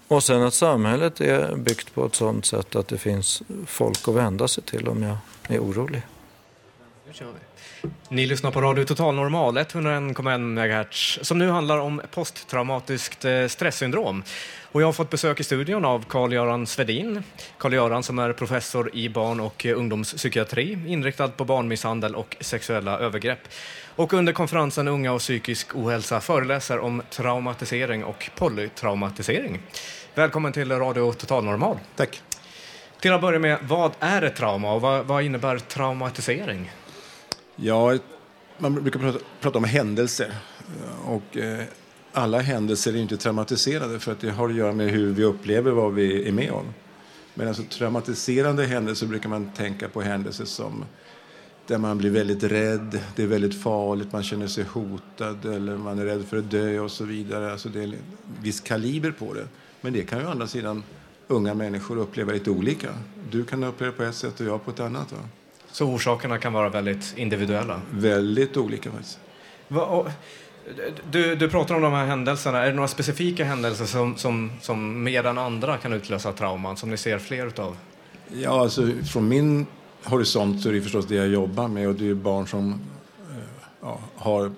och 0.09 0.23
sen 0.23 0.43
att 0.43 0.55
samhället 0.55 1.21
är 1.21 1.57
byggt 1.57 1.95
på 1.95 2.07
ett 2.07 2.15
sådant 2.15 2.47
sätt 2.47 2.77
att 2.77 2.89
det 2.89 2.99
finns 2.99 3.43
folk 3.67 4.09
att 4.09 4.15
vända 4.15 4.49
sig 4.49 4.65
till 4.65 4.89
om 4.89 5.03
jag 5.03 5.17
är 5.49 5.59
orolig. 5.59 6.03
Ni 8.09 8.27
lyssnar 8.27 8.51
på 8.51 8.61
Radio 8.61 8.85
Total 8.85 9.15
Normal 9.15 9.59
101,1 9.59 10.39
MHz 10.39 11.19
som 11.27 11.39
nu 11.39 11.51
handlar 11.51 11.79
om 11.79 12.03
posttraumatiskt 12.11 13.25
eh, 13.25 13.47
stresssyndrom. 13.47 14.23
Och 14.73 14.83
jag 14.83 14.87
har 14.87 14.93
fått 14.93 15.11
besök 15.11 15.41
i 15.41 15.45
studion 15.45 15.85
av 15.85 16.05
Carl-Göran 16.09 16.67
Svedin. 16.67 17.23
Carl-Göran 17.59 18.03
som 18.03 18.19
är 18.19 18.33
professor 18.33 18.91
i 18.95 19.09
barn 19.09 19.41
och 19.41 19.67
eh, 19.67 19.79
ungdomspsykiatri 19.79 20.79
inriktad 20.87 21.29
på 21.29 21.45
barnmisshandel 21.45 22.15
och 22.15 22.37
sexuella 22.41 22.99
övergrepp. 22.99 23.49
Och 23.97 24.13
under 24.13 24.33
konferensen 24.33 24.89
Unga 24.89 25.13
och 25.13 25.21
psykisk 25.21 25.77
ohälsa 25.77 26.21
föreläser 26.21 26.79
om 26.79 27.03
traumatisering 27.11 28.05
och 28.05 28.31
polytraumatisering. 28.37 29.61
Välkommen 30.15 30.53
till 30.53 30.73
Radio 30.73 31.13
Total 31.13 31.45
Normal. 31.45 31.79
Tack. 31.97 32.23
Till 33.01 33.13
att 33.13 33.21
börja 33.21 33.39
med, 33.39 33.59
vad 33.63 33.93
är 34.01 34.23
ett 34.23 34.37
trauma 34.37 34.73
och 34.73 34.81
vad, 34.81 35.07
vad 35.07 35.23
innebär 35.23 35.59
traumatisering? 35.59 36.71
Ja, 37.57 37.99
man 38.59 38.75
brukar 38.75 39.01
prata, 39.01 39.19
prata 39.41 39.59
om 39.59 39.65
händelser. 39.65 40.35
Och, 41.05 41.37
eh, 41.37 41.65
alla 42.13 42.39
händelser 42.39 42.93
är 42.93 42.97
inte 42.97 43.17
traumatiserade 43.17 44.01
för 44.01 44.13
att 44.13 44.21
det 44.21 44.31
har 44.31 44.49
att 44.49 44.55
göra 44.55 44.73
med 44.73 44.91
hur 44.91 45.13
vi 45.13 45.25
upplever 45.25 45.71
vad 45.71 45.95
vi 45.95 46.29
är 46.29 46.33
med 46.33 46.51
om. 46.51 46.75
Men 47.35 47.49
alltså 47.49 47.63
traumatiserande 47.63 48.65
händelser 48.65 49.07
brukar 49.07 49.29
man 49.29 49.53
tänka 49.53 49.89
på 49.89 50.01
händelser 50.01 50.45
som 50.45 50.85
där 51.67 51.79
man 51.79 51.99
blir 51.99 52.11
väldigt 52.11 52.43
rädd, 52.43 53.01
det 53.17 53.23
är 53.23 53.27
väldigt 53.27 53.63
farligt, 53.63 54.13
man 54.13 54.23
känner 54.23 54.47
sig 54.47 54.65
hotad 54.65 55.45
eller 55.45 55.77
man 55.77 55.99
är 55.99 56.05
rädd 56.05 56.25
för 56.25 56.37
att 56.37 56.51
dö 56.51 56.81
och 56.81 56.91
så 56.91 57.05
vidare. 57.05 57.53
Alltså 57.53 57.69
det 57.69 57.81
är 57.81 57.85
en 57.85 57.95
viss 58.43 58.61
kaliber 58.61 59.11
på 59.11 59.35
det. 59.35 59.49
Men 59.81 59.93
det 59.93 60.03
kan 60.03 60.19
ju 60.19 60.27
å 60.27 60.31
andra 60.31 60.47
sidan 60.47 60.83
unga 61.27 61.55
människor 61.55 61.99
uppleva 61.99 62.33
lite 62.33 62.51
olika. 62.51 62.89
Du 63.31 63.45
kan 63.45 63.65
uppleva 63.65 63.93
det 63.93 63.97
på 63.97 64.03
ett 64.03 64.15
sätt 64.15 64.41
och 64.41 64.47
jag 64.47 64.65
på 64.65 64.71
ett 64.71 64.81
annat. 64.81 65.13
Va? 65.13 65.19
Så 65.75 65.87
orsakerna 65.87 66.39
kan 66.39 66.53
vara 66.53 66.69
väldigt 66.69 67.15
individuella? 67.17 67.81
Väldigt 67.91 68.57
olika 68.57 68.91
faktiskt. 68.91 69.19
Va, 69.69 70.07
du, 71.11 71.35
du 71.35 71.51
pratar 71.51 71.75
om 71.75 71.83
de 71.83 71.93
här 71.93 72.07
händelserna. 72.07 72.59
Är 72.59 72.67
det 72.67 72.75
några 72.75 72.89
specifika 72.89 73.45
händelser 73.45 73.85
som, 73.85 74.17
som, 74.17 74.51
som 74.61 75.03
mer 75.03 75.27
än 75.27 75.39
andra 75.39 75.77
kan 75.77 75.93
utlösa 75.93 76.33
trauman, 76.33 76.77
som 76.77 76.91
ni 76.91 76.97
ser 76.97 77.19
fler 77.19 77.47
utav? 77.47 77.77
Ja, 78.33 78.61
alltså 78.61 78.91
från 79.13 79.29
min 79.29 79.67
horisont 80.05 80.63
så 80.63 80.69
är 80.69 80.73
det 80.73 80.81
förstås 80.81 81.07
det 81.07 81.15
jag 81.15 81.29
jobbar 81.29 81.69
med 81.69 81.89
och 81.89 81.95
det 81.95 82.09
är 82.09 82.15
barn 82.15 82.47
som 82.47 82.73
eh, 82.73 83.37
ja, 83.81 83.99
har 84.17 84.53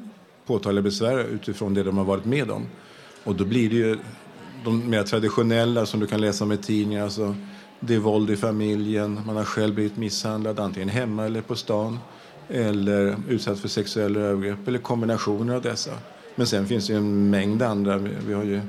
påtagliga 0.46 0.82
besvär 0.82 1.18
utifrån 1.18 1.74
det 1.74 1.82
de 1.82 1.98
har 1.98 2.04
varit 2.04 2.24
med 2.24 2.50
om. 2.50 2.66
Och 3.24 3.34
då 3.34 3.44
blir 3.44 3.70
det 3.70 3.76
ju 3.76 3.98
de 4.64 4.90
mer 4.90 5.02
traditionella 5.02 5.86
som 5.86 6.00
du 6.00 6.06
kan 6.06 6.20
läsa 6.20 6.44
om 6.44 6.52
i 6.52 6.56
tidningar. 6.56 7.04
Alltså, 7.04 7.34
det 7.80 7.94
är 7.94 7.98
våld 7.98 8.30
i 8.30 8.36
familjen, 8.36 9.20
man 9.26 9.36
har 9.36 9.44
själv 9.44 9.74
blivit 9.74 9.96
misshandlad 9.96 10.60
antingen 10.60 10.88
hemma 10.88 11.24
eller 11.26 11.40
på 11.40 11.56
stan 11.56 11.98
eller 12.48 13.16
utsatt 13.28 13.58
för 13.58 13.68
sexuella 13.68 14.20
övergrepp 14.20 14.68
eller 14.68 14.78
kombinationer 14.78 15.54
av 15.54 15.62
dessa. 15.62 15.90
Men 16.34 16.46
sen 16.46 16.66
finns 16.66 16.86
det 16.86 16.92
ju 16.92 16.98
en 16.98 17.30
mängd 17.30 17.62
andra. 17.62 17.98
Vi 17.98 18.34
har 18.34 18.44
ju 18.44 18.60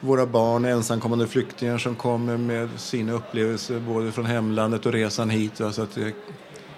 våra 0.00 0.26
barn, 0.26 0.64
ensamkommande 0.64 1.26
flyktingar 1.26 1.78
som 1.78 1.94
kommer 1.94 2.36
med 2.36 2.68
sina 2.76 3.12
upplevelser 3.12 3.80
både 3.80 4.12
från 4.12 4.26
hemlandet 4.26 4.86
och 4.86 4.92
resan 4.92 5.30
hit. 5.30 5.52
Så 5.56 5.82
att 5.82 5.94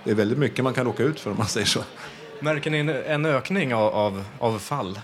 det, 0.04 0.10
är 0.10 0.14
väldigt 0.14 0.38
mycket 0.38 0.64
man 0.64 0.74
kan 0.74 0.86
råka 0.86 1.02
ut 1.02 1.20
för 1.20 1.30
om 1.30 1.36
man 1.36 1.46
säger 1.46 1.66
så. 1.66 1.80
Märker 2.40 2.70
ni 2.70 2.78
en 3.06 3.26
ökning 3.26 3.74
av, 3.74 3.94
av, 3.94 4.24
av 4.38 4.58
fall? 4.58 5.00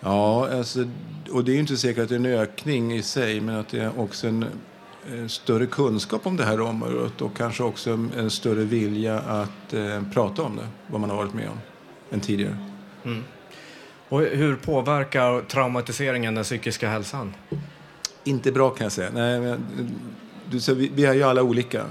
Ja, 0.00 0.48
alltså, 0.52 0.88
och 1.30 1.44
det 1.44 1.52
är 1.52 1.58
inte 1.58 1.76
säkert 1.76 2.02
att 2.02 2.08
det 2.08 2.14
är 2.14 2.18
en 2.18 2.26
ökning 2.26 2.92
i 2.92 3.02
sig 3.02 3.40
men 3.40 3.56
att 3.56 3.68
det 3.68 3.80
är 3.80 4.00
också 4.00 4.28
en 4.28 4.44
större 5.28 5.66
kunskap 5.66 6.26
om 6.26 6.36
det 6.36 6.44
här 6.44 6.60
området 6.60 7.20
och 7.20 7.36
kanske 7.36 7.62
också 7.62 7.90
en 8.16 8.30
större 8.30 8.64
vilja 8.64 9.18
att 9.18 9.74
eh, 9.74 10.02
prata 10.14 10.42
om 10.42 10.56
det, 10.56 10.68
vad 10.86 11.00
man 11.00 11.10
har 11.10 11.16
varit 11.16 11.34
med 11.34 11.48
om, 11.48 11.58
än 12.10 12.20
tidigare. 12.20 12.56
Mm. 13.04 13.24
Och 14.08 14.20
hur 14.20 14.56
påverkar 14.56 15.40
traumatiseringen 15.40 16.34
den 16.34 16.44
psykiska 16.44 16.88
hälsan? 16.88 17.34
Inte 18.24 18.52
bra 18.52 18.70
kan 18.70 18.84
jag 18.84 18.92
säga. 18.92 19.10
Nej, 19.12 19.40
men, 19.40 19.64
du, 20.50 20.74
vi, 20.74 20.90
vi 20.94 21.04
är 21.04 21.14
ju 21.14 21.22
alla 21.22 21.42
olika. 21.42 21.84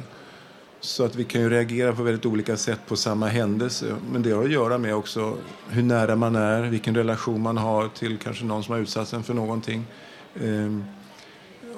Så 0.80 1.06
att 1.06 1.16
vi 1.16 1.24
kan 1.24 1.42
ju 1.42 1.50
reagera 1.50 1.94
på 1.94 2.04
väldigt 2.04 2.26
olika 2.26 2.58
sätt 2.58 2.80
på 2.88 2.96
samma 2.96 3.28
händelse. 3.28 3.96
Men 4.12 4.22
det 4.22 4.32
har 4.32 4.44
att 4.44 4.52
göra 4.52 4.78
med 4.78 4.96
också 4.96 5.38
hur 5.70 5.84
nära 5.84 6.16
man 6.16 6.36
är, 6.36 6.62
vilken 6.62 6.96
relation 6.96 7.42
man 7.42 7.58
har 7.58 7.88
till 7.88 8.18
kanske 8.18 8.46
någon 8.46 8.64
som 8.64 8.74
har 8.74 8.82
utsatts 8.82 9.12
för 9.12 9.34
någonting. 9.34 9.86
Ehm, 10.42 10.86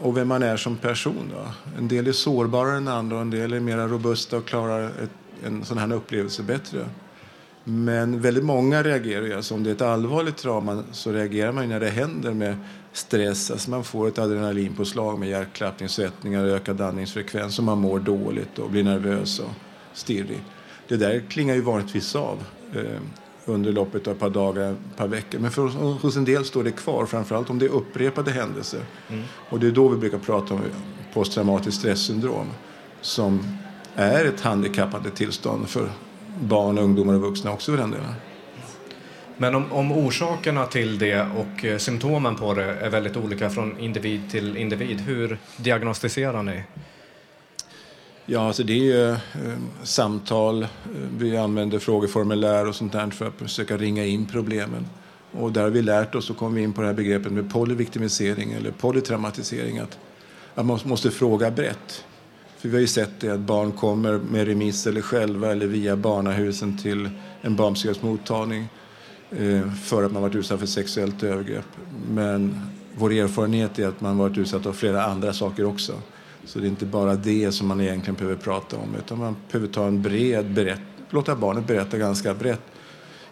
och 0.02 0.18
vem 0.18 0.28
man 0.28 0.44
är 0.44 0.58
som 0.58 0.78
person. 0.78 1.32
Då. 1.34 1.46
En 1.78 1.88
del 1.88 2.08
är 2.08 2.12
sårbarare 2.12 2.78
än 2.78 2.88
andra 2.88 3.16
och 3.16 3.22
en 3.22 3.30
del 3.30 3.54
är 3.54 3.60
mer 3.60 3.78
robusta 3.78 4.38
och 4.38 4.46
klarar 4.46 4.86
ett, 4.88 5.46
en 5.46 5.66
sån 5.66 5.78
här 5.78 5.94
upplevelse 5.94 6.44
bättre. 6.44 6.86
Men 7.64 8.22
väldigt 8.22 8.44
många 8.44 8.84
reagerar 8.84 9.26
ju. 9.26 9.34
Alltså 9.34 9.54
om 9.54 9.64
det 9.64 9.70
är 9.70 9.76
ett 9.76 9.82
allvarligt 9.82 10.38
trauma 10.38 10.84
så 10.92 11.12
reagerar 11.12 11.52
man 11.52 11.70
när 11.70 11.80
det 11.80 11.90
händer 11.90 12.34
med 12.34 12.58
stress. 12.94 13.52
Alltså 13.52 13.70
man 13.70 13.84
får 13.84 14.08
ett 14.08 14.20
adrenalinpåslag 14.20 15.20
med 15.20 15.30
hjärtklappning, 15.30 15.90
svettningar, 15.90 16.46
ökad 16.46 16.82
andningsfrekvens 16.82 17.58
och 17.60 17.66
man 17.66 17.78
mår 17.78 18.00
dåligt 18.00 18.60
och 18.60 18.70
blir 18.70 18.84
nervös 18.84 19.40
och 19.40 19.52
stirrig. 19.94 20.42
Det 20.88 20.98
där 20.98 21.24
klingar 21.30 21.56
ju 21.56 21.62
vanligtvis 21.62 22.16
av 22.16 22.38
eh, 22.76 23.00
under 23.50 23.72
loppet 23.72 24.08
av 24.08 24.14
ett 24.14 24.20
par 24.20 24.30
dagar, 24.30 24.72
ett 24.72 24.98
par 24.98 25.08
veckor. 25.08 25.40
Men 25.40 25.52
för, 25.52 25.68
hos 26.02 26.18
en 26.18 26.26
del 26.26 26.46
står 26.46 26.64
det 26.64 26.72
kvar, 26.72 27.06
framförallt 27.06 27.50
om 27.50 27.60
det 27.60 27.66
är 27.66 27.70
upprepade 27.70 28.32
händelser. 28.32 28.82
Mm. 29.10 29.24
Och 29.50 29.60
det 29.60 29.68
är 29.68 29.72
då 29.72 29.88
vi 29.88 29.98
brukar 29.98 30.18
prata 30.18 30.54
om 30.54 30.62
posttraumatiskt 31.14 31.80
stresssyndrom 31.80 32.48
som 33.02 33.58
är 33.96 34.26
ett 34.26 34.42
handikappande 34.42 35.10
tillstånd 35.10 35.70
för 35.70 35.90
barn, 36.42 36.78
ungdomar 36.78 37.14
och 37.14 37.22
vuxna 37.22 37.52
också 37.52 37.72
för 37.72 37.78
den 37.78 37.92
delen. 37.92 38.14
Men 39.38 39.56
om, 39.56 39.72
om 39.72 39.92
orsakerna 39.92 40.66
till 40.66 41.00
det 41.00 41.22
och 41.22 41.66
eh, 41.66 41.78
symptomen 41.78 42.36
på 42.36 42.54
det 42.54 42.64
är 42.64 42.90
väldigt 42.90 43.18
olika 43.18 43.50
från 43.50 43.80
individ 43.80 44.32
till 44.32 44.58
individ, 44.58 45.02
hur 45.02 45.38
diagnostiserar 45.58 46.44
ni? 46.44 46.64
Ja, 48.32 48.48
alltså 48.48 48.64
det 48.64 48.74
är 48.74 48.84
ju 48.84 49.12
eh, 49.12 49.18
samtal. 49.84 50.64
Eh, 50.64 50.68
vi 51.18 51.38
använder 51.38 51.80
frågeformulär 51.80 52.68
och 52.68 52.76
sånt 52.76 52.92
där 52.92 53.10
för 53.10 53.28
att 53.28 53.34
försöka 53.34 53.78
ringa 53.78 54.06
in 54.06 54.26
problemen. 54.26 54.86
Och 55.32 55.52
där 55.52 55.62
har 55.62 55.70
vi 55.70 55.82
lärt 55.82 56.16
oss 56.16 56.30
och 56.30 56.38
kom 56.38 56.54
vi 56.54 56.62
in 56.62 56.74
på 56.74 56.82
det 56.82 56.88
här 56.88 56.94
begreppet 56.94 57.32
med 57.32 57.52
polyviktimisering 57.52 58.52
eller 58.52 58.72
polytraumatisering. 58.72 59.80
Att, 59.80 59.98
att 60.56 60.66
man 60.66 60.80
måste 60.86 61.12
fråga 61.12 61.52
brett. 61.52 62.06
För 62.58 62.70
vi 62.70 62.76
har 62.76 62.82
ju 62.82 62.88
sett 62.88 63.20
det 63.20 63.30
att 63.30 63.40
barn 63.40 63.72
kommer 63.72 64.18
med 64.18 64.48
remiss 64.48 64.88
eller 64.88 65.02
själva 65.02 65.52
eller 65.52 65.68
via 65.68 65.96
barnahusen 65.96 66.78
till 66.78 67.10
en 67.42 67.56
barnpsykiatrisk 67.56 68.04
mottagning 68.04 68.68
eh, 69.32 69.74
för 69.74 70.04
att 70.04 70.12
man 70.12 70.22
varit 70.22 70.36
utsatt 70.36 70.60
för 70.60 70.68
sexuellt 70.68 71.24
övergrepp. 71.24 71.68
Men 72.10 72.62
vår 72.96 73.14
erfarenhet 73.14 73.80
är 73.80 73.88
att 73.88 74.02
man 74.02 74.18
varit 74.18 74.38
utsatt 74.38 74.64
för 74.64 74.72
flera 74.72 75.04
andra 75.04 75.34
saker 75.34 75.66
också. 75.66 75.94
Så 76.46 76.60
det 76.60 76.66
är 76.66 76.70
inte 76.70 76.86
bara 76.86 77.16
det 77.16 77.52
som 77.52 77.68
man 77.68 77.82
egentligen 77.82 78.16
behöver 78.16 78.36
prata 78.36 78.78
om 78.78 78.96
utan 78.96 79.18
man 79.18 79.36
behöver 79.52 79.68
ta 79.68 79.88
en 79.88 80.02
bred 80.02 80.54
berätt, 80.54 80.82
låta 81.10 81.36
barnet 81.36 81.68
berätta 81.68 81.98
ganska 81.98 82.34
brett 82.34 82.62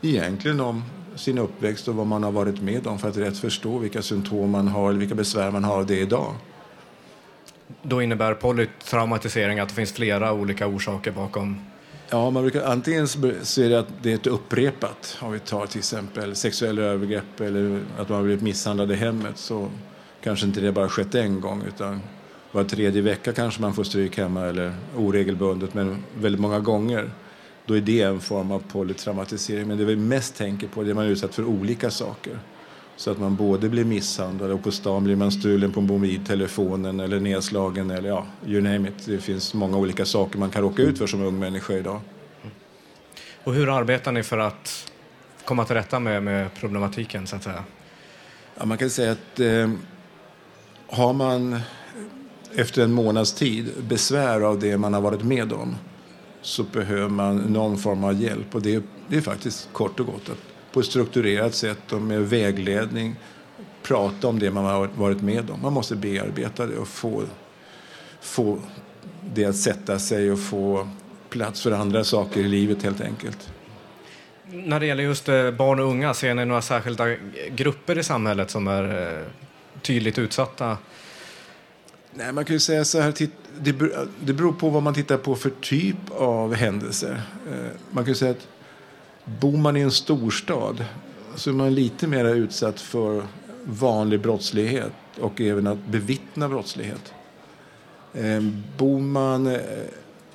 egentligen 0.01 0.59
om 0.59 0.83
sin 1.15 1.37
uppväxt 1.37 1.87
och 1.87 1.95
vad 1.95 2.07
man 2.07 2.23
har 2.23 2.31
varit 2.31 2.61
med 2.61 2.87
om 2.87 2.99
för 2.99 3.09
att 3.09 3.17
rätt 3.17 3.37
förstå 3.37 3.77
vilka 3.77 4.01
symptom 4.01 4.51
man 4.51 4.67
har 4.67 4.89
eller 4.89 4.99
vilka 4.99 5.15
besvär 5.15 5.51
man 5.51 5.63
har 5.63 5.77
av 5.77 5.85
det 5.85 5.99
idag. 5.99 6.35
Då 7.81 8.01
innebär 8.01 8.33
polytraumatisering 8.33 9.59
att 9.59 9.69
det 9.69 9.75
finns 9.75 9.91
flera 9.91 10.33
olika 10.33 10.67
orsaker 10.67 11.11
bakom? 11.11 11.61
Ja, 12.09 12.29
man 12.29 12.43
brukar 12.43 12.65
antingen 12.65 13.07
så 13.07 13.61
är 13.61 13.69
det 13.69 13.79
att 13.79 13.87
det 14.01 14.11
är 14.11 14.15
ett 14.15 14.27
upprepat. 14.27 15.17
Om 15.21 15.31
vi 15.31 15.39
tar 15.39 15.65
till 15.65 15.79
exempel 15.79 16.35
sexuella 16.35 16.81
övergrepp 16.81 17.39
eller 17.39 17.81
att 17.97 18.09
man 18.09 18.15
har 18.15 18.23
blivit 18.23 18.43
misshandlad 18.43 18.91
i 18.91 18.95
hemmet 18.95 19.37
så 19.37 19.69
kanske 20.23 20.45
inte 20.45 20.61
det 20.61 20.71
bara 20.71 20.89
skett 20.89 21.15
en 21.15 21.41
gång 21.41 21.63
utan 21.67 22.01
var 22.51 22.63
tredje 22.63 23.01
vecka 23.01 23.33
kanske 23.33 23.61
man 23.61 23.73
får 23.73 23.83
stryk 23.83 24.17
hemma 24.17 24.45
eller 24.45 24.73
oregelbundet 24.95 25.73
men 25.73 26.03
väldigt 26.17 26.41
många 26.41 26.59
gånger. 26.59 27.11
Då 27.65 27.77
är 27.77 27.81
det 27.81 28.01
en 28.01 28.19
form 28.19 28.51
av 28.51 28.59
polytraumatisering. 28.59 29.67
Men 29.67 29.77
det 29.77 29.85
vi 29.85 29.95
mest 29.95 30.35
tänker 30.35 30.67
på 30.67 30.81
är 30.81 30.89
att 30.89 30.95
man 30.95 31.05
är 31.05 31.09
utsatt 31.09 31.35
för 31.35 31.43
olika 31.43 31.91
saker. 31.91 32.39
Så 32.95 33.11
att 33.11 33.19
man 33.19 33.35
både 33.35 33.69
blir 33.69 33.85
misshandlad 33.85 34.51
och 34.51 34.63
på 34.63 34.71
stan 34.71 35.03
blir 35.03 35.15
man 35.15 35.31
stulen 35.31 35.71
på 35.71 35.81
mobiltelefonen 35.81 36.99
eller 36.99 37.19
nedslagen 37.19 37.91
eller 37.91 38.09
ja, 38.09 38.25
you 38.45 38.61
name 38.61 38.89
it. 38.89 39.05
Det 39.05 39.17
finns 39.17 39.53
många 39.53 39.77
olika 39.77 40.05
saker 40.05 40.39
man 40.39 40.49
kan 40.49 40.61
råka 40.61 40.81
ut 40.81 40.97
för 40.97 41.07
som 41.07 41.21
ung 41.21 41.39
människa 41.39 41.73
idag. 41.73 42.01
Och 43.43 43.53
hur 43.53 43.77
arbetar 43.77 44.11
ni 44.11 44.23
för 44.23 44.37
att 44.37 44.91
komma 45.45 45.65
till 45.65 45.75
rätta 45.75 45.99
med, 45.99 46.23
med 46.23 46.53
problematiken 46.53 47.27
så 47.27 47.35
att 47.35 47.43
säga? 47.43 47.63
Ja, 48.57 48.65
man 48.65 48.77
kan 48.77 48.89
säga 48.89 49.11
att 49.11 49.39
eh, 49.39 49.69
har 50.87 51.13
man 51.13 51.59
efter 52.57 52.83
en 52.83 52.93
månads 52.93 53.33
tid 53.33 53.71
besvär 53.87 54.41
av 54.41 54.59
det 54.59 54.77
man 54.77 54.93
har 54.93 55.01
varit 55.01 55.23
med 55.23 55.53
om 55.53 55.75
så 56.41 56.63
behöver 56.63 57.09
man 57.09 57.37
någon 57.37 57.77
form 57.77 58.03
av 58.03 58.21
hjälp 58.21 58.55
och 58.55 58.61
det, 58.61 58.83
det 59.07 59.17
är 59.17 59.21
faktiskt 59.21 59.69
kort 59.73 59.99
och 59.99 60.05
gott 60.05 60.29
att 60.29 60.37
på 60.71 60.79
ett 60.79 60.85
strukturerat 60.85 61.55
sätt 61.55 61.93
och 61.93 62.01
med 62.01 62.29
vägledning 62.29 63.15
prata 63.83 64.27
om 64.27 64.39
det 64.39 64.51
man 64.51 64.65
har 64.65 64.87
varit 64.87 65.21
med 65.21 65.49
om. 65.49 65.61
Man 65.61 65.73
måste 65.73 65.95
bearbeta 65.95 66.65
det 66.65 66.77
och 66.77 66.87
få, 66.87 67.23
få 68.21 68.59
det 69.33 69.45
att 69.45 69.55
sätta 69.55 69.99
sig 69.99 70.31
och 70.31 70.39
få 70.39 70.89
plats 71.29 71.61
för 71.61 71.71
andra 71.71 72.03
saker 72.03 72.39
i 72.39 72.47
livet 72.47 72.83
helt 72.83 73.01
enkelt. 73.01 73.49
När 74.45 74.79
det 74.79 74.85
gäller 74.85 75.03
just 75.03 75.29
eh, 75.29 75.51
barn 75.51 75.79
och 75.79 75.85
unga, 75.85 76.13
ser 76.13 76.33
ni 76.33 76.45
några 76.45 76.61
särskilda 76.61 77.15
grupper 77.49 77.97
i 77.97 78.03
samhället 78.03 78.49
som 78.49 78.67
är 78.67 79.13
eh, 79.17 79.23
tydligt 79.81 80.19
utsatta? 80.19 80.77
Nej, 82.17 82.33
man 82.33 82.45
kan 82.45 82.53
ju 82.55 82.59
säga 82.59 82.85
så 82.85 82.99
här, 82.99 83.13
det 84.19 84.33
beror 84.33 84.53
på 84.53 84.69
vad 84.69 84.83
man 84.83 84.93
tittar 84.93 85.17
på 85.17 85.35
för 85.35 85.49
typ 85.49 86.11
av 86.11 86.53
händelser. 86.53 87.21
Eh, 87.51 87.71
man 87.91 88.05
kan 88.05 88.15
säga 88.15 88.31
att 88.31 88.47
Bor 89.39 89.57
man 89.57 89.77
i 89.77 89.81
en 89.81 89.91
storstad 89.91 90.85
så 91.35 91.49
är 91.49 91.53
man 91.53 91.75
lite 91.75 92.07
mer 92.07 92.25
utsatt 92.25 92.79
för 92.79 93.23
vanlig 93.63 94.21
brottslighet 94.21 94.93
och 95.19 95.41
även 95.41 95.67
att 95.67 95.85
bevittna 95.87 96.49
brottslighet. 96.49 97.13
Eh, 98.13 98.41
bor 98.77 98.99
man 98.99 99.47
eh, 99.47 99.59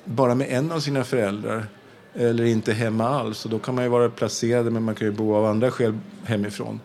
bara 0.05 0.35
med 0.35 0.47
en 0.49 0.71
av 0.71 0.79
sina 0.79 1.03
föräldrar 1.03 1.65
eller 2.13 2.43
inte 2.43 2.73
hemma 2.73 3.07
alls, 3.09 3.45
och 3.45 3.51
då 3.51 3.59
kan 3.59 3.75
man 3.75 3.83
ju 3.83 3.89
vara 3.89 4.09
placerad 4.09 4.71
men 4.71 4.83
man 4.83 4.95
kan 4.95 5.07
ju 5.07 5.13
bo 5.13 5.35
av 5.35 5.45
andra 5.45 5.71
skäl 5.71 5.97
hemifrån, 6.23 6.79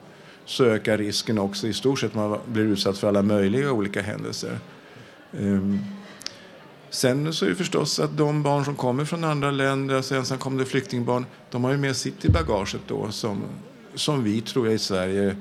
så 0.44 0.64
ökar 0.64 0.98
risken 0.98 1.38
också 1.38 1.66
i 1.66 1.72
stort 1.72 2.00
sett 2.00 2.14
man 2.14 2.38
blir 2.46 2.64
utsatt 2.64 2.98
för 2.98 3.08
alla 3.08 3.22
möjliga 3.22 3.72
olika 3.72 4.02
händelser. 4.02 4.58
Ehm, 5.32 5.78
sen 6.90 7.32
så 7.32 7.44
är 7.44 7.48
det 7.48 7.54
förstås 7.54 8.00
att 8.00 8.16
de 8.16 8.42
barn 8.42 8.64
som 8.64 8.76
kommer 8.76 9.04
från 9.04 9.24
andra 9.24 9.50
länder, 9.50 9.94
alltså 9.94 10.14
ensamkommande 10.14 10.64
flyktingbarn, 10.64 11.26
de 11.50 11.64
har 11.64 11.70
ju 11.70 11.78
med 11.78 11.96
sitt 11.96 12.24
i 12.24 12.28
bagaget 12.28 12.80
då 12.86 13.10
som, 13.10 13.42
som 13.94 14.24
vi 14.24 14.40
tror 14.40 14.66
jag 14.66 14.74
i 14.74 14.78
Sverige 14.78 15.36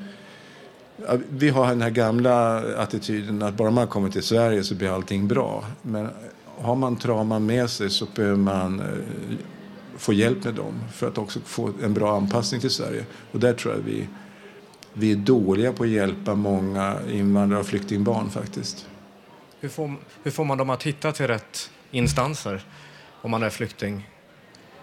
vi 1.29 1.49
har 1.49 1.67
den 1.67 1.81
här 1.81 1.89
gamla 1.89 2.57
attityden 2.77 3.41
att 3.41 3.57
bara 3.57 3.71
man 3.71 3.87
kommer 3.87 4.09
till 4.09 4.23
Sverige 4.23 4.63
så 4.63 4.75
blir 4.75 4.95
allting 4.95 5.27
bra. 5.27 5.65
Men 5.81 6.09
har 6.57 6.75
man 6.75 6.95
trauman 6.95 7.45
med 7.45 7.69
sig 7.69 7.89
så 7.89 8.07
behöver 8.15 8.37
man 8.37 8.79
eh, 8.79 8.85
få 9.97 10.13
hjälp 10.13 10.43
med 10.43 10.53
dem 10.53 10.73
för 10.93 11.07
att 11.07 11.17
också 11.17 11.39
få 11.45 11.69
en 11.83 11.93
bra 11.93 12.17
anpassning 12.17 12.61
till 12.61 12.69
Sverige. 12.69 13.05
Och 13.31 13.39
där 13.39 13.53
tror 13.53 13.73
jag 13.73 13.81
vi, 13.81 14.07
vi 14.93 15.11
är 15.11 15.15
dåliga 15.15 15.73
på 15.73 15.83
att 15.83 15.89
hjälpa 15.89 16.35
många 16.35 16.95
invandrare 17.11 17.59
och 17.59 17.65
flyktingbarn 17.65 18.29
faktiskt. 18.29 18.85
Hur 19.59 19.69
får, 19.69 19.95
hur 20.23 20.31
får 20.31 20.45
man 20.45 20.57
dem 20.57 20.69
att 20.69 20.83
hitta 20.83 21.11
till 21.11 21.27
rätt 21.27 21.71
instanser 21.91 22.63
om 23.21 23.31
man 23.31 23.43
är 23.43 23.49
flykting? 23.49 24.09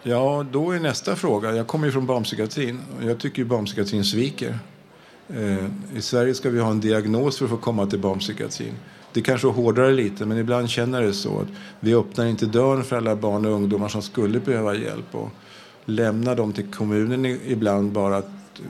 Ja, 0.03 0.47
då 0.53 0.71
är 0.71 0.81
nästa 0.81 1.17
fråga. 1.17 1.57
Jag 1.57 1.67
kommer 1.67 1.87
ju 1.87 1.93
från 1.93 2.07
barnpsykiatrin 2.07 2.81
och 2.99 3.11
jag 3.11 3.19
tycker 3.21 3.39
ju 3.39 3.45
barnpsykiatrin 3.45 4.05
sviker. 4.05 4.59
Eh, 5.29 5.65
I 5.97 6.01
Sverige 6.01 6.35
ska 6.35 6.51
vi 6.51 6.61
ha 6.61 6.71
en 6.71 6.81
diagnos 6.81 7.39
för 7.39 7.45
att 7.45 7.51
få 7.51 7.57
komma 7.57 7.87
till 7.87 7.99
barnpsykiatrin. 7.99 8.75
Det 9.13 9.23
kanske 9.23 9.49
är 9.49 9.53
hårdare 9.53 9.93
lite, 9.93 10.27
men 10.27 10.39
ibland 10.39 10.71
känner 10.71 11.03
det 11.03 11.13
så. 11.13 11.41
att 11.41 11.49
Vi 11.81 11.95
öppnar 11.95 12.27
inte 12.27 12.47
dörren 12.47 12.85
för 12.85 12.97
alla 12.97 13.17
barn 13.17 13.47
och 13.47 13.53
ungdomar 13.53 13.89
som 13.89 14.03
skulle 14.03 14.41
behöva 14.41 14.75
hjälp 14.75 15.15
och 15.15 15.31
lämnar 15.85 16.37
dem 16.37 16.53
till 16.53 16.73
kommunen 16.73 17.27
ibland 17.27 17.93
bara 17.93 18.17
att 18.17 18.25
eh, 18.59 18.65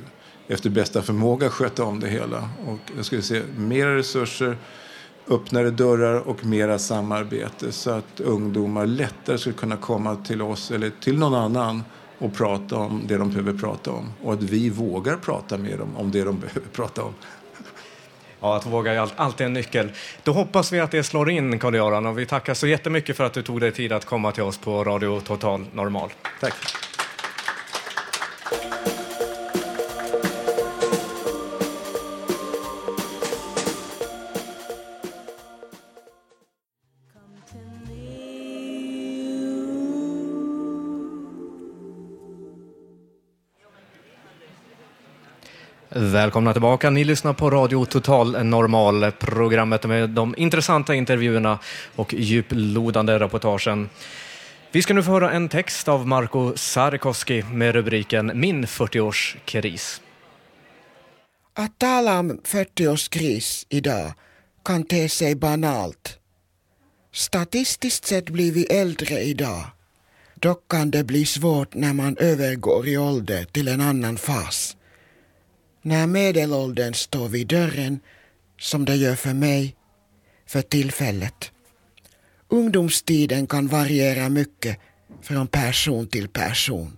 efter 0.48 0.70
bästa 0.70 1.02
förmåga 1.02 1.50
sköta 1.50 1.84
om 1.84 2.00
det 2.00 2.08
hela. 2.08 2.48
Och 2.66 2.78
jag 2.96 3.04
skulle 3.04 3.22
säga 3.22 3.42
mera 3.56 3.96
resurser, 3.96 4.56
öppnare 5.28 5.70
dörrar 5.70 6.28
och 6.28 6.44
mera 6.44 6.78
samarbete 6.78 7.72
så 7.72 7.90
att 7.90 8.20
ungdomar 8.20 8.86
lättare 8.86 9.38
skulle 9.38 9.54
kunna 9.54 9.76
komma 9.76 10.16
till 10.16 10.42
oss 10.42 10.70
eller 10.70 10.90
till 11.00 11.18
någon 11.18 11.34
annan 11.34 11.82
och 12.18 12.34
prata 12.34 12.76
om 12.76 13.02
det 13.06 13.16
de 13.16 13.30
behöver 13.30 13.52
prata 13.52 13.90
om. 13.90 14.12
Och 14.22 14.32
att 14.32 14.42
vi 14.42 14.70
vågar 14.70 15.16
prata 15.16 15.56
med 15.56 15.78
dem 15.78 15.96
om 15.96 16.10
det 16.10 16.24
de 16.24 16.40
behöver 16.40 16.68
prata 16.72 17.02
om. 17.02 17.14
Ja, 18.40 18.56
att 18.56 18.66
våga 18.66 18.92
är 18.92 19.10
alltid 19.16 19.46
en 19.46 19.52
nyckel. 19.52 19.92
Då 20.22 20.32
hoppas 20.32 20.72
vi 20.72 20.80
att 20.80 20.90
det 20.90 21.02
slår 21.02 21.30
in, 21.30 21.58
Karl-Göran, 21.58 22.06
och 22.06 22.18
vi 22.18 22.26
tackar 22.26 22.54
så 22.54 22.66
jättemycket 22.66 23.16
för 23.16 23.24
att 23.24 23.32
du 23.32 23.42
tog 23.42 23.60
dig 23.60 23.72
tid 23.72 23.92
att 23.92 24.04
komma 24.04 24.32
till 24.32 24.42
oss 24.42 24.58
på 24.58 24.84
Radio 24.84 25.20
Total 25.20 25.66
Normal. 25.72 26.10
Tack. 26.40 26.54
Välkomna 45.96 46.52
tillbaka. 46.52 46.90
Ni 46.90 47.04
lyssnar 47.04 47.32
på 47.32 47.50
Radio 47.50 47.84
Total 47.84 48.44
Normal, 48.44 49.12
programmet 49.12 49.84
med 49.84 50.10
de 50.10 50.34
intressanta 50.36 50.94
intervjuerna 50.94 51.58
och 51.96 52.14
djuplodande 52.14 53.18
reportagen. 53.18 53.88
Vi 54.72 54.82
ska 54.82 54.94
nu 54.94 55.02
få 55.02 55.10
höra 55.10 55.32
en 55.32 55.48
text 55.48 55.88
av 55.88 56.06
Marko 56.06 56.52
Sarkoski 56.56 57.42
med 57.42 57.74
rubriken 57.74 58.32
Min 58.34 58.66
40-årskris. 58.66 60.00
Att 61.54 61.78
tala 61.78 62.18
om 62.18 62.40
40-årskris 62.44 63.66
idag 63.68 64.12
kan 64.64 64.84
te 64.84 65.08
sig 65.08 65.34
banalt. 65.34 66.18
Statistiskt 67.12 68.06
sett 68.06 68.30
blir 68.30 68.52
vi 68.52 68.64
äldre 68.64 69.20
idag. 69.20 69.64
Dock 70.34 70.68
kan 70.68 70.90
det 70.90 71.04
bli 71.04 71.26
svårt 71.26 71.74
när 71.74 71.92
man 71.92 72.16
övergår 72.16 72.88
i 72.88 72.96
ålder 72.96 73.44
till 73.44 73.68
en 73.68 73.80
annan 73.80 74.16
fas 74.16 74.76
när 75.84 76.06
medelåldern 76.06 76.94
står 76.94 77.28
vid 77.28 77.46
dörren, 77.46 78.00
som 78.58 78.84
det 78.84 78.96
gör 78.96 79.14
för 79.14 79.34
mig 79.34 79.76
för 80.46 80.62
tillfället. 80.62 81.52
Ungdomstiden 82.48 83.46
kan 83.46 83.68
variera 83.68 84.28
mycket 84.28 84.78
från 85.22 85.46
person 85.46 86.06
till 86.06 86.28
person. 86.28 86.96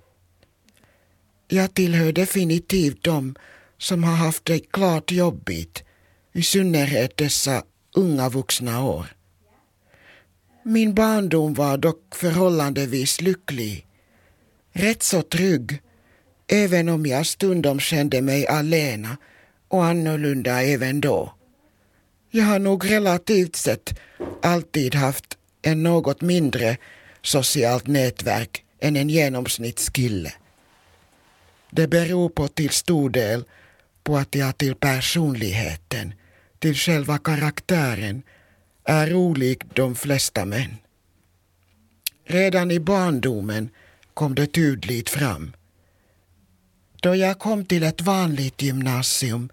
Jag 1.48 1.74
tillhör 1.74 2.12
definitivt 2.12 3.02
dem 3.02 3.34
som 3.78 4.04
har 4.04 4.16
haft 4.16 4.44
det 4.44 4.58
klart 4.58 5.12
jobbigt, 5.12 5.84
i 6.32 6.42
synnerhet 6.42 7.16
dessa 7.16 7.62
unga 7.94 8.28
vuxna 8.28 8.84
år. 8.84 9.06
Min 10.62 10.94
barndom 10.94 11.54
var 11.54 11.78
dock 11.78 12.14
förhållandevis 12.14 13.20
lycklig, 13.20 13.86
rätt 14.72 15.02
så 15.02 15.22
trygg 15.22 15.80
även 16.48 16.88
om 16.88 17.06
jag 17.06 17.26
stundom 17.26 17.80
kände 17.80 18.22
mig 18.22 18.46
alena 18.46 19.16
och 19.68 19.84
annorlunda 19.84 20.62
även 20.62 21.00
då. 21.00 21.32
Jag 22.30 22.44
har 22.44 22.58
nog 22.58 22.90
relativt 22.90 23.56
sett 23.56 23.98
alltid 24.42 24.94
haft 24.94 25.38
en 25.62 25.82
något 25.82 26.20
mindre 26.20 26.76
socialt 27.22 27.86
nätverk 27.86 28.64
än 28.80 28.96
en 28.96 29.08
genomsnittskille. 29.08 30.32
Det 31.70 31.88
beror 31.88 32.28
på 32.28 32.48
till 32.48 32.70
stor 32.70 33.10
del 33.10 33.44
på 34.04 34.16
att 34.16 34.34
jag 34.34 34.58
till 34.58 34.74
personligheten, 34.74 36.14
till 36.58 36.74
själva 36.74 37.18
karaktären, 37.18 38.22
är 38.84 39.14
olik 39.14 39.62
de 39.74 39.94
flesta 39.94 40.44
män. 40.44 40.76
Redan 42.24 42.70
i 42.70 42.80
barndomen 42.80 43.68
kom 44.14 44.34
det 44.34 44.46
tydligt 44.46 45.10
fram 45.10 45.52
då 47.00 47.14
jag 47.14 47.38
kom 47.38 47.64
till 47.64 47.82
ett 47.82 48.00
vanligt 48.00 48.62
gymnasium 48.62 49.48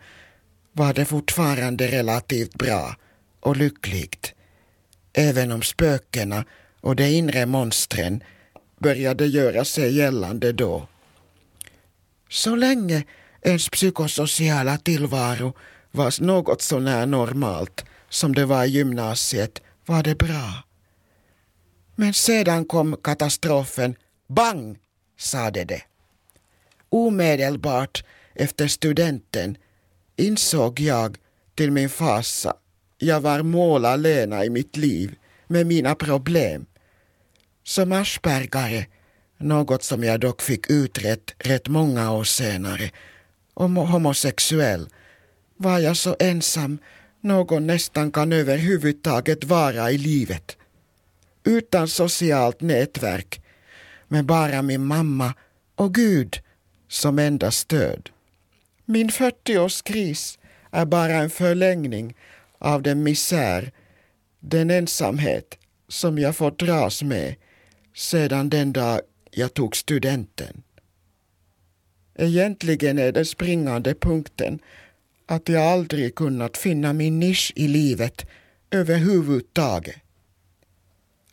var 0.71 0.93
det 0.93 1.05
fortfarande 1.05 1.87
relativt 1.87 2.55
bra 2.55 2.95
och 3.39 3.57
lyckligt. 3.57 4.33
Även 5.13 5.51
om 5.51 5.61
spökena 5.61 6.45
och 6.81 6.95
de 6.95 7.03
inre 7.03 7.45
monstren 7.45 8.23
började 8.79 9.25
göra 9.25 9.65
sig 9.65 9.97
gällande 9.97 10.51
då. 10.51 10.87
Så 12.29 12.55
länge 12.55 13.03
ens 13.41 13.69
psykosociala 13.69 14.77
tillvaro 14.77 15.53
var 15.91 16.23
något 16.23 16.61
sånär 16.61 17.05
normalt 17.05 17.85
som 18.09 18.35
det 18.35 18.45
var 18.45 18.65
i 18.65 18.69
gymnasiet 18.69 19.61
var 19.85 20.03
det 20.03 20.15
bra. 20.15 20.63
Men 21.95 22.13
sedan 22.13 22.65
kom 22.65 22.97
katastrofen. 23.03 23.95
Bang, 24.27 24.77
sade 25.17 25.63
det. 25.63 25.81
Omedelbart 26.93 28.03
efter 28.35 28.67
studenten 28.67 29.57
insåg 30.15 30.79
jag 30.79 31.17
till 31.55 31.71
min 31.71 31.89
fasa 31.89 32.53
jag 32.97 33.21
var 33.21 33.43
mål 33.43 33.85
alena 33.85 34.45
i 34.45 34.49
mitt 34.49 34.77
liv 34.77 35.15
med 35.47 35.67
mina 35.67 35.95
problem. 35.95 36.65
Som 37.63 37.91
aspergare, 37.91 38.85
något 39.37 39.83
som 39.83 40.03
jag 40.03 40.19
dock 40.19 40.41
fick 40.41 40.69
utrett 40.69 41.35
rätt 41.37 41.67
många 41.67 42.11
år 42.11 42.23
senare, 42.23 42.91
och 43.53 43.69
homosexuell, 43.69 44.89
var 45.57 45.79
jag 45.79 45.97
så 45.97 46.15
ensam 46.19 46.77
någon 47.21 47.67
nästan 47.67 48.11
kan 48.11 48.31
överhuvudtaget 48.31 49.43
vara 49.43 49.91
i 49.91 49.97
livet. 49.97 50.57
Utan 51.43 51.87
socialt 51.87 52.61
nätverk, 52.61 53.41
med 54.07 54.25
bara 54.25 54.61
min 54.61 54.85
mamma 54.85 55.33
och 55.75 55.93
Gud 55.93 56.39
som 56.93 57.19
enda 57.19 57.51
stöd. 57.51 58.09
Min 58.85 59.09
40-årskris 59.09 60.39
är 60.71 60.85
bara 60.85 61.13
en 61.13 61.29
förlängning 61.29 62.15
av 62.57 62.81
den 62.81 63.03
misär, 63.03 63.71
den 64.39 64.69
ensamhet 64.69 65.57
som 65.87 66.19
jag 66.19 66.35
fått 66.35 66.59
dras 66.59 67.03
med 67.03 67.35
sedan 67.95 68.49
den 68.49 68.73
dag 68.73 69.01
jag 69.31 69.53
tog 69.53 69.75
studenten. 69.75 70.63
Egentligen 72.15 72.99
är 72.99 73.11
den 73.11 73.25
springande 73.25 73.95
punkten 73.95 74.59
att 75.25 75.49
jag 75.49 75.63
aldrig 75.63 76.15
kunnat 76.15 76.57
finna 76.57 76.93
min 76.93 77.19
nisch 77.19 77.53
i 77.55 77.67
livet 77.67 78.25
överhuvudtaget. 78.71 79.95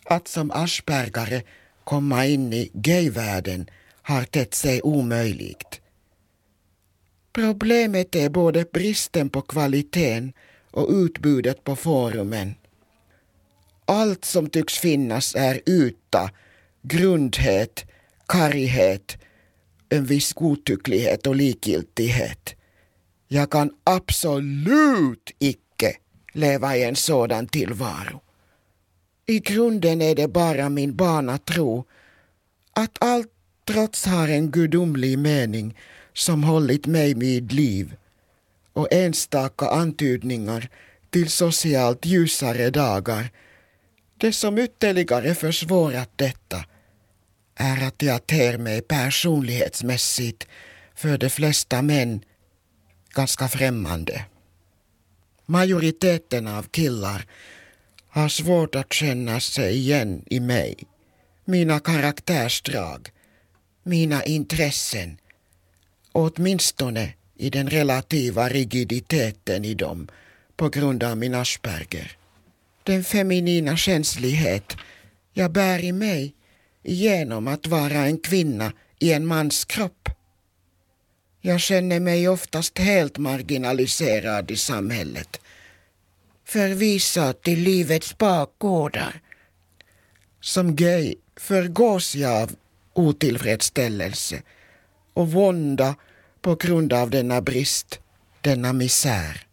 Att 0.04 0.28
som 0.28 0.50
aspergare 0.50 1.42
komma 1.84 2.26
in 2.26 2.52
i 2.52 2.70
gayvärlden 2.74 3.70
har 4.11 4.24
tett 4.24 4.54
sig 4.54 4.82
omöjligt. 4.82 5.80
Problemet 7.32 8.14
är 8.14 8.30
både 8.30 8.64
bristen 8.72 9.30
på 9.30 9.42
kvaliteten 9.42 10.32
och 10.70 10.88
utbudet 10.90 11.64
på 11.64 11.76
forumen. 11.76 12.54
Allt 13.84 14.24
som 14.24 14.50
tycks 14.50 14.78
finnas 14.78 15.34
är 15.34 15.68
yta, 15.68 16.30
grundhet, 16.82 17.84
karghet, 18.26 19.18
en 19.88 20.04
viss 20.04 20.32
godtycklighet 20.32 21.26
och 21.26 21.36
likgiltighet. 21.36 22.54
Jag 23.28 23.50
kan 23.50 23.70
absolut 23.84 25.30
icke 25.38 25.96
leva 26.32 26.76
i 26.76 26.84
en 26.84 26.96
sådan 26.96 27.46
tillvaro. 27.46 28.20
I 29.26 29.38
grunden 29.38 30.02
är 30.02 30.14
det 30.14 30.28
bara 30.28 30.68
min 30.68 30.96
barnatro 30.96 31.84
att 32.72 32.96
allt 33.00 33.39
trots 33.72 34.06
har 34.06 34.28
en 34.28 34.50
gudomlig 34.50 35.18
mening 35.18 35.76
som 36.14 36.44
hållit 36.44 36.86
mig 36.86 37.14
vid 37.14 37.52
liv 37.52 37.96
och 38.72 38.92
enstaka 38.92 39.68
antydningar 39.68 40.68
till 41.10 41.30
socialt 41.30 42.06
ljusare 42.06 42.70
dagar. 42.70 43.30
Det 44.16 44.32
som 44.32 44.58
ytterligare 44.58 45.34
försvårat 45.34 46.10
detta 46.16 46.64
är 47.54 47.86
att 47.86 48.02
jag 48.02 48.26
ter 48.26 48.58
mig 48.58 48.82
personlighetsmässigt 48.82 50.48
för 50.94 51.18
de 51.18 51.30
flesta 51.30 51.82
män 51.82 52.20
ganska 53.14 53.48
främmande. 53.48 54.24
Majoriteten 55.46 56.46
av 56.46 56.62
killar 56.62 57.26
har 58.08 58.28
svårt 58.28 58.74
att 58.74 58.92
känna 58.92 59.40
sig 59.40 59.76
igen 59.76 60.24
i 60.26 60.40
mig, 60.40 60.76
mina 61.44 61.80
karaktärsdrag, 61.80 63.10
mina 63.91 64.24
intressen, 64.24 65.18
åtminstone 66.12 67.12
i 67.36 67.51
den 67.51 67.70
relativa 67.70 68.49
rigiditeten 68.49 69.64
i 69.64 69.74
dem 69.74 70.09
på 70.57 70.68
grund 70.68 71.03
av 71.03 71.16
min 71.16 71.34
Asperger. 71.34 72.16
Den 72.82 73.05
feminina 73.05 73.76
känslighet 73.76 74.76
jag 75.32 75.53
bär 75.53 75.84
i 75.84 75.93
mig 75.93 76.34
genom 76.82 77.49
att 77.49 77.66
vara 77.66 78.07
en 78.07 78.18
kvinna 78.18 78.72
i 78.99 79.12
en 79.12 79.26
mans 79.26 79.64
kropp. 79.64 80.09
Jag 81.41 81.61
känner 81.61 82.01
mig 82.01 82.28
oftast 82.28 82.78
helt 82.78 83.18
marginaliserad 83.18 84.51
i 84.51 84.57
samhället. 84.57 85.41
Förvisad 86.45 87.43
till 87.43 87.61
livets 87.61 88.18
bakgårdar. 88.18 89.20
Som 90.41 90.76
gay 90.76 91.14
förgås 91.36 92.14
jag 92.14 92.43
av 92.43 92.51
otillfredsställelse 92.93 94.43
och 95.14 95.32
vånda 95.32 95.95
på 96.41 96.55
grund 96.55 96.93
av 96.93 97.11
denna 97.11 97.41
brist, 97.41 98.01
denna 98.41 98.72
misär. 98.72 99.47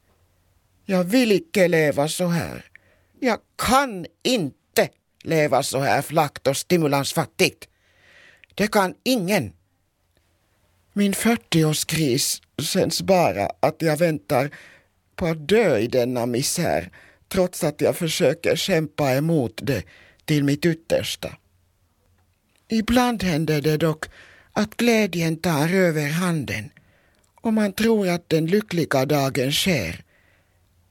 Jag 0.85 1.03
vill 1.03 1.31
icke 1.31 1.67
leva 1.67 2.07
så 2.07 2.27
här. 2.27 2.65
Jag 3.19 3.39
kan 3.55 4.05
inte 4.23 4.89
leva 5.23 5.63
så 5.63 5.79
här 5.79 6.01
flackt 6.01 6.47
och 6.47 6.57
stimulansfattigt. 6.57 7.67
Det 8.55 8.67
kan 8.67 8.93
ingen. 9.03 9.53
Min 10.93 11.13
40-årskris 11.13 12.41
känns 12.61 13.01
bara 13.01 13.51
att 13.59 13.81
jag 13.81 13.97
väntar 13.97 14.49
på 15.15 15.25
att 15.25 15.47
dö 15.47 15.77
i 15.77 15.87
denna 15.87 16.25
misär 16.25 16.91
trots 17.27 17.63
att 17.63 17.81
jag 17.81 17.95
försöker 17.95 18.55
kämpa 18.55 19.13
emot 19.13 19.59
det 19.63 19.83
till 20.25 20.43
mitt 20.43 20.65
yttersta. 20.65 21.37
Ibland 22.69 23.23
händer 23.23 23.61
det 23.61 23.77
dock 23.77 24.05
att 24.53 24.77
glädjen 24.77 25.37
tar 25.37 25.73
över 25.73 26.09
handen 26.09 26.69
och 27.41 27.53
man 27.53 27.73
tror 27.73 28.09
att 28.09 28.29
den 28.29 28.45
lyckliga 28.45 29.05
dagen 29.05 29.51
sker. 29.51 30.03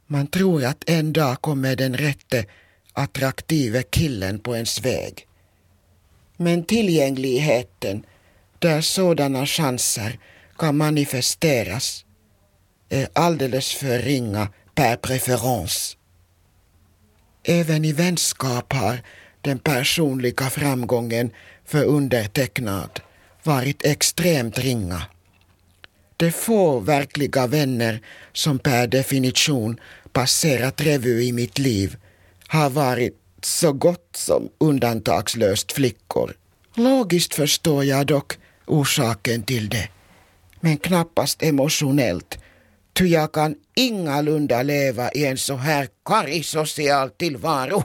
Man 0.07 0.27
tror 0.27 0.65
att 0.65 0.91
en 0.91 1.13
dag 1.13 1.41
kommer 1.41 1.77
den 1.77 1.97
rätte 1.97 2.45
attraktive 2.93 3.83
killen 3.83 4.39
på 4.39 4.55
ens 4.55 4.81
väg. 4.81 5.27
Men 6.37 6.65
tillgängligheten 6.65 8.05
där 8.59 8.81
sådana 8.81 9.47
chanser 9.47 10.19
kan 10.59 10.77
manifesteras 10.77 12.05
är 12.89 13.09
alldeles 13.13 13.75
för 13.75 13.99
ringa 13.99 14.49
per 14.75 14.97
preferens. 14.97 15.97
Även 17.45 17.85
i 17.85 17.93
vänskap 17.93 18.73
har 18.73 19.03
den 19.41 19.59
personliga 19.59 20.51
framgången 20.51 21.31
för 21.67 21.85
undertecknad 21.85 23.01
varit 23.43 23.85
extremt 23.85 24.59
ringa. 24.59 25.03
De 26.17 26.33
få 26.33 26.81
verkliga 26.81 27.47
vänner 27.47 28.01
som 28.33 28.59
per 28.59 28.87
definition 28.87 29.81
passerat 30.13 30.81
revy 30.81 31.23
i 31.23 31.33
mitt 31.33 31.59
liv 31.59 31.97
har 32.47 32.71
varit 32.71 33.17
så 33.43 33.73
gott 33.73 34.11
som 34.15 34.49
undantagslöst 34.59 35.73
flickor. 35.73 36.37
Logiskt 36.75 37.35
förstår 37.35 37.85
jag 37.85 38.07
dock 38.07 38.33
orsaken 38.67 39.43
till 39.43 39.69
det, 39.69 39.89
men 40.61 40.77
knappast 40.77 41.43
emotionellt, 41.43 42.39
ty 42.93 43.07
jag 43.07 43.33
kan 43.33 43.55
ingalunda 43.75 44.63
leva 44.63 45.11
i 45.11 45.27
en 45.27 45.39
så 45.39 45.57
här 45.57 45.89
karisocial 46.05 47.11
tillvaro, 47.11 47.85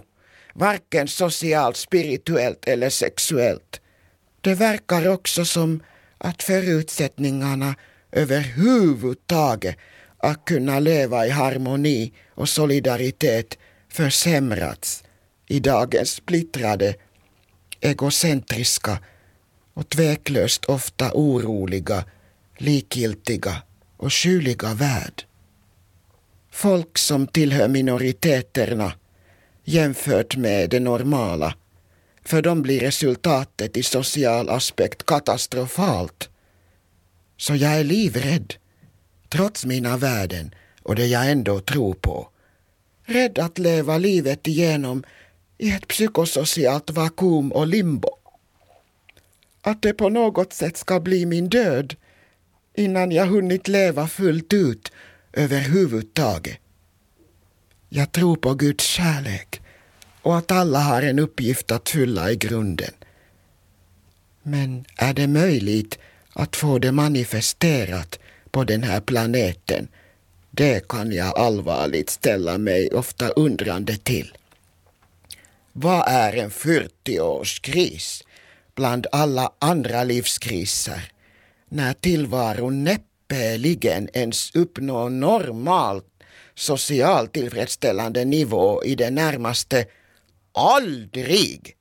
varken 0.54 1.08
socialt, 1.08 1.78
spirituellt 1.78 2.68
eller 2.68 2.90
sexuellt. 2.90 3.82
Det 4.42 4.54
verkar 4.56 5.08
också 5.08 5.46
som 5.46 5.84
att 6.18 6.44
förutsättningarna 6.44 7.76
överhuvudtaget 8.12 9.76
att 10.18 10.46
kunna 10.46 10.80
leva 10.80 11.28
i 11.28 11.30
harmoni 11.30 12.14
och 12.36 12.50
solidaritet 12.50 13.58
försämrats 13.90 15.04
i 15.48 15.60
dagens 15.60 16.12
splittrade, 16.12 16.96
egocentriska 17.82 19.00
och 19.74 19.90
tveklöst 19.90 20.66
ofta 20.66 21.12
oroliga, 21.14 22.06
likgiltiga 22.58 23.62
och 23.98 24.12
kyliga 24.12 24.74
värld. 24.74 25.24
Folk 26.52 26.98
som 26.98 27.28
tillhör 27.28 27.68
minoriteterna 27.68 28.94
jämfört 29.72 30.38
med 30.38 30.70
det 30.70 30.80
normala 30.80 31.56
för 32.26 32.42
dem 32.42 32.62
blir 32.62 32.80
resultatet 32.80 33.78
i 33.78 33.84
social 33.84 34.50
aspekt 34.50 35.06
katastrofalt. 35.06 36.30
Så 37.38 37.56
jag 37.56 37.80
är 37.80 37.84
livrädd, 37.84 38.54
trots 39.30 39.66
mina 39.66 39.98
värden 39.98 40.56
och 40.84 40.96
det 40.96 41.08
jag 41.08 41.32
ändå 41.32 41.60
tror 41.60 41.94
på. 41.94 42.30
Rädd 43.06 43.40
att 43.40 43.60
leva 43.60 43.98
livet 43.98 44.48
igenom 44.48 45.04
i 45.58 45.72
ett 45.72 45.88
psykosocialt 45.88 46.90
vakuum 46.90 47.52
och 47.52 47.68
limbo. 47.68 48.10
Att 49.62 49.82
det 49.82 49.94
på 49.94 50.10
något 50.10 50.54
sätt 50.54 50.78
ska 50.78 51.00
bli 51.00 51.26
min 51.26 51.50
död 51.50 51.96
innan 52.76 53.12
jag 53.12 53.26
hunnit 53.26 53.68
leva 53.68 54.08
fullt 54.08 54.54
ut 54.54 54.92
överhuvudtaget. 55.34 56.58
Jag 57.90 58.12
tror 58.12 58.36
på 58.36 58.54
Guds 58.54 58.84
kärlek 58.84 59.61
och 60.22 60.38
att 60.38 60.52
alla 60.52 60.80
har 60.80 61.02
en 61.02 61.20
uppgift 61.20 61.72
att 61.72 61.90
fylla 61.90 62.32
i 62.32 62.36
grunden. 62.36 62.94
Men 64.44 64.86
är 64.96 65.14
det 65.14 65.28
möjligt 65.28 66.00
att 66.34 66.56
få 66.56 66.80
det 66.80 66.92
manifesterat 66.92 68.20
på 68.52 68.64
den 68.64 68.84
här 68.84 69.02
planeten? 69.02 69.88
Det 70.52 70.88
kan 70.88 71.12
jag 71.12 71.38
allvarligt 71.38 72.10
ställa 72.10 72.58
mig 72.58 72.90
ofta 72.90 73.30
undrande 73.30 73.98
till. 73.98 74.38
Vad 75.74 76.08
är 76.08 76.36
en 76.36 76.50
40-årskris 76.52 78.24
bland 78.76 79.08
alla 79.12 79.52
andra 79.60 80.04
livskriser 80.04 81.12
när 81.70 81.94
tillvaron 81.94 82.84
näppeligen 82.84 84.10
ens 84.14 84.56
uppnår 84.56 85.10
normal 85.10 86.02
socialt 86.56 87.34
tillfredsställande 87.34 88.26
nivå 88.26 88.84
i 88.84 88.96
det 88.96 89.10
närmaste 89.10 89.86
aldrig. 90.54 91.76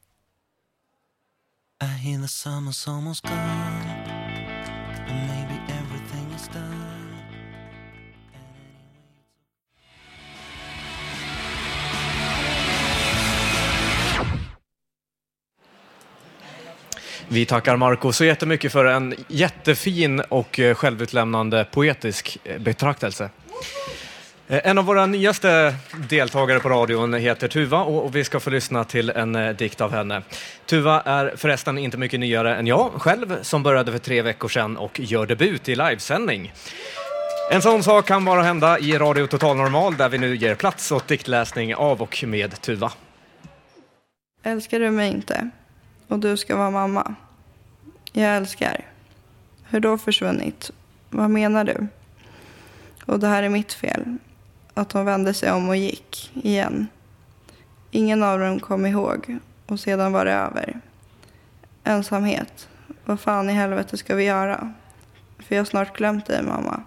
Vi 17.33 17.47
tackar 17.47 17.77
Marco 17.77 18.12
så 18.12 18.25
jättemycket 18.25 18.73
för 18.73 18.85
en 18.85 19.14
jättefin 19.29 20.21
och 20.21 20.61
eh, 20.61 20.75
självutlämnande 20.75 21.66
poetisk 21.71 22.39
eh, 22.45 22.59
betraktelse. 22.59 23.31
Eh, 24.51 24.61
en 24.64 24.78
av 24.78 24.84
våra 24.84 25.07
nyaste 25.07 25.74
deltagare 26.09 26.61
på 26.61 26.68
radion 26.68 27.14
heter 27.14 27.48
Tuva 27.48 27.82
och 27.82 28.16
vi 28.16 28.24
ska 28.24 28.40
få 28.40 28.51
lyssna 28.51 28.84
till 28.84 29.11
en 29.11 29.34
eh, 29.34 29.57
dikt 29.57 29.80
av 29.80 29.92
henne. 29.92 30.22
Tuva 30.66 31.01
är 31.01 31.32
förresten 31.36 31.78
inte 31.78 31.96
mycket 31.96 32.20
nyare 32.20 32.57
än 32.57 32.66
jag 32.66 32.90
själv 32.92 33.42
som 33.42 33.62
började 33.62 33.92
för 33.92 33.98
tre 33.98 34.22
veckor 34.22 34.48
sedan 34.48 34.76
och 34.76 35.01
gör 35.01 35.26
debut 35.26 35.68
i 35.68 35.74
livesändning. 35.74 36.53
En 37.51 37.62
sån 37.62 37.82
sak 37.82 38.07
kan 38.07 38.24
bara 38.24 38.42
hända 38.42 38.78
i 38.78 38.98
Radio 38.98 39.26
Total 39.26 39.57
Normal 39.57 39.96
där 39.96 40.09
vi 40.09 40.18
nu 40.18 40.36
ger 40.36 40.55
plats 40.55 40.92
åt 40.92 41.09
diktläsning 41.09 41.74
av 41.74 42.03
och 42.03 42.24
med 42.26 42.61
Tuva. 42.61 42.92
Älskar 44.42 44.80
du 44.80 44.90
mig 44.90 45.11
inte? 45.11 45.51
Och 46.09 46.18
du 46.18 46.36
ska 46.36 46.57
vara 46.57 46.70
mamma? 46.70 47.14
Jag 48.12 48.36
älskar. 48.36 48.84
Hur 49.68 49.80
då 49.80 49.98
försvunnit? 49.98 50.70
Vad 51.11 51.30
menar 51.30 51.64
du? 51.64 51.86
Och 53.07 53.20
det 53.20 53.26
här 53.26 53.42
är 53.42 53.48
mitt 53.48 53.72
fel. 53.72 54.18
Att 54.75 54.93
hon 54.93 55.05
vände 55.05 55.35
sig 55.35 55.53
om 55.53 55.68
och 55.68 55.77
gick, 55.77 56.31
igen. 56.35 56.89
Ingen 57.91 58.23
av 58.23 58.39
dem 58.39 58.61
kom 58.61 58.87
ihåg 58.87 59.39
och 59.66 59.81
sedan 59.81 60.12
var 60.12 60.25
det 60.25 60.33
över. 60.33 60.81
Ensamhet. 61.85 62.68
Vad 63.05 63.21
fan 63.21 63.51
i 63.51 63.53
helvete 63.53 63.97
ska 63.97 64.14
vi 64.14 64.25
göra? 64.25 64.73
För 65.39 65.55
jag 65.55 65.61
har 65.61 65.66
snart 65.66 65.97
glömt 65.97 66.27
dig, 66.27 66.43
mamma. 66.43 66.83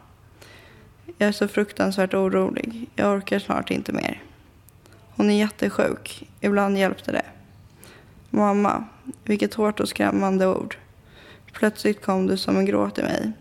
Jag 1.18 1.28
är 1.28 1.32
så 1.32 1.48
fruktansvärt 1.48 2.14
orolig. 2.14 2.90
Jag 2.96 3.18
orkar 3.18 3.40
snart 3.40 3.72
inte 3.72 3.92
mer. 3.92 4.24
Hon 5.16 5.30
är 5.30 5.38
jättesjuk. 5.38 6.30
Ibland 6.40 6.78
hjälpte 6.78 7.12
det. 7.12 7.26
Mamma, 8.30 8.84
vilket 9.24 9.54
hårt 9.54 9.80
och 9.80 9.90
skrämmande 9.90 10.48
ord. 10.48 10.78
Plötsligt 11.52 12.06
kom 12.06 12.28
du 12.28 12.38
som 12.38 12.58
en 12.58 12.66
gråt 12.66 12.98
i 12.98 13.04
mig. 13.04 13.32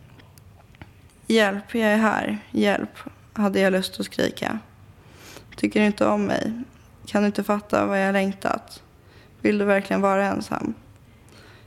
Hjälp, 1.27 1.75
jag 1.75 1.93
är 1.93 1.97
här. 1.97 2.39
Hjälp, 2.51 2.99
hade 3.33 3.61
jag 3.61 3.73
lust 3.73 4.01
att 4.01 4.07
skrika. 4.07 4.59
Tycker 5.57 5.81
du 5.81 5.87
inte 5.87 6.07
om 6.07 6.25
mig? 6.25 6.53
Kan 7.07 7.23
du 7.23 7.27
inte 7.27 7.45
fatta 7.45 7.87
vad 7.87 8.03
jag 8.03 8.13
längtat? 8.13 8.83
Vill 9.41 9.59
du 9.59 9.65
verkligen 9.65 10.01
vara 10.01 10.27
ensam? 10.27 10.75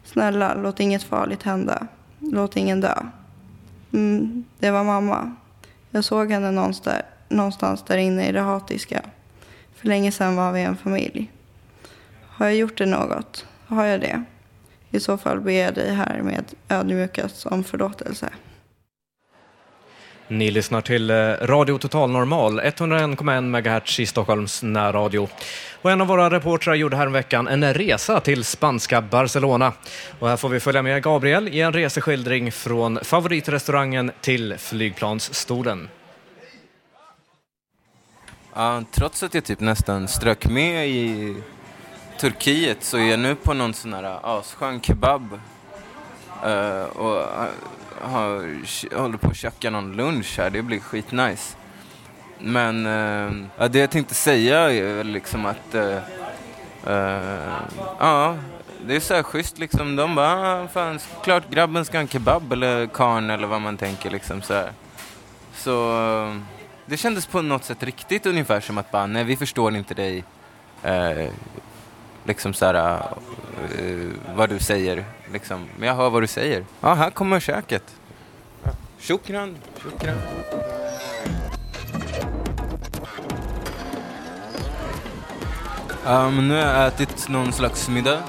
Snälla, 0.03 0.55
låt 0.55 0.79
inget 0.79 1.03
farligt 1.03 1.43
hända. 1.43 1.87
Låt 2.19 2.57
ingen 2.57 2.81
dö. 2.81 3.05
Mm, 3.93 4.43
det 4.59 4.71
var 4.71 4.83
mamma. 4.83 5.35
Jag 5.89 6.03
såg 6.03 6.31
henne 6.31 6.51
någonstans 6.51 6.95
där, 6.95 7.35
någonstans 7.35 7.83
där 7.83 7.97
inne 7.97 8.27
i 8.27 8.31
det 8.31 8.41
hatiska. 8.41 9.01
För 9.75 9.87
länge 9.87 10.11
sedan 10.11 10.35
var 10.35 10.51
vi 10.51 10.61
en 10.61 10.77
familj. 10.77 11.31
Har 12.27 12.45
jag 12.45 12.55
gjort 12.55 12.77
det 12.77 12.85
något? 12.85 13.45
Har 13.67 13.85
jag 13.85 14.01
det? 14.01 14.23
I 14.91 14.99
så 14.99 15.17
fall 15.17 15.41
ber 15.41 15.51
jag 15.51 15.75
dig 15.75 15.93
härmed 15.93 16.45
ödmjukast 16.69 17.45
om 17.45 17.63
förlåtelse. 17.63 18.29
Ni 20.27 20.51
lyssnar 20.51 20.81
till 20.81 21.09
eh, 21.09 21.15
Radio 21.41 21.77
Total 21.77 22.11
Normal, 22.11 22.61
101,1 22.61 23.41
MHz 23.41 23.99
i 23.99 24.05
Stockholms 24.05 24.63
närradio. 24.63 25.29
Och 25.81 25.91
en 25.91 26.01
av 26.01 26.07
våra 26.07 26.29
reportrar 26.29 26.75
gjorde 26.75 26.97
häromveckan 26.97 27.47
en 27.47 27.73
resa 27.73 28.19
till 28.19 28.43
spanska 28.43 29.01
Barcelona. 29.01 29.73
Och 30.19 30.29
här 30.29 30.37
får 30.37 30.49
vi 30.49 30.59
följa 30.59 30.81
med 30.81 31.03
Gabriel 31.03 31.47
i 31.47 31.61
en 31.61 31.73
reseskildring 31.73 32.51
från 32.51 32.99
favoritrestaurangen 33.03 34.11
till 34.21 34.57
flygplansstolen. 34.57 35.89
Ja, 38.53 38.83
trots 38.91 39.23
att 39.23 39.33
jag 39.33 39.43
typ 39.43 39.59
nästan 39.59 40.07
strök 40.07 40.45
med 40.45 40.89
i 40.89 41.35
Turkiet 42.19 42.83
så 42.83 42.97
är 42.97 43.05
jag 43.09 43.19
nu 43.19 43.35
på 43.35 43.53
någon 43.53 43.73
sån 43.73 43.93
här 43.93 44.19
asskön 44.23 44.81
kebab. 44.81 45.39
Uh, 46.45 46.51
eh, 46.51 46.83
och 46.83 47.15
uh, 47.15 47.47
har, 48.05 48.97
håller 48.97 49.17
på 49.17 49.27
att 49.27 49.35
käka 49.35 49.69
någon 49.69 49.95
lunch 49.95 50.37
här, 50.37 50.49
det 50.49 50.61
blir 50.61 50.79
skitnice. 50.79 51.55
Men 52.39 52.85
eh, 52.85 53.47
ja, 53.57 53.67
det 53.67 53.79
jag 53.79 53.91
tänkte 53.91 54.13
säga 54.13 54.71
är 54.71 55.03
liksom 55.03 55.45
att 55.45 55.75
eh, 55.75 55.97
eh, 56.87 57.59
ja, 57.99 58.37
det 58.87 58.95
är 58.95 58.99
så 58.99 59.13
här 59.13 59.23
schysst 59.23 59.59
liksom. 59.59 59.95
De 59.95 60.15
bara, 60.15 60.63
ah, 60.63 60.67
fan, 60.67 60.99
klart 61.23 61.49
grabben 61.49 61.85
ska 61.85 61.97
ha 61.97 62.01
en 62.01 62.07
kebab 62.07 62.53
eller 62.53 62.87
karn 62.87 63.29
eller 63.29 63.47
vad 63.47 63.61
man 63.61 63.77
tänker 63.77 64.09
liksom 64.09 64.41
så 64.41 64.53
här. 64.53 64.71
Så 65.53 66.01
eh, 66.27 66.35
det 66.85 66.97
kändes 66.97 67.25
på 67.25 67.41
något 67.41 67.63
sätt 67.63 67.83
riktigt 67.83 68.25
ungefär 68.25 68.59
som 68.59 68.77
att 68.77 68.91
bara, 68.91 69.05
nej 69.05 69.23
vi 69.23 69.35
förstår 69.35 69.75
inte 69.75 69.93
dig. 69.93 70.23
Liksom 72.25 72.53
så 72.53 72.65
här, 72.65 73.03
uh, 73.81 74.11
vad 74.35 74.49
du 74.49 74.59
säger. 74.59 75.05
Liksom. 75.33 75.65
Men 75.77 75.87
jag 75.87 75.95
hör 75.95 76.09
vad 76.09 76.23
du 76.23 76.27
säger. 76.27 76.65
Ja, 76.81 76.93
här 76.93 77.09
kommer 77.09 77.39
käket. 77.39 77.95
Shukran, 78.99 79.57
shukran. 79.79 80.17
Um, 86.07 86.47
nu 86.47 86.53
har 86.53 86.61
jag 86.61 86.87
ätit 86.87 87.29
någon 87.29 87.53
slags 87.53 87.89
middag. 87.89 88.23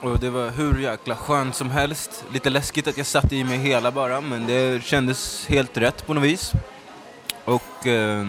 Och 0.00 0.18
det 0.18 0.30
var 0.30 0.50
hur 0.50 0.78
jäkla 0.78 1.16
skönt 1.16 1.54
som 1.54 1.70
helst. 1.70 2.24
Lite 2.32 2.50
läskigt 2.50 2.88
att 2.88 2.96
jag 2.96 3.06
satte 3.06 3.36
i 3.36 3.44
mig 3.44 3.58
hela 3.58 3.90
bara, 3.90 4.20
men 4.20 4.46
det 4.46 4.84
kändes 4.84 5.46
helt 5.46 5.76
rätt 5.76 6.06
på 6.06 6.14
något 6.14 6.24
vis. 6.24 6.52
Och... 7.44 7.86
Uh, 7.86 8.26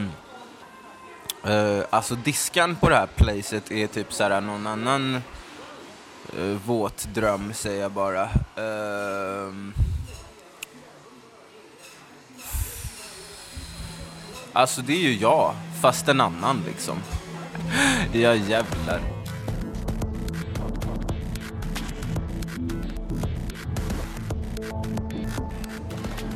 Uh, 1.48 1.84
alltså 1.90 2.16
diskan 2.16 2.76
på 2.76 2.90
det 2.90 2.96
här 2.96 3.08
placet 3.16 3.72
är 3.72 3.88
typ 3.88 4.14
såhär 4.14 4.42
någon 4.42 4.68
annan 4.68 5.22
uh, 6.40 6.58
våt 6.66 7.08
dröm 7.14 7.54
säger 7.54 7.82
jag 7.82 7.92
bara. 7.92 8.24
Uh, 8.24 9.54
alltså 14.54 14.82
det 14.82 14.94
är 14.94 15.02
ju 15.02 15.14
jag, 15.14 15.56
fast 15.82 16.08
en 16.08 16.22
annan 16.22 16.64
liksom. 16.68 16.98
ja 18.14 18.36
jävlar. 18.36 19.02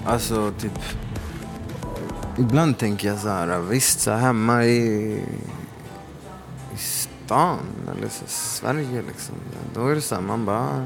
Alltså 0.06 0.52
typ 0.60 0.80
Ibland 2.38 2.78
tänker 2.78 3.08
jag 3.08 3.20
så 3.20 3.30
här, 3.30 3.60
visst 3.60 4.00
så 4.00 4.12
hemma 4.12 4.66
i, 4.66 5.14
i 6.74 6.78
stan 6.78 7.60
eller 7.92 8.10
så 8.10 8.24
Sverige 8.28 9.04
liksom. 9.08 9.36
Då 9.74 9.88
är 9.88 9.96
det 9.96 10.02
så 10.02 10.16
här, 10.16 10.22
man 10.22 10.46
bara, 10.46 10.86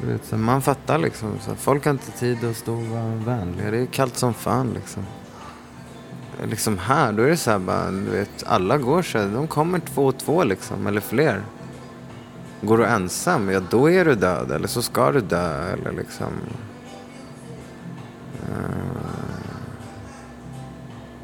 du 0.00 0.06
vet, 0.12 0.24
så 0.24 0.36
man 0.36 0.62
fattar 0.62 0.98
liksom. 0.98 1.38
Så 1.40 1.54
folk 1.54 1.84
har 1.84 1.90
inte 1.90 2.10
tid 2.10 2.44
att 2.44 2.56
stå 2.56 2.74
och 2.74 2.82
vara 2.82 3.14
vänliga. 3.14 3.70
Det 3.70 3.78
är 3.78 3.86
kallt 3.86 4.16
som 4.16 4.34
fan 4.34 4.70
liksom. 4.74 5.02
Liksom 6.50 6.78
här, 6.78 7.12
då 7.12 7.22
är 7.22 7.28
det 7.28 7.36
så 7.36 7.50
här 7.50 7.58
bara, 7.58 7.90
du 7.90 8.10
vet, 8.10 8.44
alla 8.46 8.78
går 8.78 9.02
så 9.02 9.18
här, 9.18 9.28
de 9.28 9.46
kommer 9.46 9.78
två 9.78 10.06
och 10.06 10.18
två 10.18 10.44
liksom, 10.44 10.86
eller 10.86 11.00
fler. 11.00 11.42
Går 12.60 12.78
du 12.78 12.86
ensam, 12.86 13.50
ja 13.50 13.60
då 13.70 13.90
är 13.90 14.04
du 14.04 14.14
död, 14.14 14.50
eller 14.50 14.68
så 14.68 14.82
ska 14.82 15.12
du 15.12 15.20
dö, 15.20 15.72
eller 15.72 15.92
liksom. 15.92 16.32
Uh, 18.50 19.03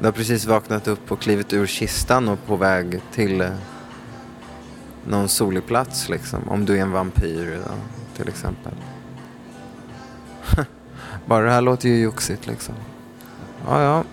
du 0.01 0.07
har 0.07 0.11
precis 0.11 0.45
vaknat 0.45 0.87
upp 0.87 1.11
och 1.11 1.19
klivit 1.19 1.53
ur 1.53 1.67
kistan 1.67 2.29
och 2.29 2.45
på 2.45 2.55
väg 2.55 3.01
till 3.11 3.41
eh, 3.41 3.49
någon 5.05 5.29
solig 5.29 5.65
plats 5.65 6.09
liksom. 6.09 6.49
Om 6.49 6.65
du 6.65 6.77
är 6.77 6.81
en 6.81 6.91
vampyr 6.91 7.59
då, 7.65 7.73
till 8.17 8.27
exempel. 8.27 8.73
Bara 11.25 11.45
det 11.45 11.51
här 11.51 11.61
låter 11.61 11.89
ju 11.89 12.01
joxigt 12.01 12.47
liksom. 12.47 12.75
Ja, 13.67 13.81
ja. 13.81 14.03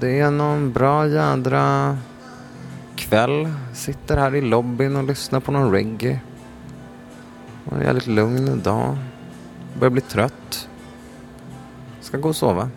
Det 0.00 0.20
är 0.20 0.30
någon 0.30 0.72
bra 0.72 1.08
jädra 1.08 1.98
kväll. 2.96 3.52
Sitter 3.74 4.16
här 4.16 4.34
i 4.34 4.40
lobbyn 4.40 4.96
och 4.96 5.04
lyssnar 5.04 5.40
på 5.40 5.52
någon 5.52 5.72
reggae. 5.72 6.20
Och 7.64 7.76
en 7.76 7.82
jävligt 7.82 8.06
lugn 8.06 8.62
dag. 8.62 8.96
Börjar 9.78 9.90
bli 9.90 10.00
trött. 10.00 10.68
Ska 12.00 12.18
gå 12.18 12.28
och 12.28 12.36
sova. 12.36 12.70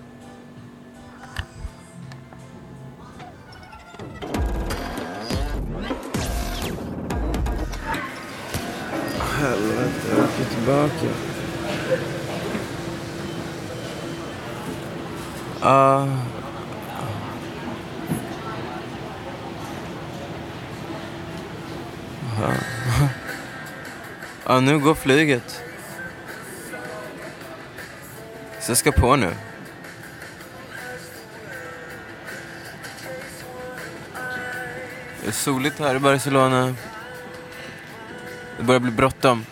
Tillbaka. 10.66 11.06
Uh. 15.64 16.16
Ja, 24.46 24.60
nu 24.60 24.80
går 24.80 24.96
flyget. 24.96 25.64
Så 28.60 28.72
jag 28.72 28.78
ska 28.78 28.92
på 28.92 29.16
nu. 29.16 29.32
Det 35.22 35.28
är 35.28 35.32
soligt 35.32 35.80
här 35.80 35.96
i 35.96 36.00
Barcelona. 36.00 36.76
Det 38.58 38.64
börjar 38.64 38.80
bli 38.80 38.92
bråttom. 38.92 39.46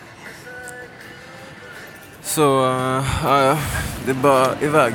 Så, 2.34 2.66
uh, 2.66 3.04
ja, 3.24 3.58
det 4.04 4.10
är 4.10 4.14
bara 4.14 4.46
iväg. 4.60 4.94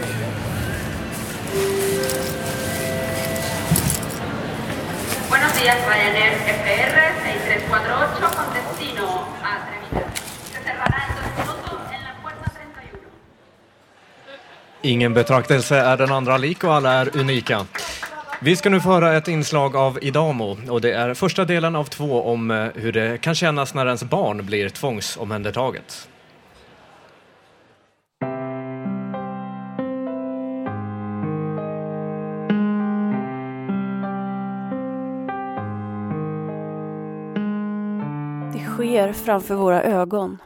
Buenos 5.30 5.54
días, 5.62 5.78
Ryanair 5.88 6.32
FR 6.34 6.96
6348 7.24 8.30
con 8.36 8.54
destino 8.54 9.08
a 9.44 9.58
Trevilla. 9.68 10.08
Se 10.44 10.64
cerrará 10.64 11.00
en 11.08 11.46
dos 11.46 11.56
minutos 11.56 11.94
en 11.94 12.04
la 12.04 12.14
puerta 12.24 12.52
31. 12.82 13.00
Ingen 14.82 15.14
betraktelse 15.14 15.78
är 15.78 15.98
den 15.98 16.12
andra 16.12 16.38
lik 16.38 16.64
och 16.64 16.74
alla 16.74 16.94
är 16.94 17.18
unika. 17.18 17.66
Vi 18.42 18.56
ska 18.56 18.70
nu 18.70 18.82
få 18.82 18.90
höra 18.90 19.18
ett 19.18 19.28
inslag 19.28 19.76
av 19.76 20.00
Idamo 20.02 20.58
och 20.70 20.82
det 20.82 20.92
är 20.92 21.14
första 21.14 21.46
delen 21.46 21.76
av 21.76 21.86
två 21.86 22.24
om 22.24 22.52
eh, 22.52 22.68
hur 22.76 22.92
det 22.92 23.22
kan 23.22 23.36
kännas 23.36 23.74
när 23.74 23.86
ens 23.86 24.04
barn 24.04 24.46
blir 24.46 24.70
tvångsomhändertaget. 24.70 26.10
Sker 39.00 39.14
framför 39.14 39.56
våra 39.56 39.84
ögon. 39.84 40.38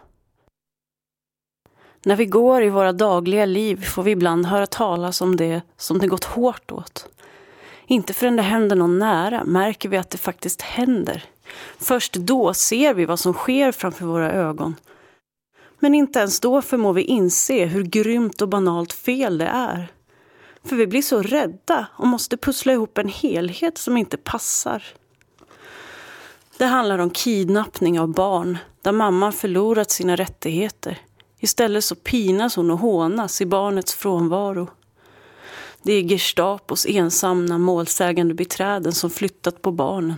När 2.05 2.15
vi 2.15 2.25
går 2.25 2.63
i 2.63 2.69
våra 2.69 2.91
dagliga 2.91 3.45
liv 3.45 3.85
får 3.85 4.03
vi 4.03 4.11
ibland 4.11 4.45
höra 4.45 4.67
talas 4.67 5.21
om 5.21 5.35
det 5.35 5.61
som 5.77 5.99
det 5.99 6.07
gått 6.07 6.23
hårt 6.23 6.71
åt. 6.71 7.09
Inte 7.87 8.13
förrän 8.13 8.35
det 8.35 8.41
händer 8.41 8.75
någon 8.75 8.99
nära 8.99 9.43
märker 9.43 9.89
vi 9.89 9.97
att 9.97 10.09
det 10.09 10.17
faktiskt 10.17 10.61
händer. 10.61 11.23
Först 11.77 12.13
då 12.13 12.53
ser 12.53 12.93
vi 12.93 13.05
vad 13.05 13.19
som 13.19 13.33
sker 13.33 13.71
framför 13.71 14.05
våra 14.05 14.31
ögon. 14.31 14.75
Men 15.79 15.95
inte 15.95 16.19
ens 16.19 16.39
då 16.39 16.61
förmår 16.61 16.93
vi 16.93 17.01
inse 17.01 17.65
hur 17.65 17.83
grymt 17.83 18.41
och 18.41 18.49
banalt 18.49 18.93
fel 18.93 19.37
det 19.37 19.47
är. 19.47 19.87
För 20.63 20.75
vi 20.75 20.87
blir 20.87 21.01
så 21.01 21.21
rädda 21.21 21.87
och 21.91 22.07
måste 22.07 22.37
pussla 22.37 22.73
ihop 22.73 22.97
en 22.97 23.09
helhet 23.09 23.77
som 23.77 23.97
inte 23.97 24.17
passar. 24.17 24.83
Det 26.63 26.67
handlar 26.67 26.99
om 26.99 27.09
kidnappning 27.09 27.99
av 27.99 28.07
barn 28.07 28.57
där 28.81 28.91
mamman 28.91 29.33
förlorat 29.33 29.91
sina 29.91 30.15
rättigheter. 30.15 31.01
Istället 31.39 31.83
så 31.83 31.95
pinas 31.95 32.55
hon 32.55 32.71
och 32.71 32.79
hånas 32.79 33.41
i 33.41 33.45
barnets 33.45 33.93
frånvaro. 33.93 34.67
Det 35.81 35.93
är 35.93 36.01
Gestapos 36.01 36.85
ensamma 36.85 37.57
målsägande 37.57 38.33
beträden 38.33 38.93
som 38.93 39.09
flyttat 39.09 39.61
på 39.61 39.71
barnen. 39.71 40.17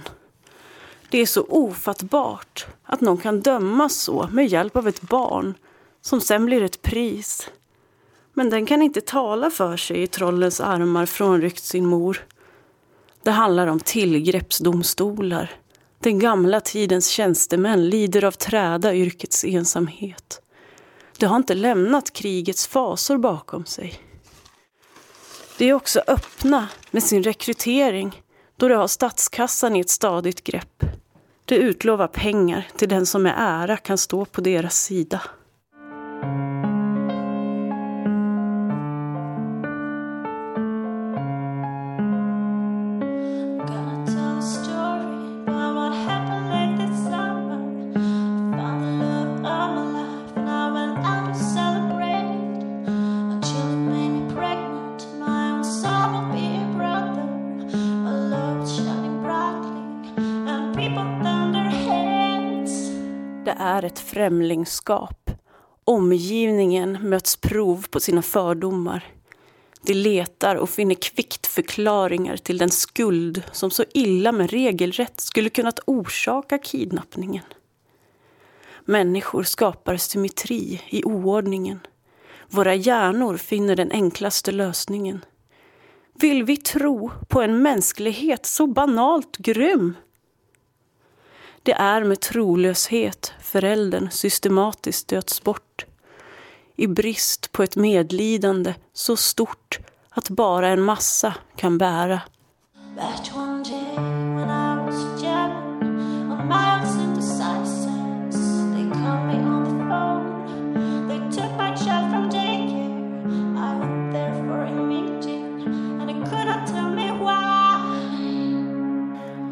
Det 1.10 1.18
är 1.18 1.26
så 1.26 1.46
ofattbart 1.50 2.66
att 2.84 3.02
någon 3.02 3.18
kan 3.18 3.42
dömas 3.42 3.96
så 3.96 4.30
med 4.32 4.48
hjälp 4.48 4.76
av 4.76 4.88
ett 4.88 5.02
barn 5.02 5.54
som 6.02 6.22
sen 6.22 6.46
blir 6.46 6.64
ett 6.64 6.82
pris. 6.82 7.50
Men 8.34 8.50
den 8.50 8.66
kan 8.66 8.82
inte 8.82 9.02
tala 9.02 9.50
för 9.50 9.78
sig 9.78 10.02
i 10.02 10.08
trollens 10.08 10.62
armar 10.62 11.06
frånryckt 11.06 11.64
sin 11.64 11.86
mor. 11.86 12.26
Det 13.24 13.32
handlar 13.32 13.68
om 13.68 13.80
tillgreppsdomstolar. 13.80 15.52
Den 16.06 16.20
gamla 16.20 16.62
tidens 16.62 17.08
tjänstemän 17.08 17.90
lider 17.90 18.24
av 18.24 18.32
träda 18.32 18.96
yrkets 18.96 19.44
ensamhet. 19.44 20.42
De 21.18 21.26
har 21.26 21.36
inte 21.36 21.54
lämnat 21.54 22.14
krigets 22.14 22.68
fasor 22.68 23.18
bakom 23.18 23.66
sig. 23.66 24.00
De 25.58 25.70
är 25.70 25.74
också 25.74 26.02
öppna 26.08 26.68
med 26.92 27.04
sin 27.04 27.24
rekrytering 27.24 28.22
då 28.58 28.68
de 28.68 28.76
har 28.76 28.88
statskassan 28.88 29.76
i 29.76 29.80
ett 29.80 29.90
stadigt 29.90 30.44
grepp. 30.44 30.84
De 31.46 31.56
utlovar 31.56 32.08
pengar 32.08 32.68
till 32.78 32.90
den 32.90 33.06
som 33.06 33.24
med 33.24 33.36
ära 33.38 33.78
kan 33.78 33.98
stå 33.98 34.26
på 34.26 34.42
deras 34.42 34.84
sida. 34.84 35.22
Främlingskap. 64.36 65.32
Omgivningen 65.86 67.10
möts 67.10 67.36
prov 67.36 67.86
på 67.90 68.00
sina 68.00 68.22
fördomar. 68.22 69.04
De 69.82 69.94
letar 69.94 70.56
och 70.56 70.70
finner 70.70 70.96
kvickt 70.96 71.48
förklaringar 71.48 72.38
till 72.38 72.58
den 72.58 72.70
skuld 72.70 73.44
som 73.52 73.72
så 73.72 73.84
illa 73.94 74.32
med 74.32 74.50
regelrätt 74.50 75.22
skulle 75.22 75.50
kunnat 75.50 75.80
orsaka 75.86 76.58
kidnappningen. 76.58 77.44
Människor 78.86 79.44
skapar 79.44 79.98
symmetri 79.98 80.82
i 80.90 81.04
oordningen. 81.04 81.80
Våra 82.50 82.76
hjärnor 82.76 83.38
finner 83.38 83.76
den 83.76 83.92
enklaste 83.92 84.52
lösningen. 84.52 85.26
Vill 86.14 86.44
vi 86.44 86.58
tro 86.58 87.12
på 87.30 87.42
en 87.42 87.62
mänsklighet 87.62 88.46
så 88.46 88.68
banalt 88.68 89.38
grym? 89.38 89.94
Det 91.66 91.74
är 91.74 92.04
med 92.04 92.20
trolöshet 92.20 93.34
föräldern 93.42 94.10
systematiskt 94.12 95.00
stöts 95.00 95.44
bort. 95.44 95.86
I 96.76 96.88
brist 96.88 97.52
på 97.52 97.64
ett 97.64 97.76
medlidande 97.76 98.74
så 98.94 99.18
stort 99.18 99.80
att 100.10 100.30
bara 100.30 100.68
en 100.68 100.82
massa 100.82 101.34
kan 101.56 101.78
bära. 101.78 102.22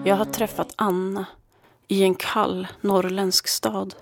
Jag 0.05 0.15
har 0.15 0.25
träffat 0.25 0.73
Anna 0.75 1.25
i 1.93 2.03
en 2.03 2.15
kall 2.15 2.67
norrländsk 2.81 3.47
stad. 3.47 3.95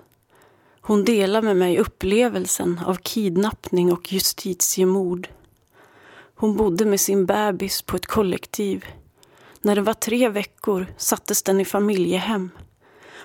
Hon 0.81 1.05
delar 1.05 1.41
med 1.41 1.57
mig 1.57 1.79
upplevelsen 1.79 2.81
av 2.85 2.95
kidnappning 2.95 3.93
och 3.93 4.13
justitiemord. 4.13 5.29
Hon 6.35 6.57
bodde 6.57 6.85
med 6.85 6.99
sin 6.99 7.25
bebis 7.25 7.81
på 7.81 7.95
ett 7.95 8.05
kollektiv. 8.05 8.85
När 9.61 9.75
den 9.75 9.83
var 9.83 9.93
tre 9.93 10.29
veckor 10.29 10.87
sattes 10.97 11.43
den 11.43 11.59
i 11.59 11.65
familjehem. 11.65 12.49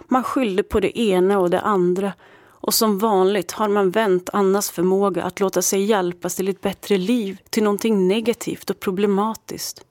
Man 0.09 0.25
skyllde 0.25 0.63
på 0.63 0.81
det 0.81 0.99
ena 1.01 1.39
och 1.39 1.51
det 1.51 1.61
andra 1.61 2.13
och 2.49 2.75
som 2.75 2.99
vanligt 2.99 3.53
har 3.53 3.69
man 3.69 3.91
vänt 3.91 4.31
Annas 4.33 4.71
förmåga 4.71 5.23
att 5.23 5.41
låta 5.41 5.63
sig 5.63 5.85
hjälpas 5.85 6.35
till 6.35 6.49
ett 6.49 6.61
bättre 6.61 6.99
liv 6.99 7.39
till 7.51 7.63
någonting 7.63 8.09
negativt 8.09 8.71
och 8.71 8.81
problematiskt. 8.81 9.85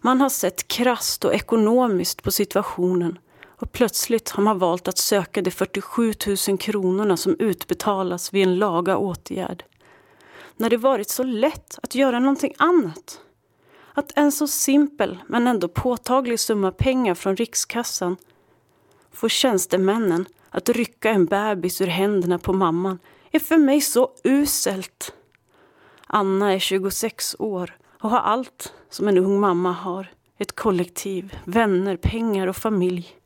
Man 0.00 0.20
har 0.20 0.28
sett 0.28 0.68
krast 0.68 1.24
och 1.24 1.34
ekonomiskt 1.34 2.22
på 2.22 2.30
situationen 2.30 3.18
och 3.58 3.72
plötsligt 3.72 4.30
har 4.30 4.42
man 4.42 4.58
valt 4.58 4.88
att 4.88 4.98
söka 4.98 5.42
de 5.42 5.50
47 5.50 6.14
000 6.48 6.58
kronorna 6.58 7.16
som 7.16 7.36
utbetalas 7.38 8.34
vid 8.34 8.42
en 8.42 8.58
laga 8.58 8.96
åtgärd. 8.96 9.64
När 10.56 10.70
det 10.70 10.76
varit 10.76 11.10
så 11.10 11.22
lätt 11.22 11.78
att 11.82 11.94
göra 11.94 12.18
någonting 12.18 12.54
annat. 12.58 13.20
Att 13.94 14.12
en 14.18 14.32
så 14.32 14.48
simpel 14.48 15.18
men 15.26 15.46
ändå 15.46 15.68
påtaglig 15.68 16.40
summa 16.40 16.70
pengar 16.70 17.14
från 17.14 17.36
Rikskassan 17.36 18.16
får 19.12 19.28
tjänstemännen 19.28 20.26
att 20.50 20.68
rycka 20.68 21.10
en 21.10 21.26
bebis 21.26 21.80
ur 21.80 21.86
händerna 21.86 22.38
på 22.38 22.52
mamman 22.52 22.98
är 23.30 23.38
för 23.38 23.56
mig 23.56 23.80
så 23.80 24.10
uselt. 24.24 25.14
Anna 26.06 26.52
är 26.52 26.58
26 26.58 27.36
år 27.38 27.76
och 28.00 28.10
har 28.10 28.20
allt 28.20 28.72
som 28.90 29.08
en 29.08 29.18
ung 29.18 29.40
mamma 29.40 29.72
har. 29.72 30.12
Ett 30.38 30.56
kollektiv, 30.56 31.38
vänner, 31.44 31.96
pengar 31.96 32.46
och 32.46 32.56
familj 32.56 33.18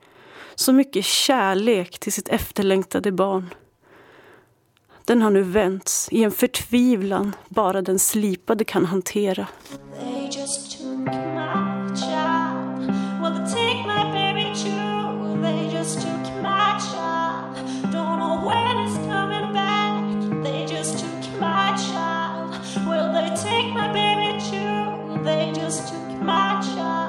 så 0.55 0.73
mycket 0.73 1.05
kärlek 1.05 1.99
till 1.99 2.13
sitt 2.13 2.29
efterlängtade 2.29 3.13
barn. 3.13 3.55
Den 5.05 5.23
har 5.23 5.31
nu 5.31 5.43
vänts 5.43 6.09
i 6.11 6.23
en 6.25 6.31
förtvivlan 6.31 7.37
bara 7.49 7.83
den 7.83 7.99
slipade 7.99 8.65
kan 8.65 8.87
hantera. 8.87 9.47
They 9.99 10.27
just 10.27 10.79
took 10.79 11.01
my 21.41 21.57
child. 21.77 22.51
Well, 22.87 23.13
they 23.13 23.29
take 23.37 23.73
my 23.75 23.89
baby 23.93 24.39
too. 24.51 25.23
They 25.25 25.51
just 25.53 25.89
took 25.89 26.23
my 26.23 26.61
child. 26.61 27.02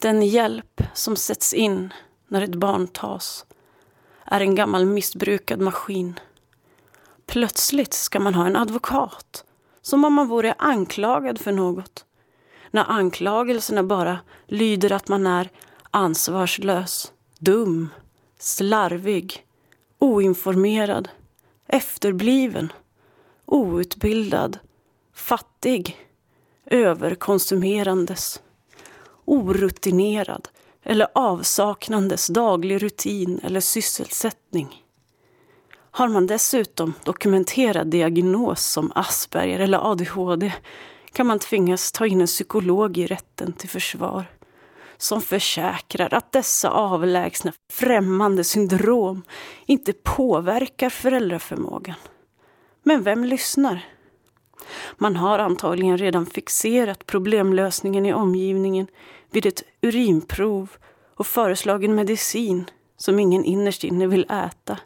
Den 0.00 0.22
hjälp 0.22 0.82
som 0.94 1.16
sätts 1.16 1.54
in 1.54 1.92
när 2.28 2.42
ett 2.42 2.54
barn 2.54 2.86
tas 2.86 3.46
är 4.24 4.40
en 4.40 4.54
gammal 4.54 4.86
missbrukad 4.86 5.60
maskin. 5.60 6.20
Plötsligt 7.26 7.94
ska 7.94 8.20
man 8.20 8.34
ha 8.34 8.46
en 8.46 8.56
advokat, 8.56 9.44
som 9.82 10.04
om 10.04 10.14
man 10.14 10.28
vore 10.28 10.54
anklagad 10.58 11.38
för 11.38 11.52
något. 11.52 12.04
När 12.70 12.84
anklagelserna 12.90 13.82
bara 13.82 14.18
lyder 14.46 14.92
att 14.92 15.08
man 15.08 15.26
är 15.26 15.50
ansvarslös, 15.90 17.12
dum, 17.38 17.88
slarvig, 18.38 19.47
oinformerad, 19.98 21.08
efterbliven, 21.66 22.72
outbildad, 23.44 24.58
fattig, 25.14 25.96
överkonsumerandes, 26.66 28.42
orutinerad, 29.24 30.48
eller 30.82 31.08
avsaknandes 31.14 32.26
daglig 32.26 32.82
rutin 32.82 33.40
eller 33.42 33.60
sysselsättning. 33.60 34.84
Har 35.90 36.08
man 36.08 36.26
dessutom 36.26 36.94
dokumenterad 37.04 37.86
diagnos 37.86 38.64
som 38.64 38.92
Asperger 38.94 39.60
eller 39.60 39.92
ADHD 39.92 40.52
kan 41.12 41.26
man 41.26 41.38
tvingas 41.38 41.92
ta 41.92 42.06
in 42.06 42.20
en 42.20 42.26
psykolog 42.26 42.98
i 42.98 43.06
rätten 43.06 43.52
till 43.52 43.68
försvar 43.68 44.26
som 44.98 45.22
försäkrar 45.22 46.14
att 46.14 46.32
dessa 46.32 46.70
avlägsna 46.70 47.52
främmande 47.72 48.44
syndrom 48.44 49.22
inte 49.66 49.92
påverkar 49.92 50.90
föräldraförmågan. 50.90 51.96
Men 52.82 53.02
vem 53.02 53.24
lyssnar? 53.24 53.84
Man 54.96 55.16
har 55.16 55.38
antagligen 55.38 55.98
redan 55.98 56.26
fixerat 56.26 57.06
problemlösningen 57.06 58.06
i 58.06 58.12
omgivningen 58.12 58.86
vid 59.30 59.46
ett 59.46 59.62
urinprov 59.80 60.70
och 61.14 61.26
föreslagen 61.26 61.94
medicin 61.94 62.70
som 62.96 63.18
ingen 63.18 63.44
innerst 63.44 63.84
inne 63.84 64.06
vill 64.06 64.26
äta. 64.30 64.78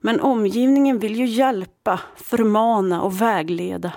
Men 0.00 0.20
omgivningen 0.20 0.98
vill 0.98 1.16
ju 1.16 1.26
hjälpa, 1.26 2.00
förmana 2.16 3.02
och 3.02 3.20
vägleda. 3.20 3.92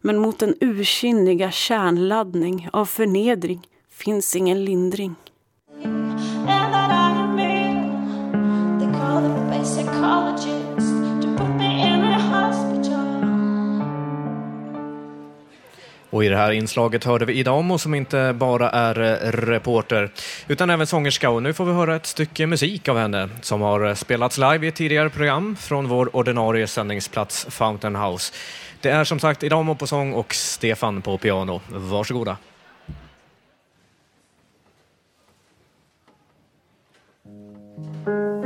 Men 0.00 0.18
mot 0.18 0.38
den 0.38 0.54
ursinniga 0.60 1.50
kärnladdning 1.50 2.68
av 2.72 2.84
förnedring 2.84 3.66
finns 4.04 4.36
ingen 4.36 4.64
lindring. 4.64 5.14
Och 16.10 16.24
i 16.24 16.28
det 16.28 16.36
här 16.36 16.52
inslaget 16.52 17.04
hörde 17.04 17.24
vi 17.24 17.32
Ida 17.32 17.50
Amo 17.50 17.78
som 17.78 17.94
inte 17.94 18.32
bara 18.38 18.70
är 18.70 19.00
eh, 19.00 19.32
reporter 19.32 20.10
utan 20.48 20.70
även 20.70 20.86
sångerska 20.86 21.30
och 21.30 21.42
nu 21.42 21.52
får 21.52 21.64
vi 21.64 21.72
höra 21.72 21.96
ett 21.96 22.06
stycke 22.06 22.46
musik 22.46 22.88
av 22.88 22.98
henne 22.98 23.28
som 23.42 23.60
har 23.60 23.88
eh, 23.88 23.94
spelats 23.94 24.38
live 24.38 24.66
i 24.66 24.68
ett 24.68 24.74
tidigare 24.74 25.10
program 25.10 25.56
från 25.56 25.88
vår 25.88 26.16
ordinarie 26.16 26.66
sändningsplats 26.66 27.46
Fountain 27.50 27.96
House. 27.96 28.32
Det 28.80 28.90
är 28.90 29.04
som 29.04 29.20
sagt 29.20 29.42
Ida 29.42 29.56
Amo 29.56 29.74
på 29.74 29.86
sång 29.86 30.12
och 30.12 30.34
Stefan 30.34 31.02
på 31.02 31.18
piano. 31.18 31.60
Varsågoda. 31.68 32.36
Oh 38.06 38.40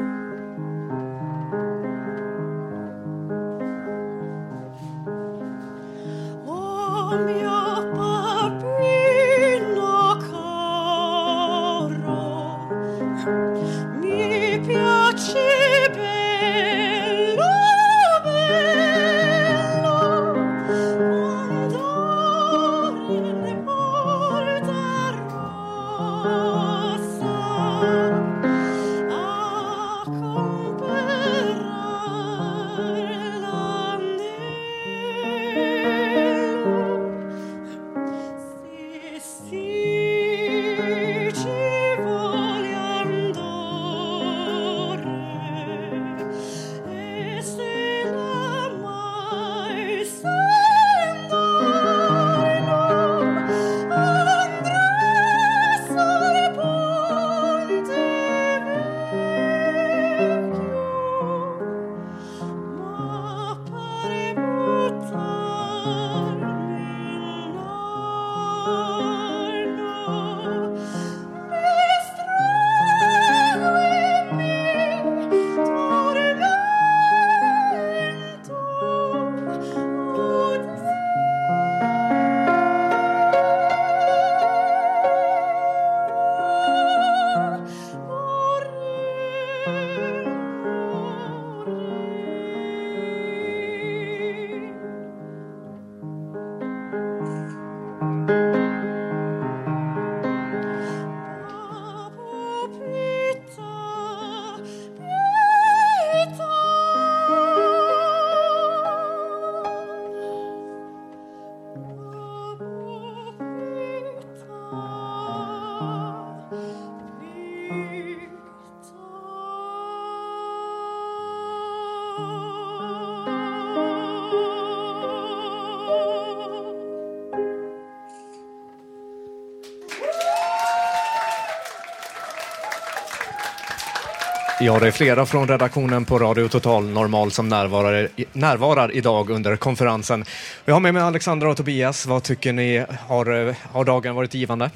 Ja, 134.64 134.78
det 134.78 134.86
är 134.86 134.90
flera 134.90 135.26
från 135.26 135.48
redaktionen 135.48 136.04
på 136.04 136.18
Radio 136.18 136.48
Total 136.48 136.84
Normal 136.84 137.30
som 137.30 137.48
närvarar, 137.48 138.08
närvarar 138.32 138.92
idag 138.92 139.30
under 139.30 139.56
konferensen. 139.56 140.24
Jag 140.64 140.74
har 140.74 140.80
med 140.80 140.94
mig 140.94 141.02
Alexandra 141.02 141.50
och 141.50 141.56
Tobias. 141.56 142.06
Vad 142.06 142.22
tycker 142.22 142.52
ni? 142.52 142.84
Har, 143.08 143.54
har 143.72 143.84
dagen 143.84 144.14
varit 144.14 144.34
givande? 144.34 144.70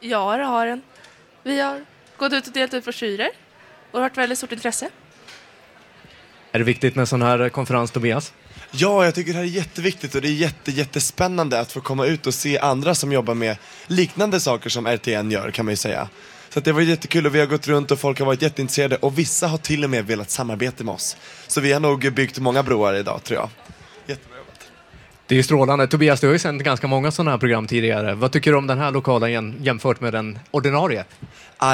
Ja, 0.00 0.36
det 0.36 0.44
har 0.44 0.66
den. 0.66 0.82
Vi 1.42 1.60
har 1.60 1.84
gått 2.16 2.32
ut 2.32 2.46
och 2.46 2.52
delat 2.52 2.74
ut 2.74 2.84
broschyrer 2.84 3.28
och 3.28 3.32
det 3.90 3.98
har 3.98 4.00
varit 4.00 4.18
väldigt 4.18 4.38
stort 4.38 4.52
intresse. 4.52 4.90
Är 6.52 6.58
det 6.58 6.64
viktigt 6.64 6.94
med 6.94 7.08
sån 7.08 7.22
här 7.22 7.48
konferens, 7.48 7.90
Tobias? 7.90 8.32
Ja, 8.70 9.04
jag 9.04 9.14
tycker 9.14 9.32
det 9.32 9.38
här 9.38 9.44
är 9.44 9.48
jätteviktigt 9.48 10.14
och 10.14 10.20
det 10.20 10.28
är 10.28 10.32
jätte, 10.32 10.70
jättespännande 10.70 11.60
att 11.60 11.72
få 11.72 11.80
komma 11.80 12.06
ut 12.06 12.26
och 12.26 12.34
se 12.34 12.58
andra 12.58 12.94
som 12.94 13.12
jobbar 13.12 13.34
med 13.34 13.56
liknande 13.86 14.40
saker 14.40 14.70
som 14.70 14.86
RTN 14.86 15.30
gör 15.30 15.50
kan 15.50 15.64
man 15.64 15.72
ju 15.72 15.76
säga. 15.76 16.08
Så 16.50 16.58
att 16.58 16.64
det 16.64 16.72
var 16.72 16.80
jättekul 16.80 17.26
och 17.26 17.34
vi 17.34 17.40
har 17.40 17.46
gått 17.46 17.68
runt 17.68 17.90
och 17.90 17.98
folk 17.98 18.18
har 18.18 18.26
varit 18.26 18.42
jätteintresserade 18.42 18.96
och 18.96 19.18
vissa 19.18 19.46
har 19.48 19.58
till 19.58 19.84
och 19.84 19.90
med 19.90 20.06
velat 20.06 20.30
samarbeta 20.30 20.84
med 20.84 20.94
oss. 20.94 21.16
Så 21.46 21.60
vi 21.60 21.72
har 21.72 21.80
nog 21.80 22.12
byggt 22.12 22.38
många 22.38 22.62
broar 22.62 22.94
idag 22.94 23.24
tror 23.24 23.40
jag. 23.40 23.48
Det 25.28 25.34
är 25.34 25.36
ju 25.36 25.42
strålande. 25.42 25.86
Tobias, 25.86 26.20
du 26.20 26.26
har 26.26 26.32
ju 26.32 26.38
sänt 26.38 26.62
ganska 26.62 26.86
många 26.86 27.10
sådana 27.10 27.30
här 27.30 27.38
program 27.38 27.66
tidigare. 27.66 28.14
Vad 28.14 28.32
tycker 28.32 28.50
du 28.52 28.58
om 28.58 28.66
den 28.66 28.78
här 28.78 28.90
lokalen 28.90 29.56
jämfört 29.62 30.00
med 30.00 30.12
den 30.12 30.38
ordinarie? 30.50 31.04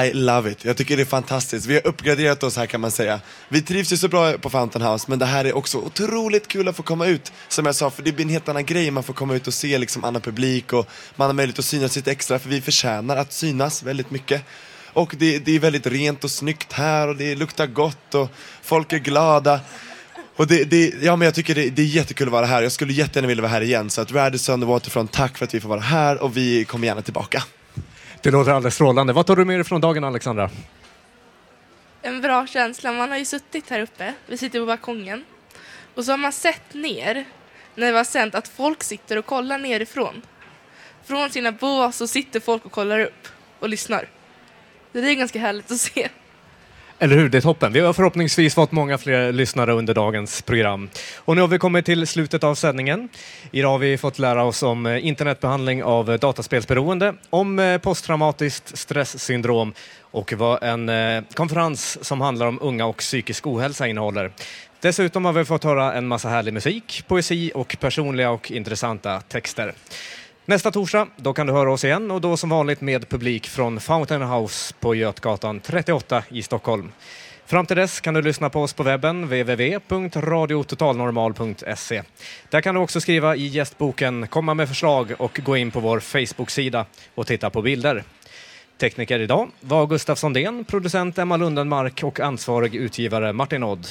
I 0.05 0.13
love 0.13 0.51
it. 0.51 0.65
Jag 0.65 0.77
tycker 0.77 0.97
det 0.97 1.03
är 1.03 1.07
fantastiskt. 1.07 1.67
Vi 1.67 1.75
har 1.75 1.87
uppgraderat 1.87 2.43
oss 2.43 2.57
här 2.57 2.67
kan 2.67 2.81
man 2.81 2.91
säga. 2.91 3.21
Vi 3.49 3.63
trivs 3.63 3.93
ju 3.93 3.97
så 3.97 4.09
bra 4.09 4.33
på 4.33 4.51
Fountain 4.51 4.85
House, 4.85 5.07
men 5.09 5.19
det 5.19 5.27
här 5.27 5.45
är 5.45 5.57
också 5.57 5.79
otroligt 5.79 6.49
kul 6.49 6.69
att 6.69 6.77
få 6.77 6.83
komma 6.83 7.07
ut. 7.07 7.33
Som 7.49 7.67
jag 7.67 7.75
sa, 7.75 7.91
för 7.91 8.03
det 8.03 8.13
blir 8.13 8.25
en 8.25 8.31
helt 8.31 8.49
annan 8.49 8.65
grej. 8.65 8.91
Man 8.91 9.03
får 9.03 9.15
komma 9.15 9.35
ut 9.35 9.47
och 9.47 9.55
se 9.55 9.79
liksom 9.79 10.05
annan 10.05 10.23
publik 10.23 10.73
och 10.73 10.87
man 11.17 11.27
har 11.27 11.35
möjlighet 11.35 11.59
att 11.59 11.65
synas 11.65 11.97
lite 11.97 12.13
extra, 12.13 12.39
för 12.39 12.49
vi 12.49 12.61
förtjänar 12.61 13.17
att 13.17 13.33
synas 13.33 13.83
väldigt 13.83 14.11
mycket. 14.11 14.43
Och 14.93 15.15
det, 15.19 15.39
det 15.39 15.57
är 15.57 15.59
väldigt 15.59 15.87
rent 15.87 16.25
och 16.25 16.31
snyggt 16.31 16.73
här 16.73 17.09
och 17.09 17.17
det 17.17 17.35
luktar 17.35 17.67
gott 17.67 18.15
och 18.15 18.31
folk 18.63 18.93
är 18.93 18.99
glada. 18.99 19.61
Och 20.37 20.47
det, 20.47 20.65
det, 20.65 20.95
ja, 21.03 21.17
men 21.17 21.27
jag 21.27 21.35
tycker 21.35 21.55
det, 21.55 21.71
det 21.71 21.83
är 21.83 21.87
jättekul 21.87 22.27
att 22.29 22.33
vara 22.33 22.47
här. 22.47 22.63
Jag 22.63 22.73
skulle 22.73 22.93
jättegärna 22.93 23.29
vilja 23.29 23.43
vara 23.43 23.53
här 23.53 23.61
igen. 23.61 23.91
Så 23.91 24.01
att 24.01 24.13
Radisson 24.13 24.63
och 24.63 24.69
Waterfront, 24.69 25.13
tack 25.13 25.39
för 25.39 25.45
att 25.45 25.55
vi 25.55 25.61
får 25.61 25.69
vara 25.69 25.81
här 25.81 26.23
och 26.23 26.37
vi 26.37 26.65
kommer 26.65 26.87
gärna 26.87 27.03
tillbaka. 27.03 27.43
Det 28.23 28.31
låter 28.31 28.53
alldeles 28.53 28.75
strålande. 28.75 29.13
Vad 29.13 29.27
tar 29.27 29.37
du 29.37 29.45
med 29.45 29.57
dig 29.57 29.65
från 29.65 29.81
dagen, 29.81 30.05
Alexandra? 30.05 30.51
En 32.03 32.21
bra 32.21 32.47
känsla. 32.47 32.93
Man 32.93 33.11
har 33.11 33.19
ju 33.19 33.25
suttit 33.25 33.71
här 33.71 33.81
uppe. 33.81 34.15
Vi 34.27 34.39
sitter 34.39 34.61
på 34.61 34.67
balkongen. 34.67 35.25
Och 35.95 36.05
så 36.05 36.13
har 36.13 36.19
man 36.19 36.33
sett 36.33 36.75
ner 36.75 37.25
när 37.75 37.87
det 37.87 37.93
var 37.93 38.05
sänt 38.05 38.35
att 38.35 38.49
folk 38.49 38.83
sitter 38.83 39.17
och 39.17 39.27
kollar 39.27 39.59
nerifrån. 39.59 40.23
Från 41.05 41.31
sina 41.31 41.53
bås 41.53 41.97
så 41.97 42.07
sitter 42.07 42.41
folk 42.41 42.65
och 42.67 42.73
kollar 42.73 43.01
upp 43.01 43.29
och 43.59 43.69
lyssnar. 43.69 44.09
Det 44.93 44.99
är 44.99 45.15
ganska 45.15 45.39
härligt 45.39 45.71
att 45.71 45.79
se. 45.79 46.09
Eller 46.99 47.17
hur, 47.17 47.29
det 47.29 47.39
är 47.39 47.43
toppen. 47.43 47.73
Vi 47.73 47.81
har 47.81 47.93
förhoppningsvis 47.93 48.55
fått 48.55 48.73
många 48.73 48.99
fler 48.99 49.33
lyssnare 49.33 49.73
under 49.73 49.95
dagens 49.95 50.43
program. 50.43 50.89
Och 51.17 51.35
nu 51.35 51.41
har 51.41 51.49
vi 51.49 51.59
kommit 51.59 51.85
till 51.85 52.07
slutet 52.07 52.45
av 52.45 52.55
sändningen. 52.55 53.09
Idag 53.51 53.71
har 53.71 53.79
vi 53.79 53.99
fått 53.99 54.19
lära 54.19 54.45
oss 54.45 54.63
om 54.63 54.87
eh, 54.87 55.07
internetbehandling 55.07 55.85
av 55.85 56.11
eh, 56.11 56.19
dataspelsberoende, 56.19 57.15
om 57.31 57.59
eh, 57.59 57.79
posttraumatiskt 57.79 58.79
stresssyndrom 58.79 59.73
och 60.01 60.33
vad 60.33 60.63
en 60.63 60.91
konferens 61.35 62.05
som 62.05 62.21
handlar 62.21 62.47
om 62.47 62.59
unga 62.63 62.87
och 62.87 62.97
psykisk 62.97 63.47
ohälsa 63.47 63.87
innehåller. 63.87 64.33
Dessutom 64.81 65.25
har 65.25 65.33
vi 65.33 65.45
fått 65.45 65.65
höra 65.65 65.93
en 65.93 66.07
massa 66.07 66.29
härlig 66.29 66.55
musik, 66.55 67.05
poesi 67.09 67.53
och 67.55 67.77
personliga 67.81 68.31
och 68.31 68.51
intressanta 68.51 69.21
texter. 69.21 69.73
Nästa 70.47 70.71
torsdag, 70.71 71.09
då 71.17 71.33
kan 71.33 71.47
du 71.47 71.53
höra 71.53 71.73
oss 71.73 71.85
igen 71.85 72.11
och 72.11 72.21
då 72.21 72.37
som 72.37 72.51
vanligt 72.51 72.81
med 72.81 73.09
publik 73.09 73.49
från 73.49 73.81
Fountain 73.81 74.23
House 74.23 74.75
på 74.81 74.95
Götgatan 74.95 75.61
38 75.61 76.23
i 76.29 76.43
Stockholm. 76.43 76.93
Fram 77.47 77.67
till 77.67 77.77
dess 77.77 78.01
kan 78.01 78.15
du 78.15 78.23
lyssna 78.23 78.51
på 78.51 78.63
oss 78.63 78.73
på 78.73 78.83
webben, 78.83 79.25
www.radiototalnormal.se. 79.25 82.03
Där 82.51 82.61
kan 82.61 82.75
du 82.75 82.81
också 82.81 83.01
skriva 83.01 83.37
i 83.37 83.47
gästboken, 83.47 84.27
komma 84.27 84.55
med 84.55 84.69
förslag 84.69 85.13
och 85.19 85.41
gå 85.45 85.57
in 85.57 85.71
på 85.71 85.81
vår 85.81 86.01
Facebook-sida 86.01 86.87
och 87.15 87.27
titta 87.27 87.51
på 87.51 87.63
bilder. 87.63 88.05
Tekniker 88.79 89.21
idag 89.21 89.49
var 89.61 89.87
Gustaf 89.87 90.19
Sondén, 90.19 90.65
producent 90.65 91.19
Emma 91.19 91.37
Lundenmark 91.37 92.03
och 92.03 92.21
ansvarig 92.21 92.75
utgivare 92.75 93.33
Martin 93.33 93.63
Odd. 93.63 93.87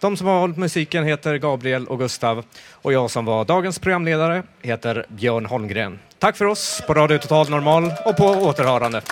De 0.00 0.16
som 0.16 0.26
har 0.26 0.40
hållit 0.40 0.56
musiken 0.56 1.04
heter 1.04 1.36
Gabriel 1.36 1.86
och 1.86 1.98
Gustav 1.98 2.44
och 2.72 2.92
jag 2.92 3.10
som 3.10 3.24
var 3.24 3.44
dagens 3.44 3.78
programledare 3.78 4.42
heter 4.62 5.06
Björn 5.08 5.46
Holmgren. 5.46 5.98
Tack 6.18 6.36
för 6.36 6.44
oss 6.44 6.82
på 6.86 6.94
Radio 6.94 7.18
Total 7.18 7.50
Normal 7.50 7.92
och 8.04 8.16
på 8.16 8.24
återhörande. 8.24 9.02